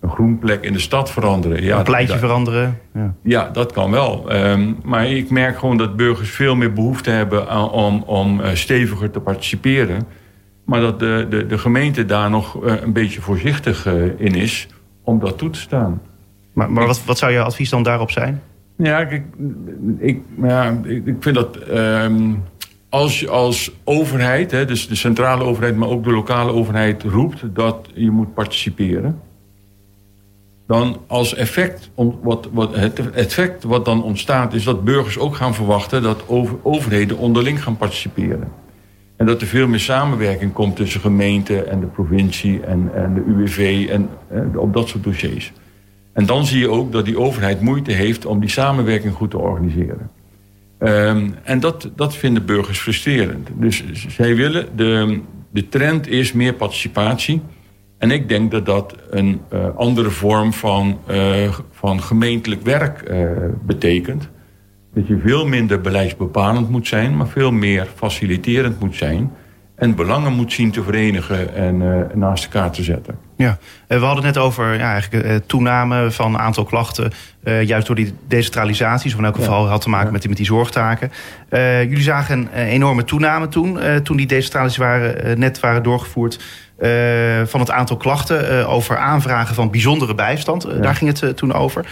een 0.05 0.11
groen 0.11 0.39
plek 0.39 0.65
in 0.65 0.73
de 0.73 0.79
stad 0.79 1.11
veranderen. 1.11 1.63
Ja, 1.63 1.79
een 1.79 1.85
pleitje 1.85 2.19
veranderen. 2.19 2.79
Ja. 2.95 3.15
ja. 3.23 3.51
dat 3.53 3.73
kan 3.73 3.91
wel. 3.91 4.33
Um, 4.33 4.77
maar 4.83 5.11
ik 5.11 5.31
merk 5.31 5.59
gewoon 5.59 5.77
dat 5.77 5.97
burgers 5.97 6.31
veel 6.31 6.57
meer 6.57 6.73
behoefte 6.73 7.11
hebben 7.11 7.49
aan, 7.49 7.71
om, 7.71 8.03
om 8.07 8.41
uh, 8.41 8.47
steviger 8.53 9.11
te 9.11 9.21
participeren. 9.21 10.07
Maar 10.65 10.81
dat 10.81 10.99
de, 10.99 11.27
de, 11.31 11.47
de 11.47 11.59
gemeente 11.59 12.05
daar 12.05 12.31
nog 12.31 12.65
uh, 12.65 12.83
een 12.83 12.93
beetje 12.93 13.21
voorzichtig 13.21 13.87
in 14.17 14.35
is 14.35 14.69
om 15.03 15.19
dat 15.19 15.39
toe 15.39 15.51
te 15.51 15.61
staan. 15.61 16.01
Maar, 16.53 16.71
maar 16.71 16.87
wat, 16.87 17.05
wat 17.05 17.19
zou 17.19 17.33
je 17.33 17.43
advies 17.43 17.71
dan 17.71 17.83
daarop 17.83 18.11
zijn? 18.11 18.43
Ja, 18.77 18.99
ik, 18.99 19.23
ik, 19.99 20.21
ja, 20.43 20.81
ik 20.85 21.17
vind 21.21 21.35
dat 21.35 21.59
um, 21.71 22.43
als 22.89 23.21
je 23.21 23.29
als 23.29 23.73
overheid, 23.85 24.51
hè, 24.51 24.65
dus 24.65 24.89
de 24.89 24.95
centrale 24.95 25.45
overheid, 25.45 25.77
maar 25.77 25.89
ook 25.89 26.05
de 26.05 26.13
lokale 26.13 26.53
overheid 26.53 27.03
roept 27.03 27.55
dat 27.55 27.91
je 27.95 28.11
moet 28.11 28.35
participeren 28.35 29.21
dan 30.67 30.97
als 31.07 31.35
effect, 31.35 31.91
wat, 32.23 32.49
wat, 32.53 32.77
het 32.77 33.11
effect 33.11 33.65
wat 33.65 33.85
dan 33.85 34.03
ontstaat... 34.03 34.55
is 34.55 34.65
dat 34.65 34.85
burgers 34.85 35.19
ook 35.19 35.37
gaan 35.37 35.55
verwachten 35.55 36.03
dat 36.03 36.23
over, 36.27 36.57
overheden 36.63 37.19
onderling 37.19 37.63
gaan 37.63 37.77
participeren. 37.77 38.53
En 39.17 39.25
En 39.25 39.27
dat 39.27 39.41
er 39.41 39.47
veel 39.47 39.69
meer 39.69 39.81
samenwerking 39.81 40.53
komt 40.53 40.77
tussen 40.77 41.01
gemeente 41.01 41.63
en 41.63 41.81
de 41.81 41.87
provincie 41.87 42.61
en, 42.61 42.91
en 42.95 43.15
de 43.15 43.25
UWV 43.27 43.89
en 43.91 44.09
op 44.57 44.73
dat 44.73 44.89
soort 44.89 45.05
dossiers. 45.05 45.53
En 46.13 46.27
dan 46.27 46.47
zie 46.47 46.59
je 46.59 46.71
ook 46.71 46.93
dat 46.93 47.05
die 47.05 47.19
overheid 47.19 47.61
moeite 47.61 47.93
heeft 47.93 48.27
om 48.27 48.41
die 48.41 48.49
samenwerking 48.49 49.15
goed 49.15 49.31
te 49.31 49.39
organiseren. 49.39 50.11
Ehm, 50.79 51.31
en 51.43 51.61
dat, 51.61 51.91
dat 51.97 52.17
vinden 52.17 52.47
burgers 52.47 52.79
frustrerend. 52.79 53.49
Dus 53.55 53.85
zij 54.09 54.37
willen, 54.37 54.67
de, 54.77 55.21
de 55.51 55.69
trend 55.69 56.09
is 56.09 56.33
meer 56.33 56.55
participatie. 56.55 57.43
En 57.99 58.11
ik 58.11 58.29
denk 58.29 58.51
dat 58.51 58.67
dat 58.67 58.95
een 59.11 59.41
uh, 59.53 59.67
andere 59.77 60.11
vorm 60.11 60.53
van, 60.53 60.99
uh, 61.11 61.53
van 61.73 62.03
gemeentelijk 62.03 62.63
werk 62.63 63.11
uh, 63.11 63.29
betekent. 63.63 64.29
Dat 64.95 65.07
je 65.07 65.19
veel 65.25 65.47
minder 65.47 65.81
beleidsbepalend 65.81 66.69
moet 66.69 66.87
zijn, 66.87 67.17
maar 67.17 67.29
veel 67.29 67.53
meer 67.53 67.87
faciliterend 67.95 68.81
moet 68.81 68.97
zijn 68.97 69.33
en 69.75 69.95
belangen 69.95 70.33
moet 70.33 70.53
zien 70.53 70.71
te 70.71 70.83
verenigen 70.83 71.55
en 71.55 72.09
naast 72.15 72.45
elkaar 72.45 72.71
te 72.71 72.83
zetten. 72.83 73.19
Ja, 73.37 73.59
we 73.89 73.95
hadden 73.95 74.25
het 74.25 74.35
net 74.35 74.45
over 74.45 74.75
ja, 74.75 74.93
eigenlijk, 74.93 75.47
toename 75.47 76.11
van 76.11 76.39
aantal 76.39 76.65
klachten, 76.65 77.13
juist 77.65 77.87
door 77.87 77.97
die 77.97 78.15
decentralisatie, 78.29 79.13
of 79.13 79.19
in 79.19 79.25
elk 79.25 79.35
geval 79.35 79.65
ja. 79.65 79.71
had 79.71 79.81
te 79.81 79.89
maken 79.89 80.07
ja. 80.07 80.13
met, 80.13 80.21
die, 80.21 80.31
met 80.31 80.39
die 80.39 80.47
zorgtaken. 80.47 81.11
jullie 81.89 82.03
zagen 82.03 82.39
een 82.39 82.67
enorme 82.67 83.05
toename 83.05 83.49
toen, 83.49 83.79
toen 84.03 84.17
die 84.17 84.27
decentralisatie 84.27 84.85
waren, 84.85 85.39
net 85.39 85.61
waren 85.61 85.83
doorgevoerd. 85.83 86.39
Van 87.45 87.61
het 87.61 87.71
aantal 87.71 87.97
klachten 87.97 88.69
over 88.69 88.99
aanvragen 88.99 89.55
van 89.55 89.71
bijzondere 89.71 90.15
bijstand. 90.15 90.83
Daar 90.83 90.95
ging 90.95 91.21
het 91.21 91.37
toen 91.37 91.53
over. 91.53 91.87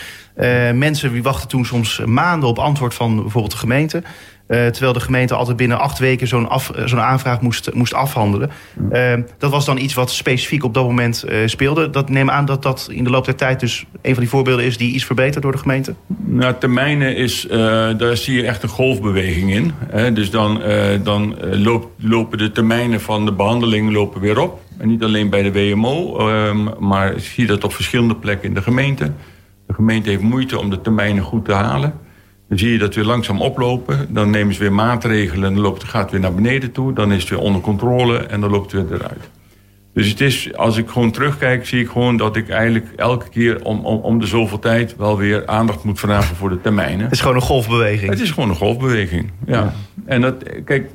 mensen 0.75 1.13
die 1.13 1.23
wachten 1.23 1.49
toen 1.49 1.65
soms 1.65 2.01
maanden 2.05 2.49
op 2.49 2.59
antwoord 2.59 2.95
van 2.95 3.17
bijvoorbeeld 3.17 3.53
de 3.53 3.59
gemeente. 3.59 4.03
Uh, 4.49 4.67
terwijl 4.67 4.93
de 4.93 5.01
gemeente 5.01 5.35
altijd 5.35 5.57
binnen 5.57 5.79
acht 5.79 5.99
weken 5.99 6.29
zo'n 6.29 6.49
zo'n 6.85 7.01
aanvraag 7.01 7.41
moest, 7.41 7.75
moest 7.75 7.95
afhandelen. 7.95 8.51
Uh, 8.93 9.13
dat 9.39 9.51
was 9.51 9.65
dan 9.65 9.79
iets 9.79 9.95
wat 9.95 10.11
specifiek 10.11 10.65
op 10.65 10.75
dat 10.75 10.85
moment 10.85 11.25
uh, 11.29 11.47
speelde. 11.47 11.91
Dat 11.91 12.09
neem 12.09 12.31
aan 12.31 12.45
dat 12.45 12.63
dat 12.63 12.89
in 12.91 13.05
de 13.05 13.11
loop 13.11 13.25
der 13.25 13.35
tijd 13.35 13.61
dus 13.61 13.85
een 14.03 14.13
van 14.13 14.23
die 14.23 14.33
voorbeelden 14.33 14.65
is 14.65 14.77
die 14.77 14.95
iets 14.95 15.05
verbeterd 15.05 15.43
door 15.43 15.53
de 15.53 15.59
gemeente? 15.59 15.95
Nou, 16.25 16.55
termijnen 16.59 17.17
is, 17.17 17.47
daar 17.97 18.17
zie 18.17 18.37
je 18.37 18.47
echt 18.47 18.63
een 18.63 18.69
golfbeweging 18.69 19.53
in. 19.53 19.73
Hè? 19.79 20.13
Dus 20.13 20.31
dan, 20.31 20.63
dan 21.03 21.37
lopen 21.97 22.39
de 22.39 22.53
termijnen 22.53 23.01
van 23.01 23.25
de 23.25 23.33
behandeling 23.33 23.93
lopen 23.93 24.21
weer 24.21 24.39
op. 24.39 24.61
En 24.79 24.89
niet 24.89 25.03
alleen 25.03 25.31
bij 25.31 25.43
de 25.43 25.53
WMO, 25.53 26.19
ehm, 26.19 26.69
maar 26.79 27.15
zie 27.17 27.43
je 27.43 27.47
dat 27.47 27.65
op 27.65 27.73
verschillende 27.73 28.17
plekken 28.17 28.49
in 28.49 28.55
de 28.55 28.63
gemeente. 28.63 29.13
De 29.67 29.75
gemeente 29.75 30.11
heeft 30.11 30.23
moeite 30.23 30.59
om 30.59 30.71
de 30.71 30.81
termijnen 30.81 31.23
goed 31.23 31.45
te 31.45 31.53
halen. 31.53 31.95
Dan 32.53 32.61
zie 32.61 32.73
je 32.73 32.79
dat 32.79 32.95
weer 32.95 33.05
langzaam 33.05 33.41
oplopen. 33.41 34.07
Dan 34.09 34.31
nemen 34.31 34.55
ze 34.55 34.61
weer 34.61 34.73
maatregelen. 34.73 35.55
Dan 35.55 35.63
loopt, 35.63 35.83
het 35.83 35.91
gaat 35.91 36.11
weer 36.11 36.21
naar 36.21 36.35
beneden 36.35 36.73
toe. 36.73 36.93
Dan 36.93 37.13
is 37.13 37.21
het 37.21 37.31
weer 37.31 37.39
onder 37.39 37.61
controle 37.61 38.19
en 38.19 38.41
dan 38.41 38.51
loopt 38.51 38.73
het 38.73 38.89
weer 38.89 38.99
eruit. 38.99 39.31
Dus 39.95 40.09
het 40.09 40.21
is, 40.21 40.57
als 40.57 40.77
ik 40.77 40.89
gewoon 40.89 41.11
terugkijk, 41.11 41.67
zie 41.67 41.81
ik 41.81 41.89
gewoon 41.89 42.17
dat 42.17 42.37
ik 42.37 42.49
eigenlijk 42.49 42.93
elke 42.97 43.29
keer 43.29 43.65
om, 43.65 43.87
om, 43.87 44.01
om 44.01 44.19
de 44.19 44.27
zoveel 44.27 44.59
tijd 44.59 44.97
wel 44.97 45.17
weer 45.19 45.47
aandacht 45.47 45.85
moet 45.85 46.01
vragen 46.01 46.37
voor 46.37 46.49
de 46.49 46.61
termijnen. 46.61 47.05
Het 47.05 47.13
is 47.13 47.21
gewoon 47.21 47.37
een 47.37 47.43
golfbeweging. 47.43 48.11
Het 48.11 48.21
is 48.21 48.31
gewoon 48.31 48.49
een 48.49 48.57
golfbeweging, 48.57 49.31
ja. 49.47 49.53
ja. 49.55 49.73
En 50.05 50.21
dat, 50.21 50.35
kijk, 50.65 50.91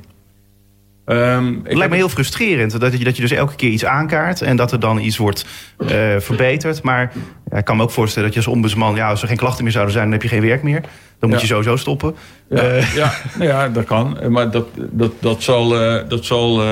Um, 1.10 1.60
het 1.64 1.76
lijkt 1.76 1.90
me 1.90 1.96
heel 1.96 2.08
frustrerend 2.08 2.80
dat 2.80 2.98
je, 2.98 3.04
dat 3.04 3.16
je 3.16 3.22
dus 3.22 3.30
elke 3.30 3.54
keer 3.54 3.70
iets 3.70 3.84
aankaart 3.84 4.42
en 4.42 4.56
dat 4.56 4.72
er 4.72 4.80
dan 4.80 4.98
iets 4.98 5.16
wordt 5.16 5.44
uh, 5.78 5.88
verbeterd. 6.18 6.82
Maar 6.82 7.12
ja, 7.50 7.56
ik 7.56 7.64
kan 7.64 7.76
me 7.76 7.82
ook 7.82 7.90
voorstellen 7.90 8.28
dat 8.28 8.38
je 8.38 8.44
als 8.44 8.54
ombudsman, 8.54 8.94
ja, 8.94 9.08
als 9.08 9.22
er 9.22 9.28
geen 9.28 9.36
klachten 9.36 9.64
meer 9.64 9.72
zouden 9.72 9.94
zijn, 9.94 10.04
dan 10.04 10.12
heb 10.12 10.22
je 10.22 10.28
geen 10.28 10.42
werk 10.42 10.62
meer. 10.62 10.80
Dan 11.18 11.28
moet 11.28 11.38
ja. 11.40 11.40
je 11.40 11.46
sowieso 11.46 11.76
stoppen. 11.76 12.14
Ja, 12.48 12.76
uh. 12.76 12.94
ja, 12.94 13.12
ja, 13.38 13.68
dat 13.68 13.84
kan. 13.84 14.18
Maar 14.28 14.50
dat, 14.50 14.66
dat, 14.74 15.12
dat, 15.20 15.42
zal, 15.42 15.82
uh, 15.82 16.08
dat, 16.08 16.24
zal, 16.24 16.62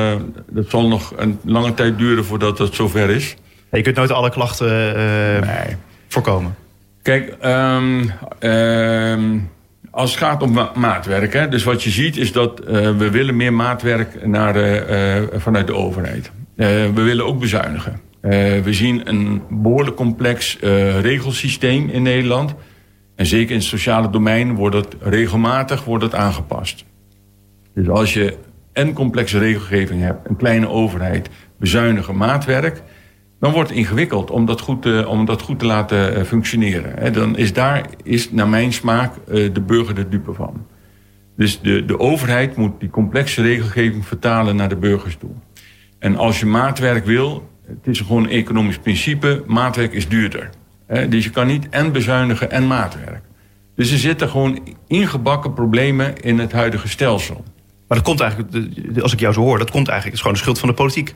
dat 0.51 0.71
zal 0.71 0.89
nog 0.89 1.13
een 1.17 1.39
lange 1.45 1.75
tijd 1.75 1.99
duren 1.99 2.25
voordat 2.25 2.59
het 2.59 2.75
zover 2.75 3.11
is. 3.11 3.37
je 3.71 3.83
kunt 3.83 3.97
nooit 3.97 4.11
alle 4.11 4.31
klachten 4.31 4.97
nee. 5.47 5.77
voorkomen. 6.09 6.55
Kijk, 7.03 7.35
um, 7.45 8.13
um, 8.41 9.51
als 9.97 10.11
het 10.11 10.19
gaat 10.19 10.43
om 10.43 10.59
maatwerk, 10.75 11.33
hè, 11.33 11.49
dus 11.49 11.65
wat 11.65 11.83
je 11.83 11.91
ziet 11.91 12.17
is 12.17 12.33
dat 12.33 12.61
uh, 12.61 12.69
we 12.97 13.11
willen 13.11 13.37
meer 13.37 13.53
maatwerk 13.53 14.27
naar, 14.27 14.57
uh, 14.57 15.23
vanuit 15.33 15.67
de 15.67 15.75
overheid. 15.75 16.31
we 16.55 17.03
willen 17.03 17.27
ook 17.27 17.41
bezuinigen. 17.41 18.01
we 18.21 18.73
zien 18.73 19.09
een 19.09 19.43
behoorlijk 19.51 19.97
complex 19.97 20.59
regelsysteem 21.01 21.89
in 21.89 22.03
Nederland. 22.03 22.55
En 23.15 23.27
zeker 23.27 23.51
in 23.51 23.57
het 23.57 23.67
sociale 23.67 24.11
domein 24.11 24.55
wordt 24.55 24.77
het 24.77 24.97
regelmatig 25.01 25.85
wordt 25.85 26.05
het 26.05 26.15
aangepast. 26.15 26.85
Dus 27.75 27.89
als 27.89 28.15
je 28.15 28.37
een 28.73 28.93
complexe 28.93 29.39
regelgeving 29.39 30.03
hebt, 30.03 30.29
een 30.29 30.37
kleine 30.37 30.69
overheid, 30.69 31.29
bezuinigen 31.59 32.17
maatwerk 32.17 32.83
dan 33.41 33.53
wordt 33.53 33.69
het 33.69 33.79
ingewikkeld 33.79 34.31
om 34.31 34.47
dat 34.47 34.61
goed 34.61 34.83
te, 34.83 35.05
om 35.09 35.25
dat 35.25 35.43
goed 35.43 35.59
te 35.59 35.67
laten 35.67 36.15
eh, 36.15 36.23
functioneren. 36.23 37.13
dan 37.13 37.37
is 37.37 37.53
daar, 37.53 37.87
is 38.03 38.31
naar 38.31 38.49
mijn 38.49 38.73
smaak, 38.73 39.17
eh, 39.17 39.53
de 39.53 39.61
burger 39.61 39.95
de 39.95 40.09
dupe 40.09 40.33
van. 40.33 40.67
Dus 41.37 41.61
de, 41.61 41.85
de 41.85 41.99
overheid 41.99 42.57
moet 42.57 42.81
die 42.81 42.91
complexe 42.91 43.43
regelgeving 43.43 44.07
vertalen 44.07 44.57
naar 44.57 44.69
de 44.69 44.77
burgers 44.77 45.17
toe. 45.17 45.31
En 45.99 46.17
als 46.17 46.41
je 46.41 46.47
maatwerk 46.47 47.05
wil, 47.05 47.51
het 47.67 47.87
is 47.87 48.01
gewoon 48.01 48.25
een 48.25 48.31
economisch 48.31 48.79
principe, 48.79 49.43
maatwerk 49.47 49.93
is 49.93 50.09
duurder. 50.09 50.51
Dus 51.09 51.25
je 51.25 51.31
kan 51.31 51.47
niet 51.47 51.69
en 51.69 51.93
bezuinigen 51.93 52.51
en 52.51 52.67
maatwerk. 52.67 53.23
Dus 53.75 53.93
er 53.93 53.99
zitten 53.99 54.29
gewoon 54.29 54.59
ingebakken 54.87 55.53
problemen 55.53 56.17
in 56.17 56.39
het 56.39 56.53
huidige 56.53 56.89
stelsel. 56.89 57.45
Maar 57.89 57.99
dat 57.99 58.07
komt 58.07 58.21
eigenlijk, 58.21 59.03
als 59.03 59.13
ik 59.13 59.21
jou 59.21 59.35
zo 59.35 59.41
hoor, 59.41 59.59
dat 59.59 59.71
komt 59.71 59.87
eigenlijk, 59.87 60.17
is 60.17 60.21
gewoon 60.21 60.37
de 60.37 60.43
schuld 60.43 60.59
van 60.59 60.69
de 60.69 60.75
politiek 60.75 61.15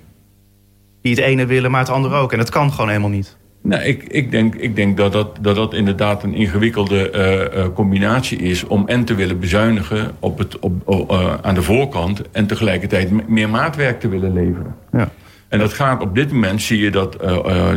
die 1.03 1.15
het 1.15 1.25
ene 1.25 1.47
willen, 1.47 1.71
maar 1.71 1.81
het 1.81 1.91
andere 1.91 2.15
ook. 2.15 2.33
En 2.33 2.39
dat 2.39 2.51
kan 2.51 2.71
gewoon 2.71 2.89
helemaal 2.89 3.11
niet. 3.11 3.39
Nou, 3.63 3.83
ik, 3.83 4.03
ik, 4.03 4.31
denk, 4.31 4.55
ik 4.55 4.77
denk 4.77 4.97
dat 4.97 5.13
dat, 5.13 5.39
dat 5.41 5.57
dat 5.57 5.75
inderdaad 5.75 6.23
een 6.23 6.35
ingewikkelde 6.35 7.13
uh, 7.57 7.75
combinatie 7.75 8.39
is 8.39 8.65
om 8.65 8.89
en 8.89 9.05
te 9.05 9.15
willen 9.15 9.41
bezuinigen 9.41 10.11
op 10.19 10.39
het, 10.39 10.59
op, 10.59 11.11
uh, 11.11 11.35
aan 11.43 11.55
de 11.55 11.63
voorkant 11.63 12.23
en 12.31 12.47
tegelijkertijd 12.47 13.29
meer 13.29 13.49
maatwerk 13.49 14.01
te 14.01 14.09
willen 14.09 14.33
leveren. 14.33 14.75
Ja. 14.93 15.11
En 15.49 15.59
dat 15.59 15.73
gaat 15.73 16.03
op 16.03 16.15
dit 16.15 16.33
moment, 16.33 16.63
zie 16.63 16.79
je 16.79 16.91
dat 16.91 17.13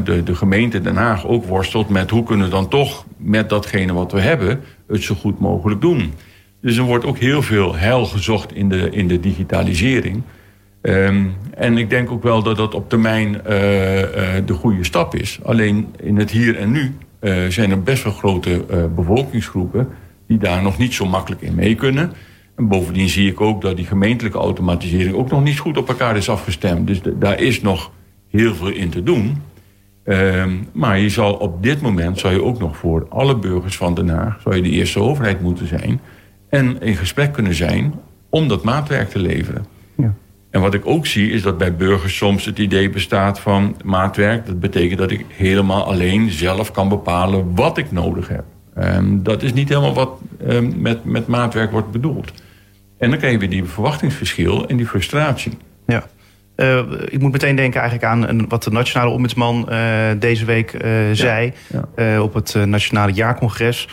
de, 0.04 0.22
de 0.24 0.36
gemeente 0.36 0.82
Den 0.82 0.96
Haag 0.96 1.28
ook 1.28 1.46
worstelt 1.46 1.90
met 1.90 2.10
hoe 2.10 2.24
kunnen 2.24 2.46
we 2.46 2.52
dan 2.52 2.68
toch 2.68 3.06
met 3.18 3.50
datgene 3.50 3.94
wat 3.94 4.12
we 4.12 4.20
hebben 4.20 4.62
het 4.88 5.04
zo 5.04 5.16
goed 5.16 5.40
mogelijk 5.40 5.82
doen. 5.82 6.14
Dus 6.62 6.78
er 6.78 6.84
wordt 6.84 7.06
ook 7.06 7.18
heel 7.18 7.42
veel 7.42 7.76
heil 7.76 8.06
gezocht 8.06 8.54
in 8.54 8.70
de, 8.70 8.90
in 8.90 9.08
de 9.08 9.20
digitalisering. 9.20 10.22
Um, 10.86 11.34
en 11.54 11.78
ik 11.78 11.90
denk 11.90 12.12
ook 12.12 12.24
wel 12.24 12.44
dat 12.44 12.58
dat 12.58 12.74
op 12.74 12.90
termijn 12.90 13.42
uh, 13.50 14.00
uh, 14.00 14.08
de 14.46 14.54
goede 14.54 14.84
stap 14.84 15.16
is. 15.16 15.40
Alleen 15.44 15.94
in 16.02 16.18
het 16.18 16.32
hier 16.32 16.58
en 16.58 16.72
nu 16.72 16.96
uh, 17.22 17.48
zijn 17.48 17.72
er 17.72 17.84
best 17.84 18.04
wel 18.04 18.14
grote 18.14 18.66
bevolkingsgroepen 18.96 19.88
die 20.28 20.38
daar 20.38 20.62
nog 20.62 20.78
niet 20.78 20.94
zo 20.94 21.06
makkelijk 21.06 21.42
in 21.42 21.56
mee 21.56 21.76
kunnen. 21.76 22.12
En 22.56 22.68
bovendien 22.68 23.10
zie 23.10 23.30
ik 23.30 23.42
ook 23.42 23.62
dat 23.62 23.76
die 23.76 23.86
gemeentelijke 23.86 24.38
automatisering 24.38 25.16
ook 25.16 25.30
nog 25.30 25.44
niet 25.44 25.60
goed 25.60 25.78
op 25.78 25.88
elkaar 25.88 26.18
is 26.18 26.30
afgestemd. 26.30 26.88
Dus 26.88 27.02
daar 27.20 27.40
is 27.40 27.62
nog 27.62 27.92
heel 28.30 28.56
veel 28.56 28.70
in 28.70 28.90
te 28.90 29.04
doen. 29.04 29.42
Um, 30.06 30.68
maar 30.72 31.00
je 31.00 31.10
zal 31.10 31.34
op 31.34 31.64
dit 31.64 31.82
moment 31.82 32.20
zou 32.20 32.34
je 32.34 32.44
ook 32.44 32.60
nog 32.60 32.78
voor 32.78 33.06
alle 33.10 33.38
burgers 33.38 33.78
van 33.78 33.94
Den 33.94 34.10
Haag 34.10 34.42
zou 34.42 34.56
je 34.56 34.62
de 34.62 34.70
eerste 34.70 35.00
overheid 35.00 35.42
moeten 35.42 35.68
zijn 35.68 36.02
en 36.50 36.82
in 36.82 36.96
gesprek 36.96 37.34
kunnen 37.34 37.56
zijn 37.56 37.94
om 38.30 38.48
dat 38.48 38.64
maatwerk 38.64 39.10
te 39.10 39.20
leveren. 39.20 39.66
Ja. 39.96 40.14
En 40.54 40.62
wat 40.62 40.74
ik 40.74 40.86
ook 40.86 41.06
zie 41.06 41.32
is 41.32 41.42
dat 41.42 41.58
bij 41.58 41.76
burgers 41.76 42.18
soms 42.18 42.46
het 42.46 42.60
idee 42.60 42.90
bestaat 42.90 43.40
van 43.40 43.78
maatwerk. 43.84 44.46
Dat 44.46 44.60
betekent 44.60 45.00
dat 45.00 45.12
ik 45.12 45.26
helemaal 45.28 45.86
alleen 45.86 46.32
zelf 46.32 46.72
kan 46.72 46.90
bepalen 46.90 47.56
wat 47.56 47.78
ik 47.78 47.92
nodig 47.92 48.28
heb. 48.28 48.44
Um, 48.78 49.24
dat 49.24 49.44
is 49.44 49.54
niet 49.54 49.70
helemaal 49.70 49.94
wat 49.94 50.20
um, 50.48 50.74
met, 50.78 51.06
met 51.06 51.28
maatwerk 51.28 51.72
wordt 51.72 51.92
bedoeld. 51.92 52.32
En 52.98 53.10
dan 53.10 53.18
krijg 53.18 53.34
je 53.34 53.40
weer 53.40 53.50
die 53.50 53.64
verwachtingsverschil 53.64 54.68
en 54.68 54.78
die 54.78 54.88
frustratie. 54.88 55.58
Ja. 55.86 56.04
Uh, 56.56 56.84
ik 57.06 57.20
moet 57.20 57.32
meteen 57.32 57.56
denken 57.56 57.82
eigenlijk 57.82 58.12
aan 58.12 58.48
wat 58.48 58.64
de 58.64 58.72
Nationale 58.72 59.12
Ombudsman 59.12 59.68
uh, 59.70 60.10
deze 60.20 60.46
week 60.46 60.74
uh, 60.74 60.82
zei 61.12 61.54
ja. 61.96 62.22
op 62.22 62.34
het 62.34 62.56
Nationale 62.66 63.12
Jaarcongres. 63.12 63.88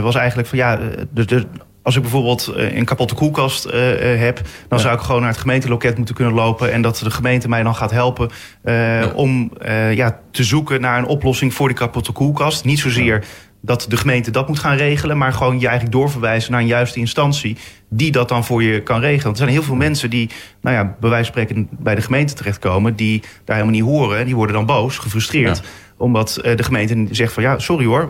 was 0.00 0.14
eigenlijk 0.14 0.48
van 0.48 0.58
ja, 0.58 0.80
de, 1.12 1.24
de, 1.24 1.46
als 1.84 1.96
ik 1.96 2.02
bijvoorbeeld 2.02 2.46
eh, 2.48 2.76
een 2.76 2.84
kapotte 2.84 3.14
koelkast 3.14 3.66
uh, 3.66 3.72
heb, 4.18 4.40
dan 4.68 4.80
zou 4.80 4.94
ik 4.94 5.00
gewoon 5.00 5.20
naar 5.20 5.30
het 5.30 5.40
gemeenteloket 5.40 5.96
moeten 5.96 6.14
kunnen 6.14 6.34
lopen 6.34 6.72
en 6.72 6.82
dat 6.82 6.98
de 6.98 7.10
gemeente 7.10 7.48
mij 7.48 7.62
dan 7.62 7.74
gaat 7.74 7.90
helpen 7.90 8.30
uh, 8.64 9.00
ja. 9.00 9.10
om 9.14 9.52
ja, 9.94 10.20
te 10.30 10.44
zoeken 10.44 10.80
naar 10.80 10.98
een 10.98 11.06
oplossing 11.06 11.54
voor 11.54 11.68
die 11.68 11.76
kapotte 11.76 12.12
koelkast. 12.12 12.64
Niet 12.64 12.78
zozeer 12.78 13.24
dat 13.60 13.86
de 13.88 13.96
gemeente 13.96 14.30
dat 14.30 14.48
moet 14.48 14.58
gaan 14.58 14.76
regelen, 14.76 15.18
maar 15.18 15.32
gewoon 15.32 15.60
je 15.60 15.66
eigenlijk 15.66 15.96
doorverwijzen 15.96 16.52
naar 16.52 16.60
een 16.60 16.66
juiste 16.66 16.98
instantie 16.98 17.56
die 17.88 18.12
dat 18.12 18.28
dan 18.28 18.44
voor 18.44 18.62
je 18.62 18.82
kan 18.82 19.00
regelen. 19.00 19.32
Er 19.32 19.38
zijn 19.38 19.48
heel 19.48 19.62
veel 19.62 19.74
mensen 19.74 20.10
die, 20.10 20.30
nou 20.60 20.76
ja, 20.76 20.96
bij 21.00 21.10
wijze 21.10 21.32
van 21.32 21.42
spreken 21.42 21.68
bij 21.70 21.94
de 21.94 22.02
gemeente 22.02 22.34
terechtkomen, 22.34 22.96
die 22.96 23.22
daar 23.44 23.56
helemaal 23.56 23.80
niet 23.80 23.88
horen 23.90 24.18
en 24.18 24.24
die 24.24 24.36
worden 24.36 24.54
dan 24.54 24.66
boos, 24.66 24.98
gefrustreerd. 24.98 25.62
Omdat 25.96 26.40
de 26.56 26.62
gemeente 26.62 27.06
zegt 27.10 27.32
van 27.32 27.42
ja, 27.42 27.58
sorry 27.58 27.86
hoor, 27.86 28.08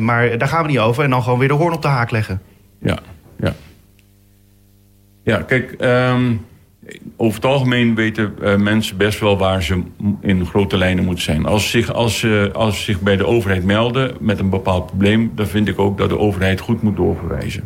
maar 0.00 0.38
daar 0.38 0.48
gaan 0.48 0.62
we 0.62 0.68
niet 0.68 0.78
over. 0.78 1.04
En 1.04 1.10
dan 1.10 1.22
gewoon 1.22 1.38
weer 1.38 1.48
de 1.48 1.54
hoorn 1.54 1.74
op 1.74 1.82
de 1.82 1.88
haak 1.88 2.10
leggen. 2.10 2.40
Ja, 2.78 2.98
ja. 3.38 3.54
Ja, 5.22 5.42
kijk, 5.42 5.74
um, 5.80 6.40
over 7.16 7.34
het 7.34 7.50
algemeen 7.50 7.94
weten 7.94 8.34
uh, 8.42 8.56
mensen 8.56 8.96
best 8.96 9.20
wel 9.20 9.38
waar 9.38 9.62
ze 9.62 9.82
in 10.20 10.46
grote 10.46 10.76
lijnen 10.76 11.04
moeten 11.04 11.24
zijn. 11.24 11.46
Als 11.46 11.62
ze 11.64 11.70
zich, 11.70 11.92
als, 11.92 12.22
uh, 12.22 12.52
als 12.52 12.76
ze 12.76 12.82
zich 12.82 13.00
bij 13.00 13.16
de 13.16 13.26
overheid 13.26 13.64
melden 13.64 14.16
met 14.20 14.38
een 14.38 14.50
bepaald 14.50 14.86
probleem, 14.86 15.32
dan 15.34 15.46
vind 15.46 15.68
ik 15.68 15.78
ook 15.78 15.98
dat 15.98 16.08
de 16.08 16.18
overheid 16.18 16.60
goed 16.60 16.82
moet 16.82 16.96
doorverwijzen. 16.96 17.64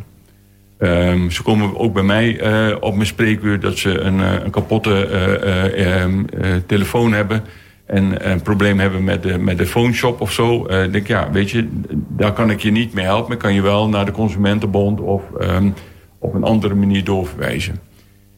Um, 0.79 1.31
ze 1.31 1.43
komen 1.43 1.79
ook 1.79 1.93
bij 1.93 2.03
mij 2.03 2.43
uh, 2.43 2.77
op 2.81 2.95
mijn 2.95 3.07
spreekuur 3.07 3.61
dat 3.61 3.79
ze 3.79 3.99
een, 3.99 4.19
een 4.19 4.51
kapotte 4.51 5.07
ehm, 5.07 6.25
telefoon 6.67 7.13
hebben 7.13 7.43
en 7.91 8.31
een 8.31 8.43
probleem 8.43 8.79
hebben 8.79 9.05
met 9.05 9.23
de, 9.23 9.39
met 9.39 9.59
de 9.59 9.67
phone 9.67 9.93
shop 9.93 10.21
of 10.21 10.33
zo. 10.33 10.67
denk 10.67 10.95
ik, 10.95 11.09
ja, 11.09 11.31
weet 11.31 11.51
je, 11.51 11.69
daar 12.09 12.33
kan 12.33 12.51
ik 12.51 12.61
je 12.61 12.71
niet 12.71 12.95
mee 12.95 13.05
helpen. 13.05 13.37
Kan 13.37 13.55
je 13.55 13.63
wel 13.63 13.89
naar 13.89 14.05
de 14.05 14.13
Consumentenbond 14.13 15.01
of 15.01 15.23
um, 15.41 15.75
op 16.19 16.35
een 16.35 16.45
andere 16.45 16.75
manier 16.75 17.05
doorverwijzen. 17.05 17.75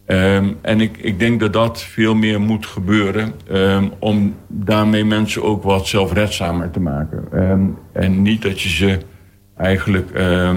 Um, 0.07 0.57
en 0.63 0.81
ik, 0.81 0.97
ik 0.97 1.19
denk 1.19 1.41
dat 1.41 1.53
dat 1.53 1.83
veel 1.83 2.15
meer 2.15 2.41
moet 2.41 2.67
gebeuren 2.67 3.33
um, 3.53 3.91
om 3.99 4.35
daarmee 4.47 5.05
mensen 5.05 5.43
ook 5.43 5.63
wat 5.63 5.87
zelfredzamer 5.87 6.71
te 6.71 6.81
maken. 6.81 7.25
En 7.93 8.23
niet 8.23 8.43
dat 8.43 8.61
je 8.61 8.69
ze 8.69 8.99
eigenlijk 9.57 10.11
uh, 10.15 10.51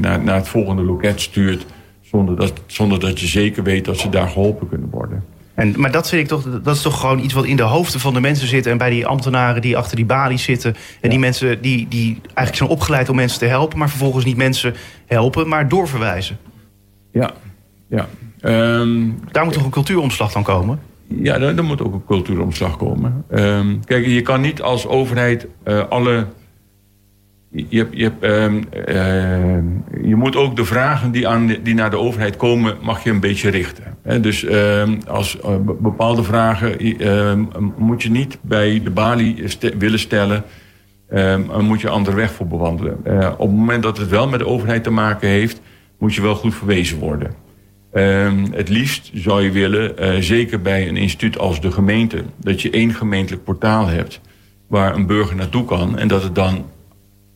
naar, 0.00 0.22
naar 0.22 0.36
het 0.36 0.48
volgende 0.48 0.82
loket 0.82 1.20
stuurt 1.20 1.66
zonder 2.00 2.36
dat, 2.36 2.52
zonder 2.66 3.00
dat 3.00 3.20
je 3.20 3.26
zeker 3.26 3.62
weet 3.62 3.84
dat 3.84 3.98
ze 3.98 4.08
daar 4.08 4.28
geholpen 4.28 4.68
kunnen 4.68 4.90
worden. 4.90 5.24
En, 5.58 5.74
maar 5.76 5.90
dat 5.90 6.08
vind 6.08 6.22
ik 6.22 6.28
toch, 6.28 6.60
dat 6.62 6.76
is 6.76 6.82
toch 6.82 7.00
gewoon 7.00 7.18
iets 7.18 7.34
wat 7.34 7.44
in 7.44 7.56
de 7.56 7.62
hoofden 7.62 8.00
van 8.00 8.14
de 8.14 8.20
mensen 8.20 8.48
zit. 8.48 8.66
En 8.66 8.78
bij 8.78 8.90
die 8.90 9.06
ambtenaren 9.06 9.62
die 9.62 9.76
achter 9.76 9.96
die 9.96 10.04
balies 10.04 10.42
zitten. 10.42 10.76
En 11.00 11.10
die 11.10 11.18
mensen 11.18 11.62
die, 11.62 11.88
die 11.88 12.20
eigenlijk 12.24 12.56
zijn 12.56 12.68
opgeleid 12.68 13.08
om 13.08 13.16
mensen 13.16 13.38
te 13.38 13.44
helpen, 13.44 13.78
maar 13.78 13.88
vervolgens 13.88 14.24
niet 14.24 14.36
mensen 14.36 14.74
helpen, 15.06 15.48
maar 15.48 15.68
doorverwijzen. 15.68 16.38
Ja, 17.12 17.30
ja. 17.88 18.08
Um, 18.42 19.20
Daar 19.30 19.44
moet 19.44 19.52
toch 19.52 19.64
een 19.64 19.70
cultuuromslag 19.70 20.32
dan 20.32 20.42
komen? 20.42 20.80
Ja, 21.06 21.38
daar, 21.38 21.64
moet 21.64 21.82
ook 21.82 21.94
een 21.94 22.04
cultuuromslag 22.06 22.76
komen. 22.76 23.24
Um, 23.30 23.84
kijk, 23.84 24.06
je 24.06 24.22
kan 24.22 24.40
niet 24.40 24.62
als 24.62 24.86
overheid 24.86 25.46
uh, 25.64 25.82
alle. 25.88 26.26
Je, 27.50 27.88
je, 27.90 28.12
um, 28.20 28.64
uh, 28.88 30.08
je 30.08 30.16
moet 30.16 30.36
ook 30.36 30.56
de 30.56 30.64
vragen 30.64 31.10
die, 31.10 31.28
aan 31.28 31.46
die 31.62 31.74
naar 31.74 31.90
de 31.90 31.98
overheid 31.98 32.36
komen, 32.36 32.76
mag 32.82 33.04
je 33.04 33.10
een 33.10 33.20
beetje 33.20 33.50
richten. 33.50 33.84
Dus 34.20 34.46
als 35.06 35.38
uh, 35.44 35.56
bepaalde 35.80 36.22
vragen 36.22 36.76
moet 37.76 38.02
je 38.02 38.10
niet 38.10 38.38
bij 38.40 38.80
de 38.84 38.90
balie 38.90 39.44
willen 39.78 39.98
stellen. 39.98 40.44
dan 41.08 41.64
moet 41.64 41.80
je 41.80 41.88
andere 41.88 42.16
weg 42.16 42.32
voor 42.32 42.46
bewandelen. 42.46 42.96
op 43.32 43.48
het 43.48 43.56
moment 43.56 43.82
dat 43.82 43.98
het 43.98 44.08
wel 44.08 44.28
met 44.28 44.38
de 44.38 44.46
overheid 44.46 44.82
te 44.82 44.90
maken 44.90 45.28
heeft, 45.28 45.60
moet 45.98 46.14
je 46.14 46.22
wel 46.22 46.34
goed 46.34 46.54
verwezen 46.54 46.98
worden. 46.98 47.34
Het 48.50 48.68
liefst 48.68 49.10
zou 49.14 49.42
je 49.42 49.50
willen, 49.50 49.94
uh, 50.00 50.20
zeker 50.20 50.60
bij 50.60 50.88
een 50.88 50.96
instituut 50.96 51.38
als 51.38 51.60
de 51.60 51.70
gemeente, 51.70 52.24
dat 52.36 52.62
je 52.62 52.70
één 52.70 52.94
gemeentelijk 52.94 53.44
portaal 53.44 53.86
hebt 53.86 54.20
waar 54.66 54.94
een 54.94 55.06
burger 55.06 55.36
naartoe 55.36 55.64
kan 55.64 55.98
en 55.98 56.08
dat 56.08 56.22
het 56.22 56.34
dan 56.34 56.64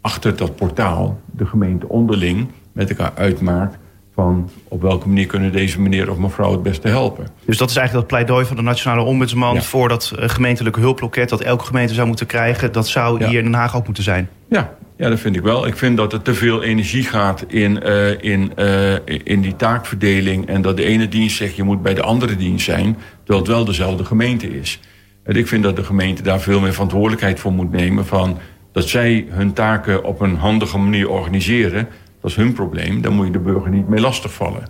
achter 0.03 0.37
dat 0.37 0.57
portaal 0.57 1.21
de 1.31 1.47
gemeente 1.47 1.89
onderling 1.89 2.49
met 2.73 2.91
elkaar 2.91 3.13
uitmaakt 3.15 3.79
van 4.15 4.51
op 4.69 4.83
welke 4.83 5.09
manier 5.09 5.27
kunnen 5.27 5.53
deze 5.53 5.81
meneer 5.81 6.11
of 6.11 6.17
mevrouw 6.17 6.53
het 6.53 6.63
beste 6.63 6.89
helpen. 6.89 7.27
Dus 7.45 7.59
dat 7.59 7.71
is 7.71 7.77
eigenlijk 7.77 8.09
dat 8.09 8.19
pleidooi 8.19 8.47
van 8.47 8.57
de 8.57 8.63
Nationale 8.63 9.03
Ombudsman 9.03 9.55
ja. 9.55 9.63
voor 9.63 9.89
dat 9.89 10.13
uh, 10.19 10.29
gemeentelijke 10.29 10.81
hulploket 10.81 11.29
dat 11.29 11.41
elke 11.41 11.65
gemeente 11.65 11.95
zou 11.95 12.07
moeten 12.07 12.27
krijgen. 12.27 12.73
Dat 12.73 12.89
zou 12.89 13.19
ja. 13.19 13.29
hier 13.29 13.39
in 13.39 13.45
Den 13.45 13.55
Haag 13.55 13.77
ook 13.77 13.85
moeten 13.85 14.05
zijn. 14.05 14.29
Ja, 14.49 14.75
ja, 14.97 15.09
dat 15.09 15.21
vind 15.21 15.37
ik 15.37 15.43
wel. 15.43 15.67
Ik 15.67 15.77
vind 15.77 15.97
dat 15.97 16.13
er 16.13 16.23
te 16.23 16.35
veel 16.35 16.63
energie 16.63 17.05
gaat 17.05 17.45
in, 17.49 17.81
uh, 17.87 18.23
in, 18.23 18.53
uh, 18.59 18.95
in 19.25 19.41
die 19.41 19.57
taakverdeling. 19.57 20.47
En 20.47 20.63
dat 20.63 20.77
de 20.77 20.85
ene 20.85 21.09
dienst 21.09 21.37
zegt 21.37 21.57
je 21.57 21.63
moet 21.63 21.83
bij 21.83 21.95
de 21.95 22.03
andere 22.03 22.37
dienst 22.37 22.65
zijn. 22.65 22.97
Terwijl 23.19 23.39
het 23.39 23.49
wel 23.49 23.65
dezelfde 23.65 24.05
gemeente 24.05 24.59
is. 24.59 24.81
En 25.23 25.37
ik 25.37 25.49
vind 25.49 25.63
dat 25.63 25.77
de 25.77 25.85
gemeente 25.85 26.23
daar 26.23 26.41
veel 26.41 26.61
meer 26.61 26.73
verantwoordelijkheid 26.73 27.41
voor 27.41 27.53
moet 27.53 27.71
nemen. 27.71 28.07
Van 28.07 28.39
dat 28.73 28.89
zij 28.89 29.27
hun 29.29 29.53
taken 29.53 30.05
op 30.05 30.21
een 30.21 30.37
handige 30.37 30.79
manier 30.79 31.11
organiseren. 31.11 31.89
Dat 32.21 32.31
is 32.31 32.37
hun 32.37 32.53
probleem. 32.53 33.01
Daar 33.01 33.13
moet 33.13 33.27
je 33.27 33.33
de 33.33 33.39
burger 33.39 33.71
niet 33.71 33.89
mee 33.89 34.01
lastigvallen. 34.01 34.63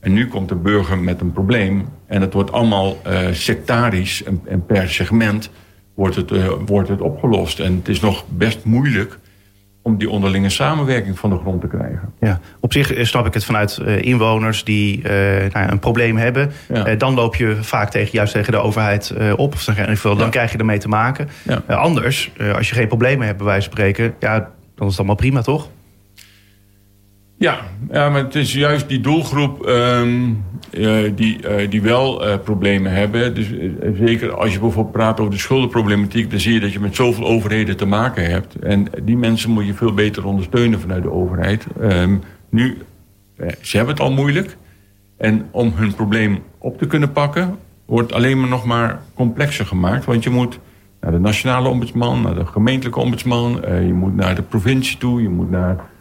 En 0.00 0.12
nu 0.12 0.28
komt 0.28 0.48
de 0.48 0.54
burger 0.54 0.98
met 0.98 1.20
een 1.20 1.32
probleem. 1.32 1.88
En 2.06 2.20
het 2.20 2.32
wordt 2.32 2.52
allemaal 2.52 2.96
uh, 3.06 3.28
sectarisch 3.32 4.22
en, 4.44 4.66
per 4.66 4.90
segment 4.90 5.50
wordt 5.94 6.16
het, 6.16 6.30
wordt 6.66 6.88
het 6.88 7.00
opgelost. 7.00 7.60
En 7.60 7.76
het 7.76 7.88
is 7.88 8.00
nog 8.00 8.24
best 8.28 8.64
moeilijk 8.64 9.18
om 9.84 9.98
die 9.98 10.10
onderlinge 10.10 10.48
samenwerking 10.48 11.18
van 11.18 11.30
de 11.30 11.36
grond 11.36 11.60
te 11.60 11.66
krijgen. 11.66 12.12
Ja, 12.20 12.40
op 12.60 12.72
zich 12.72 12.92
eh, 12.92 13.04
snap 13.04 13.26
ik 13.26 13.34
het 13.34 13.44
vanuit 13.44 13.78
uh, 13.82 14.02
inwoners 14.02 14.64
die 14.64 14.98
uh, 14.98 15.10
nou, 15.52 15.70
een 15.70 15.78
probleem 15.78 16.16
hebben. 16.16 16.52
Ja. 16.68 16.88
Uh, 16.88 16.98
dan 16.98 17.14
loop 17.14 17.34
je 17.34 17.56
vaak 17.60 17.90
tegen, 17.90 18.10
juist 18.12 18.32
tegen 18.32 18.52
de 18.52 18.58
overheid 18.58 19.14
op. 19.36 19.52
Of 19.54 19.64
dan, 19.64 19.74
dan 20.02 20.18
ja. 20.18 20.28
krijg 20.28 20.52
je 20.52 20.58
ermee 20.58 20.78
te 20.78 20.88
maken. 20.88 21.28
Ja. 21.42 21.74
anders, 21.74 22.30
als 22.56 22.68
je 22.68 22.74
geen 22.74 22.88
problemen 22.88 23.26
hebt 23.26 23.38
bij 23.38 23.46
wijze 23.46 23.68
van 23.68 23.72
spreken... 23.72 24.14
Ja, 24.18 24.38
dan 24.74 24.86
is 24.86 24.88
het 24.88 24.96
allemaal 24.96 25.14
prima, 25.14 25.42
toch? 25.42 25.68
Ja, 27.36 27.58
ja, 27.90 28.08
maar 28.08 28.24
het 28.24 28.34
is 28.34 28.52
juist 28.52 28.88
die 28.88 29.00
doelgroep 29.00 29.66
um, 29.66 30.44
uh, 30.70 31.12
die, 31.14 31.38
uh, 31.48 31.70
die 31.70 31.82
wel 31.82 32.28
uh, 32.28 32.34
problemen 32.44 32.92
hebben. 32.92 33.34
Dus 33.34 33.52
zeker 33.94 34.34
als 34.34 34.52
je 34.52 34.58
bijvoorbeeld 34.58 34.94
praat 34.94 35.20
over 35.20 35.32
de 35.32 35.38
schuldenproblematiek... 35.38 36.30
dan 36.30 36.40
zie 36.40 36.52
je 36.52 36.60
dat 36.60 36.72
je 36.72 36.80
met 36.80 36.94
zoveel 36.94 37.26
overheden 37.26 37.76
te 37.76 37.86
maken 37.86 38.30
hebt. 38.30 38.54
En 38.54 38.86
die 39.02 39.16
mensen 39.16 39.50
moet 39.50 39.66
je 39.66 39.74
veel 39.74 39.94
beter 39.94 40.26
ondersteunen 40.26 40.80
vanuit 40.80 41.02
de 41.02 41.10
overheid. 41.10 41.66
Um, 41.82 42.20
nu, 42.50 42.78
ze 43.60 43.76
hebben 43.76 43.94
het 43.94 44.04
al 44.04 44.12
moeilijk. 44.12 44.56
En 45.18 45.46
om 45.50 45.72
hun 45.74 45.94
probleem 45.94 46.38
op 46.58 46.78
te 46.78 46.86
kunnen 46.86 47.12
pakken... 47.12 47.58
wordt 47.86 48.12
alleen 48.12 48.40
maar 48.40 48.48
nog 48.48 48.64
maar 48.64 49.00
complexer 49.14 49.66
gemaakt. 49.66 50.04
Want 50.04 50.24
je 50.24 50.30
moet 50.30 50.58
naar 51.00 51.12
de 51.12 51.20
nationale 51.20 51.68
ombudsman, 51.68 52.22
naar 52.22 52.34
de 52.34 52.46
gemeentelijke 52.46 53.00
ombudsman... 53.00 53.60
je 53.86 53.92
moet 53.92 54.16
naar 54.16 54.34
de 54.34 54.42
provincie 54.42 54.98
toe, 54.98 55.22
je 55.22 55.28
moet 55.28 55.50
naar 55.50 55.92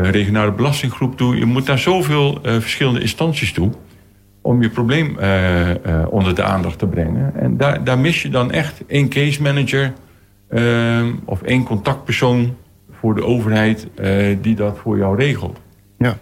regionale 0.00 0.52
belastinggroep 0.52 1.16
toe. 1.16 1.36
Je 1.36 1.44
moet 1.44 1.66
naar 1.66 1.78
zoveel 1.78 2.38
uh, 2.46 2.52
verschillende 2.52 3.00
instanties 3.00 3.52
toe 3.52 3.70
om 4.40 4.62
je 4.62 4.68
probleem 4.68 5.16
uh, 5.20 5.70
onder 6.10 6.34
de 6.34 6.42
aandacht 6.42 6.78
te 6.78 6.86
brengen. 6.86 7.34
En 7.34 7.56
daar, 7.56 7.84
daar 7.84 7.98
mis 7.98 8.22
je 8.22 8.28
dan 8.28 8.50
echt 8.50 8.82
één 8.86 9.08
case 9.08 9.42
manager 9.42 9.92
of 11.24 11.42
één 11.42 11.64
contactpersoon 11.64 12.56
voor 12.92 13.14
de 13.14 13.24
overheid 13.24 13.86
die 14.40 14.54
dat 14.54 14.78
voor 14.78 14.98
jou 14.98 15.16
regelt. 15.16 15.60
Ja. 15.98 16.16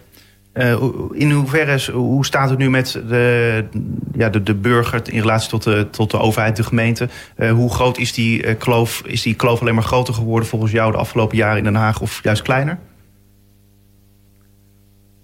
in 1.11 1.31
hoeverre, 1.31 1.91
hoe 1.91 2.25
staat 2.25 2.49
het 2.49 2.59
nu 2.59 2.69
met 2.69 3.01
de, 3.07 3.65
ja, 4.13 4.29
de, 4.29 4.43
de 4.43 4.55
burger 4.55 5.01
in 5.05 5.19
relatie 5.19 5.49
tot 5.49 5.63
de, 5.63 5.87
tot 5.89 6.11
de 6.11 6.19
overheid, 6.19 6.55
de 6.55 6.63
gemeente? 6.63 7.09
hoe 7.51 7.73
groot 7.73 7.97
is 7.97 8.13
die, 8.13 8.55
kloof, 8.55 9.01
is 9.05 9.21
die 9.21 9.35
kloof 9.35 9.61
alleen 9.61 9.75
maar 9.75 9.83
groter 9.83 10.13
geworden 10.13 10.49
volgens 10.49 10.71
jou 10.71 10.91
de 10.91 10.97
afgelopen 10.97 11.37
jaren 11.37 11.57
in 11.57 11.63
Den 11.63 11.75
Haag 11.75 12.01
of 12.01 12.19
juist 12.23 12.41
kleiner? 12.41 12.77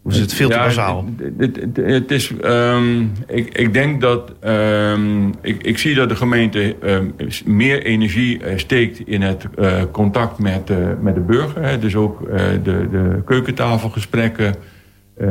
Of 0.07 0.13
is 0.13 0.19
het 0.19 0.33
veel 0.33 0.49
te 0.49 0.55
ja, 0.55 0.63
bazaal? 0.63 1.05
Het, 1.37 1.55
het, 1.55 1.77
het 1.77 2.11
is, 2.11 2.31
um, 2.43 3.11
ik, 3.27 3.57
ik 3.57 3.73
denk 3.73 4.01
dat... 4.01 4.31
Um, 4.45 5.33
ik, 5.41 5.63
ik 5.63 5.77
zie 5.77 5.95
dat 5.95 6.09
de 6.09 6.15
gemeente 6.15 6.75
um, 6.83 7.15
meer 7.45 7.83
energie 7.83 8.39
uh, 8.39 8.57
steekt 8.57 8.99
in 8.99 9.21
het 9.21 9.45
uh, 9.59 9.81
contact 9.91 10.39
met, 10.39 10.69
uh, 10.69 10.77
met 11.01 11.15
de 11.15 11.21
burger. 11.21 11.63
Hè. 11.63 11.79
Dus 11.79 11.95
ook 11.95 12.27
de, 12.63 12.87
de 12.91 13.21
keukentafelgesprekken. 13.25 14.55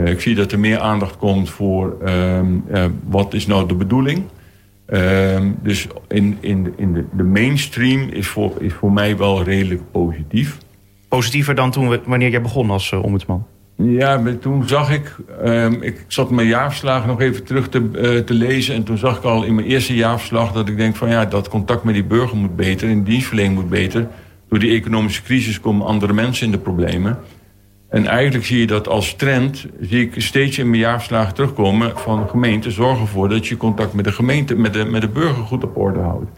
ik 0.05 0.20
zie 0.20 0.35
dat 0.35 0.53
er 0.53 0.59
meer 0.59 0.79
aandacht 0.79 1.16
komt 1.16 1.51
voor 1.51 1.97
wat 3.09 3.35
is 3.35 3.47
nou 3.47 3.68
de 3.68 3.74
bedoeling. 3.74 4.22
dus 5.62 5.87
in, 6.09 6.37
in, 6.41 6.64
de, 6.64 6.72
in 6.77 6.93
de, 6.93 7.05
de 7.16 7.24
mainstream 7.24 8.09
is 8.09 8.27
voor, 8.27 8.53
is 8.59 8.72
voor 8.72 8.93
mij 8.93 9.16
wel 9.16 9.43
redelijk 9.43 9.83
positief. 9.91 10.59
Positiever 11.09 11.55
dan 11.55 11.70
toen 11.70 11.89
we, 11.89 12.01
wanneer 12.05 12.31
jij 12.31 12.43
begon 12.43 12.70
als 12.70 12.93
ombudsman? 12.93 13.47
Ja, 13.77 14.22
toen 14.41 14.68
zag 14.68 14.91
ik, 14.91 15.16
um, 15.45 15.83
ik 15.83 16.05
zat 16.09 16.31
mijn 16.31 16.49
jaarverslag 16.49 17.07
nog 17.07 17.20
even 17.20 17.45
terug 17.45 17.68
te, 17.68 17.89
uh, 17.93 18.18
te 18.18 18.35
lezen. 18.35 18.74
En 18.74 18.85
toen 18.85 18.99
zag 18.99 19.16
ik 19.16 19.22
al 19.22 19.45
in 19.45 19.55
mijn 19.55 19.66
eerste 19.66 19.95
jaarverslag 19.95 20.53
dat 20.53 20.68
ik 20.68 20.77
denk 20.77 20.97
van 20.97 21.09
ja, 21.09 21.24
dat 21.24 21.49
contact 21.49 21.85
met 21.85 21.95
die 21.95 22.05
burger 22.05 22.37
moet 22.37 22.57
beter. 22.57 22.89
De 22.89 23.03
dienstverlening 23.03 23.55
moet 23.55 23.68
beter. 23.68 24.09
Door 24.49 24.59
die 24.59 24.70
economische 24.70 25.22
crisis 25.22 25.61
komen 25.61 25.87
andere 25.87 26.12
mensen 26.12 26.47
in 26.47 26.53
de 26.53 26.59
problemen. 26.59 27.18
En 27.89 28.07
eigenlijk 28.07 28.45
zie 28.45 28.61
je 28.61 28.66
dat 28.66 28.89
als 28.89 29.14
trend, 29.14 29.66
zie 29.81 30.01
ik 30.01 30.22
steeds 30.22 30.59
in 30.59 30.70
mijn 30.70 30.83
jaarverslagen 30.83 31.35
terugkomen 31.35 31.99
van 31.99 32.29
gemeente. 32.29 32.70
Zorg 32.70 33.01
ervoor 33.01 33.29
dat 33.29 33.47
je 33.47 33.57
contact 33.57 33.93
met 33.93 34.05
de 34.05 34.12
gemeente, 34.12 34.55
met 34.55 34.72
de, 34.72 34.85
met 34.85 35.01
de 35.01 35.09
burger 35.09 35.43
goed 35.43 35.64
op 35.64 35.77
orde 35.77 36.01
houdt. 36.01 36.31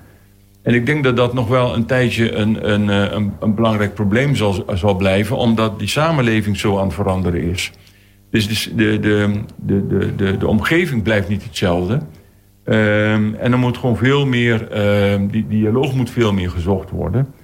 En 0.68 0.74
ik 0.74 0.86
denk 0.86 1.04
dat 1.04 1.16
dat 1.16 1.34
nog 1.34 1.48
wel 1.48 1.74
een 1.74 1.86
tijdje 1.86 2.32
een, 2.32 2.72
een, 2.72 2.90
eh, 2.90 3.12
een, 3.12 3.32
een 3.40 3.54
belangrijk 3.54 3.94
probleem 3.94 4.36
zal, 4.36 4.64
zal 4.74 4.96
blijven, 4.96 5.36
omdat 5.36 5.78
die 5.78 5.88
samenleving 5.88 6.56
zo 6.56 6.78
aan 6.78 6.84
het 6.84 6.94
veranderen 6.94 7.42
is. 7.42 7.72
Dus 8.30 8.70
de, 8.74 8.98
de, 9.00 9.40
de, 9.56 10.14
de, 10.16 10.36
de, 10.36 10.46
omgeving 10.46 11.02
blijft 11.02 11.28
niet 11.28 11.44
hetzelfde. 11.44 11.94
Um, 11.94 13.34
en 13.34 13.52
er 13.52 13.58
moet 13.58 13.76
gewoon 13.76 13.96
veel 13.96 14.26
meer, 14.26 14.68
uh, 14.72 15.30
die 15.30 15.46
dialoog 15.48 15.94
moet 15.94 16.10
veel 16.10 16.32
meer 16.32 16.50
gezocht 16.50 16.90
worden. 16.90 17.34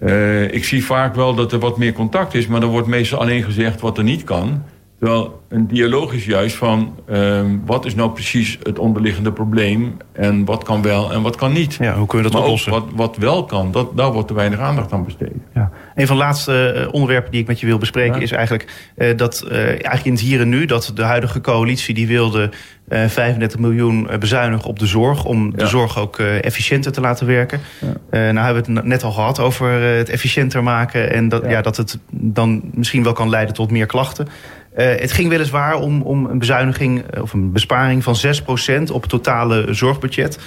Uh, 0.00 0.52
ik 0.52 0.64
zie 0.64 0.84
vaak 0.84 1.14
wel 1.14 1.34
dat 1.34 1.52
er 1.52 1.58
wat 1.58 1.78
meer 1.78 1.92
contact 1.92 2.34
is, 2.34 2.46
maar 2.46 2.62
er 2.62 2.68
wordt 2.68 2.88
meestal 2.88 3.20
alleen 3.20 3.42
gezegd 3.42 3.80
wat 3.80 3.98
er 3.98 4.04
niet 4.04 4.24
kan. 4.24 4.62
Terwijl 5.04 5.42
een 5.48 5.66
dialoog 5.66 6.12
is 6.12 6.24
juist 6.24 6.56
van 6.56 6.98
ehm, 7.08 7.56
wat 7.66 7.84
is 7.84 7.94
nou 7.94 8.10
precies 8.10 8.58
het 8.62 8.78
onderliggende 8.78 9.32
probleem 9.32 9.96
en 10.12 10.44
wat 10.44 10.64
kan 10.64 10.82
wel 10.82 11.12
en 11.12 11.22
wat 11.22 11.36
kan 11.36 11.52
niet. 11.52 11.74
Ja, 11.74 11.96
hoe 11.96 12.06
kunnen 12.06 12.26
we 12.26 12.32
dat 12.32 12.32
maar 12.32 12.42
oplossen? 12.42 12.72
Ook 12.72 12.80
wat, 12.80 12.92
wat 12.94 13.16
wel 13.16 13.44
kan, 13.44 13.72
dat, 13.72 13.96
daar 13.96 14.12
wordt 14.12 14.28
te 14.28 14.34
weinig 14.34 14.58
aandacht 14.58 14.92
aan 14.92 15.04
besteed. 15.04 15.32
Ja. 15.54 15.70
Een 15.94 16.06
van 16.06 16.16
de 16.16 16.22
laatste 16.22 16.70
eh, 16.70 16.92
onderwerpen 16.92 17.30
die 17.30 17.40
ik 17.40 17.46
met 17.46 17.60
je 17.60 17.66
wil 17.66 17.78
bespreken 17.78 18.16
Ja. 18.16 18.22
is 18.22 18.30
eigenlijk 18.30 18.92
eh, 18.96 19.16
dat 19.16 19.40
eh, 19.40 19.58
eigenlijk 19.66 20.04
in 20.04 20.12
het 20.12 20.20
hier 20.20 20.40
en 20.40 20.48
nu 20.48 20.64
dat 20.64 20.92
de 20.94 21.02
huidige 21.02 21.40
coalitie 21.40 21.94
die 21.94 22.06
wilde 22.06 22.50
eh 22.88 23.08
35 23.08 23.58
miljoen 23.58 24.08
bezuinigen 24.18 24.68
op 24.68 24.78
de 24.78 24.86
zorg 24.86 25.24
om 25.24 25.56
de 25.56 25.66
zorg 25.66 25.98
ook 25.98 26.18
efficiënter 26.18 26.92
te 26.92 27.00
laten 27.00 27.26
werken. 27.26 27.60
Ja. 27.80 28.32
Nou 28.32 28.44
hebben 28.44 28.64
we 28.64 28.72
het 28.72 28.84
net 28.84 29.02
al 29.02 29.12
gehad 29.12 29.40
over 29.40 29.70
het 29.70 30.08
efficiënter 30.08 30.62
maken 30.62 31.12
en 31.12 31.28
dat. 31.28 31.44
Ja. 31.48 31.62
dat 31.62 31.76
het 31.76 31.98
dan 32.10 32.62
misschien 32.74 33.02
wel 33.02 33.12
kan 33.12 33.28
leiden 33.28 33.54
tot 33.54 33.70
meer 33.70 33.86
klachten. 33.86 34.28
Eh, 34.74 34.86
het 34.86 35.12
ging 35.12 35.28
weliswaar 35.28 35.74
om, 35.74 36.02
om 36.02 36.26
een 36.26 36.38
bezuiniging 36.38 37.02
eh, 37.02 37.22
of 37.22 37.32
een 37.32 37.52
besparing 37.52 38.02
van 38.02 38.14
6% 38.16 38.92
op 38.92 39.00
het 39.00 39.10
totale 39.10 39.74
zorgbudget. 39.74 40.38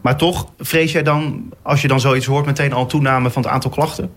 Maar 0.00 0.16
toch 0.16 0.52
vrees 0.58 0.92
jij 0.92 1.02
dan, 1.02 1.52
als 1.62 1.82
je 1.82 1.88
dan 1.88 2.00
zoiets 2.00 2.26
hoort, 2.26 2.46
meteen 2.46 2.72
al 2.72 2.86
toename 2.86 3.30
van 3.30 3.42
het 3.42 3.50
aantal 3.50 3.70
klachten? 3.70 4.10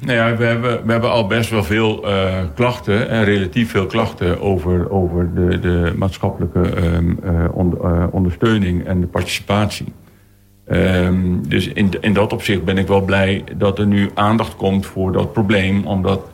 Nou 0.00 0.12
ja, 0.12 0.36
we 0.36 0.44
hebben, 0.44 0.84
we 0.86 0.92
hebben 0.92 1.10
al 1.10 1.26
best 1.26 1.50
wel 1.50 1.64
veel 1.64 2.06
eh, 2.06 2.38
klachten, 2.54 3.08
en 3.08 3.24
relatief 3.24 3.70
veel 3.70 3.86
klachten 3.86 4.40
over, 4.40 4.90
over 4.90 5.34
de, 5.34 5.58
de 5.58 5.92
maatschappelijke 5.96 6.60
ehm, 6.60 7.10
eh, 7.22 7.44
onder- 7.52 7.84
eh, 7.84 8.06
ondersteuning 8.10 8.86
en 8.86 9.00
de 9.00 9.06
participatie. 9.06 9.92
Ehm, 10.66 11.42
dus 11.48 11.66
in, 11.66 11.90
in 12.00 12.12
dat 12.12 12.32
opzicht 12.32 12.64
ben 12.64 12.78
ik 12.78 12.86
wel 12.86 13.00
blij 13.00 13.44
dat 13.56 13.78
er 13.78 13.86
nu 13.86 14.10
aandacht 14.14 14.56
komt 14.56 14.86
voor 14.86 15.12
dat 15.12 15.32
probleem, 15.32 15.86
omdat 15.86 16.30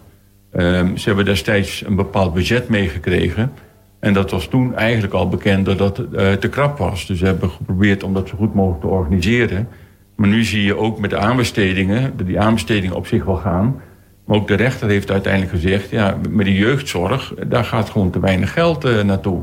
ehm, 0.56 0.96
ze 0.96 1.06
hebben 1.06 1.24
destijds 1.24 1.84
een 1.86 1.96
bepaald 1.96 2.34
budget 2.34 2.68
meegekregen. 2.68 3.52
En 4.00 4.12
dat 4.12 4.30
was 4.30 4.46
toen 4.46 4.74
eigenlijk 4.74 5.12
al 5.12 5.28
bekend 5.28 5.66
dat 5.66 5.78
dat 5.78 5.98
eh, 5.98 6.32
te 6.32 6.48
krap 6.48 6.78
was. 6.78 7.06
Dus 7.06 7.20
we 7.20 7.26
hebben 7.26 7.50
geprobeerd 7.50 8.02
om 8.02 8.14
dat 8.14 8.28
zo 8.28 8.36
goed 8.36 8.54
mogelijk 8.54 8.80
te 8.80 8.86
organiseren. 8.86 9.68
Maar 10.16 10.28
nu 10.28 10.44
zie 10.44 10.62
je 10.62 10.76
ook 10.76 10.98
met 10.98 11.10
de 11.10 11.18
aanbestedingen, 11.18 12.12
die 12.24 12.40
aanbestedingen 12.40 12.96
op 12.96 13.06
zich 13.06 13.24
wel 13.24 13.36
gaan. 13.36 13.80
Maar 14.24 14.36
ook 14.36 14.48
de 14.48 14.54
rechter 14.54 14.88
heeft 14.88 15.10
uiteindelijk 15.10 15.52
gezegd, 15.52 15.90
ja, 15.90 16.16
met 16.30 16.46
de 16.46 16.54
jeugdzorg, 16.54 17.34
daar 17.46 17.64
gaat 17.64 17.90
gewoon 17.90 18.10
te 18.10 18.20
weinig 18.20 18.52
geld 18.52 18.84
eh, 18.84 19.02
naartoe. 19.02 19.42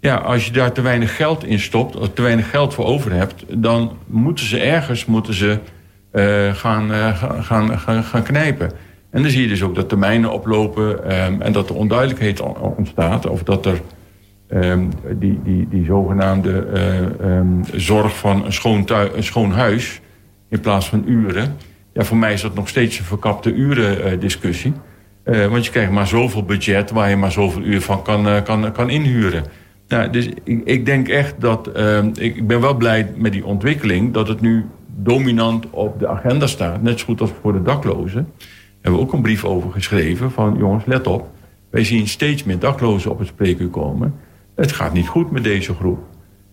Ja, 0.00 0.16
als 0.16 0.46
je 0.46 0.52
daar 0.52 0.72
te 0.72 0.80
weinig 0.80 1.16
geld 1.16 1.44
in 1.44 1.58
stopt, 1.58 1.96
of 1.96 2.10
te 2.12 2.22
weinig 2.22 2.50
geld 2.50 2.74
voor 2.74 2.84
over 2.84 3.12
hebt, 3.12 3.44
dan 3.48 3.92
moeten 4.06 4.44
ze 4.44 4.60
ergens 4.60 5.04
moeten 5.04 5.34
ze, 5.34 5.58
eh, 6.10 6.54
gaan, 6.54 6.90
gaan, 7.42 7.78
gaan, 7.78 8.02
gaan 8.02 8.22
knijpen. 8.22 8.70
En 9.10 9.22
dan 9.22 9.30
zie 9.30 9.42
je 9.42 9.48
dus 9.48 9.62
ook 9.62 9.74
dat 9.74 9.88
termijnen 9.88 10.32
oplopen 10.32 11.04
ehm, 11.10 11.40
en 11.40 11.52
dat 11.52 11.68
er 11.68 11.74
onduidelijkheid 11.74 12.40
on- 12.40 12.56
ontstaat. 12.56 13.26
Of 13.26 13.42
dat 13.42 13.66
er 13.66 13.80
ehm, 14.48 14.84
die, 15.18 15.40
die, 15.44 15.68
die 15.70 15.84
zogenaamde 15.84 16.66
eh, 16.74 17.20
ehm, 17.20 17.46
zorg 17.74 18.18
van 18.18 18.44
een 18.44 18.52
schoon, 18.52 18.88
een 19.14 19.22
schoon 19.22 19.52
huis 19.52 20.00
in 20.48 20.60
plaats 20.60 20.88
van 20.88 21.02
uren. 21.06 21.56
Ja, 21.92 22.04
voor 22.04 22.16
mij 22.16 22.32
is 22.32 22.40
dat 22.40 22.54
nog 22.54 22.68
steeds 22.68 22.98
een 22.98 23.04
verkapte 23.04 23.52
uren 23.52 24.04
eh, 24.04 24.20
discussie. 24.20 24.72
Eh, 25.22 25.46
want 25.46 25.64
je 25.64 25.70
krijgt 25.70 25.90
maar 25.90 26.06
zoveel 26.06 26.42
budget 26.42 26.90
waar 26.90 27.10
je 27.10 27.16
maar 27.16 27.32
zoveel 27.32 27.62
uur 27.62 27.80
van 27.80 28.02
kan, 28.02 28.42
kan, 28.42 28.72
kan 28.72 28.90
inhuren. 28.90 29.44
Nou, 29.88 30.10
dus 30.10 30.28
ik, 30.44 30.60
ik 30.64 30.86
denk 30.86 31.08
echt 31.08 31.34
dat. 31.38 31.70
ik 32.18 32.46
ben 32.46 32.60
wel 32.60 32.74
blij 32.74 33.12
met 33.16 33.32
die 33.32 33.44
ontwikkeling 33.44 34.12
dat 34.12 34.28
het 34.28 34.40
nu 34.40 34.66
dominant 34.96 35.70
op 35.70 35.98
de 35.98 36.08
agenda 36.08 36.46
staat. 36.46 36.82
Net 36.82 36.98
zo 36.98 37.04
goed 37.04 37.20
als 37.20 37.30
voor 37.42 37.52
de 37.52 37.62
daklozen. 37.62 38.28
Hebben 38.80 39.00
we 39.00 39.06
ook 39.06 39.12
een 39.12 39.22
brief 39.22 39.44
over 39.44 39.70
geschreven 39.72 40.30
van 40.30 40.56
jongens, 40.58 40.84
let 40.86 41.06
op. 41.06 41.30
Wij 41.70 41.84
zien 41.84 42.08
steeds 42.08 42.44
meer 42.44 42.58
daklozen 42.58 43.10
op 43.10 43.18
het 43.18 43.28
spreekuur 43.28 43.68
komen. 43.68 44.14
Het 44.56 44.72
gaat 44.72 44.92
niet 44.92 45.08
goed 45.08 45.30
met 45.30 45.44
deze 45.44 45.74
groep. 45.74 45.98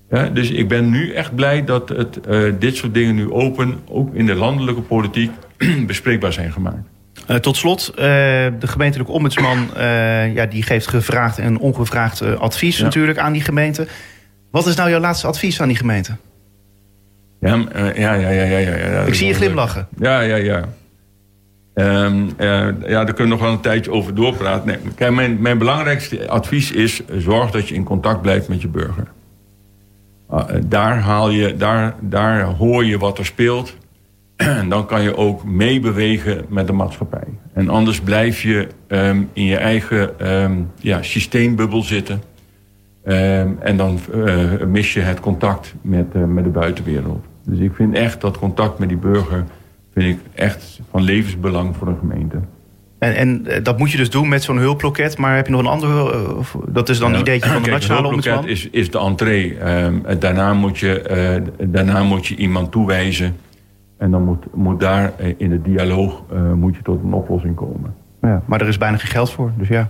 Ja, 0.09 0.29
dus 0.29 0.51
ik 0.51 0.67
ben 0.67 0.89
nu 0.89 1.13
echt 1.13 1.35
blij 1.35 1.63
dat 1.63 1.89
het, 1.89 2.19
eh, 2.21 2.39
dit 2.59 2.75
soort 2.75 2.93
dingen 2.93 3.15
nu 3.15 3.31
open, 3.31 3.79
ook 3.89 4.13
in 4.13 4.25
de 4.25 4.35
landelijke 4.35 4.81
politiek, 4.81 5.31
bespreekbaar 5.87 6.33
zijn 6.33 6.51
gemaakt. 6.51 6.87
Eh, 7.27 7.35
tot 7.35 7.57
slot, 7.57 7.89
eh, 7.89 7.95
de 8.59 8.67
gemeentelijke 8.67 9.11
ombudsman 9.11 9.69
ja, 10.33 10.45
die 10.45 10.63
geeft 10.63 10.87
gevraagd 10.87 11.37
en 11.39 11.57
ongevraagd 11.57 12.21
advies 12.21 12.77
Ja. 12.77 12.83
natuurlijk 12.83 13.17
aan 13.17 13.33
die 13.33 13.41
gemeente. 13.41 13.87
Wat 14.51 14.67
is 14.67 14.75
nou 14.75 14.89
jouw 14.89 14.99
laatste 14.99 15.27
advies 15.27 15.61
aan 15.61 15.67
die 15.67 15.77
gemeente? 15.77 16.15
Ja, 17.39 17.55
ja, 17.95 18.13
ja, 18.13 18.29
ja, 18.29 18.57
ja. 18.57 19.01
Ik 19.01 19.13
zie 19.13 19.27
je 19.27 19.33
glimlachen. 19.33 19.87
Ja, 19.97 20.19
ja, 20.21 20.35
ja. 20.35 20.65
Ehm, 21.75 22.29
eh, 22.37 22.67
ja, 22.87 23.03
daar 23.03 23.13
kunnen 23.13 23.23
we 23.23 23.29
nog 23.29 23.39
wel 23.39 23.51
een 23.51 23.59
tijdje 23.59 23.91
over 23.91 24.15
doorpraten. 24.15 24.67
Nee, 24.67 24.77
kijk, 24.95 25.13
mijn, 25.13 25.41
mijn 25.41 25.57
belangrijkste 25.57 26.29
advies 26.29 26.71
is: 26.71 27.01
zorg 27.17 27.51
dat 27.51 27.67
je 27.67 27.75
in 27.75 27.83
contact 27.83 28.21
blijft 28.21 28.47
met 28.47 28.61
je 28.61 28.67
burger. 28.67 29.07
Ah, 30.27 30.49
eh, 30.49 30.61
daar, 30.67 30.99
haal 30.99 31.29
je, 31.29 31.55
daar, 31.55 31.95
daar 32.01 32.43
hoor 32.43 32.85
je 32.85 32.97
wat 32.97 33.17
er 33.17 33.25
speelt. 33.25 33.77
En 34.35 34.69
dan 34.75 34.85
kan 34.85 35.01
je 35.01 35.17
ook 35.17 35.43
meebewegen 35.43 36.45
met 36.49 36.67
de 36.67 36.73
maatschappij. 36.73 37.27
En 37.53 37.69
anders 37.69 38.01
blijf 38.01 38.41
je 38.41 38.67
ehm, 38.87 39.23
in 39.33 39.45
je 39.45 39.57
eigen 39.57 40.19
ehm, 40.19 40.53
ja, 40.79 41.01
systeembubbel 41.01 41.81
zitten. 41.81 42.21
En 43.59 43.77
dan 43.77 43.99
eh, 44.13 44.65
mis 44.67 44.93
je 44.93 44.99
het 44.99 45.19
contact 45.19 45.73
met, 45.81 46.13
met 46.27 46.43
de 46.43 46.49
buitenwereld. 46.49 47.25
Dus 47.43 47.59
ik 47.59 47.73
vind 47.73 47.95
echt 47.95 48.21
dat 48.21 48.37
contact 48.37 48.79
met 48.79 48.89
die 48.89 48.97
burger... 48.97 49.43
vind 49.95 50.17
ik 50.17 50.19
echt 50.33 50.79
van 50.91 51.01
levensbelang 51.01 51.75
voor 51.75 51.87
een 51.87 51.97
gemeente. 51.99 52.37
En, 52.99 53.15
en 53.15 53.47
eh, 53.47 53.63
dat 53.63 53.77
moet 53.77 53.91
je 53.91 53.97
dus 53.97 54.09
doen 54.09 54.29
met 54.29 54.43
zo'n 54.43 54.57
hulploket. 54.57 55.17
Maar 55.17 55.35
heb 55.35 55.45
je 55.45 55.51
nog 55.51 55.61
een 55.61 55.67
andere... 55.67 56.13
eh, 56.13 56.45
dat 56.67 56.89
is 56.89 56.99
dan 56.99 57.13
een 57.13 57.19
ideetje 57.19 57.49
van 57.49 57.57
de 57.57 57.69
kijk, 57.69 57.73
nationale 57.73 58.07
ombudsman? 58.07 58.47
is, 58.47 58.69
is 58.69 58.91
de 58.91 58.99
entree. 58.99 59.57
Ehm, 59.57 59.95
en 60.05 60.19
daarna, 60.19 60.53
moet 60.53 60.77
je, 60.77 61.01
eh, 61.01 61.41
daarna 61.69 62.03
moet 62.03 62.27
je 62.27 62.35
iemand 62.35 62.71
toewijzen. 62.71 63.35
En 63.97 64.11
dan 64.11 64.23
moet, 64.23 64.45
moet 64.53 64.79
daar 64.79 65.13
eh, 65.17 65.33
in 65.37 65.49
de 65.49 65.61
dialoog 65.61 66.23
eh, 66.31 66.53
moet 66.53 66.75
je 66.75 66.81
tot 66.81 67.03
een 67.03 67.13
oplossing 67.13 67.55
komen. 67.55 67.93
Ja, 68.21 68.41
maar 68.45 68.61
er 68.61 68.67
is 68.67 68.77
bijna 68.77 68.97
geen 68.97 69.11
geld 69.11 69.31
voor, 69.31 69.51
dus 69.57 69.67
ja. 69.67 69.89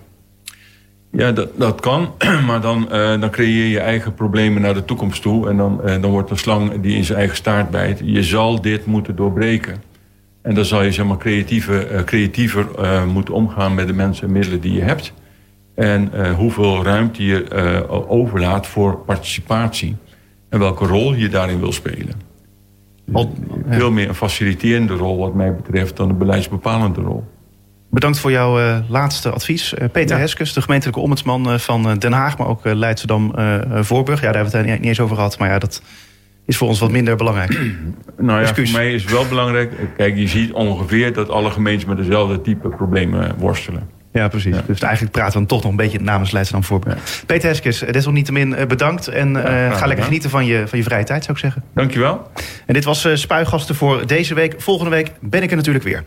Ja, 1.11 1.31
dat, 1.31 1.49
dat 1.57 1.79
kan. 1.81 2.09
Maar 2.47 2.61
dan, 2.61 2.91
eh, 2.91 3.19
dan 3.19 3.29
creëer 3.29 3.67
je 3.67 3.79
eigen 3.79 4.13
problemen 4.13 4.61
naar 4.61 4.73
de 4.73 4.85
toekomst 4.85 5.21
toe. 5.21 5.49
En 5.49 5.57
dan, 5.57 5.83
eh, 5.83 6.01
dan 6.01 6.11
wordt 6.11 6.29
een 6.29 6.37
slang 6.37 6.81
die 6.81 6.95
in 6.95 7.03
zijn 7.03 7.17
eigen 7.17 7.35
staart 7.35 7.69
bijt. 7.69 8.01
Je 8.03 8.23
zal 8.23 8.61
dit 8.61 8.85
moeten 8.85 9.15
doorbreken. 9.15 9.75
En 10.45 10.55
dan 10.55 10.65
zal 10.65 10.83
je 10.83 10.91
zeg 10.91 11.05
maar, 11.05 11.17
creatieve, 11.17 11.85
eh, 11.85 12.03
creatiever 12.03 12.67
eh, 12.79 13.05
moeten 13.05 13.33
omgaan 13.33 13.75
met 13.75 13.87
de 13.87 13.93
mensen 13.93 14.27
en 14.27 14.33
middelen 14.33 14.61
die 14.61 14.73
je 14.73 14.81
hebt. 14.81 15.13
En 15.75 16.13
eh, 16.13 16.33
hoeveel 16.33 16.83
ruimte 16.83 17.25
je 17.25 17.85
overlaat 18.07 18.67
voor 18.67 18.97
participatie. 18.97 19.95
En 20.49 20.59
welke 20.59 20.85
rol 20.85 21.13
je 21.13 21.29
daarin 21.29 21.59
wil 21.59 21.71
spelen. 21.71 22.21
Al- 23.11 23.33
ja. 23.69 23.77
Veel 23.77 23.91
meer 23.91 24.07
een 24.07 24.15
faciliterende 24.15 24.93
rol 24.93 25.17
wat 25.17 25.33
mij 25.33 25.55
betreft 25.55 25.97
dan 25.97 26.09
een 26.09 26.17
beleidsbepalende 26.17 27.01
rol. 27.01 27.23
Bedankt 27.89 28.19
voor 28.19 28.31
jouw 28.31 28.81
laatste 28.89 29.29
advies. 29.29 29.73
Peter 29.91 30.15
Ja. 30.15 30.21
Heskes, 30.21 30.53
de 30.53 30.61
gemeentelijke 30.61 31.01
ombudsman 31.01 31.59
van 31.59 31.97
Den 31.99 32.13
Haag... 32.13 32.37
maar 32.37 32.47
ook 32.47 32.59
Leidschendam-Voorburg. 32.63 34.21
ja, 34.21 34.31
daar 34.31 34.43
hebben 34.43 34.61
we 34.61 34.69
het 34.69 34.79
niet 34.79 34.87
eens 34.87 34.99
over 34.99 35.15
gehad. 35.15 35.37
Maar 35.37 35.49
ja, 35.49 35.59
dat 35.59 35.81
is 36.45 36.57
voor 36.57 36.67
ons 36.67 36.79
wat 36.79 36.91
minder 36.91 37.15
belangrijk. 37.15 37.59
Nou 38.17 38.39
ja, 38.39 38.47
Excuus. 38.47 38.71
voor 38.71 38.79
mij 38.79 38.93
is 38.93 39.01
het 39.01 39.11
wel 39.11 39.27
belangrijk. 39.27 39.71
Kijk, 39.97 40.17
je 40.17 40.27
ziet 40.27 40.51
ongeveer 40.51 41.13
dat 41.13 41.29
alle 41.29 41.49
gemeentes 41.49 41.85
met 41.85 41.97
dezelfde 41.97 42.41
type 42.41 42.69
problemen 42.69 43.35
worstelen. 43.37 43.89
Ja, 44.15 44.27
precies. 44.27 44.55
Ja. 44.55 44.61
Dus 44.67 44.79
eigenlijk 44.79 45.13
praten 45.13 45.31
we 45.33 45.37
dan 45.37 45.47
toch 45.47 45.61
nog 45.61 45.71
een 45.71 45.77
beetje 45.77 45.99
namens 45.99 46.31
Leidschendam-Voorburg. 46.31 47.23
Peter 47.25 47.49
Heskes, 47.49 47.81
eh, 47.81 47.91
desalniettemin 47.91 48.55
eh, 48.55 48.65
bedankt. 48.65 49.07
En 49.07 49.45
eh, 49.45 49.77
ga 49.77 49.85
lekker 49.85 50.05
genieten 50.05 50.29
van 50.29 50.45
je, 50.45 50.67
van 50.67 50.77
je 50.77 50.83
vrije 50.83 51.03
tijd, 51.03 51.23
zou 51.23 51.37
ik 51.37 51.43
zeggen. 51.43 51.63
Dankjewel. 51.73 52.31
En 52.65 52.73
dit 52.73 52.83
was 52.83 53.07
Spuigasten 53.13 53.75
voor 53.75 54.07
deze 54.07 54.33
week. 54.33 54.55
Volgende 54.57 54.91
week 54.91 55.11
ben 55.21 55.43
ik 55.43 55.49
er 55.49 55.55
natuurlijk 55.55 55.85
weer. 55.85 56.03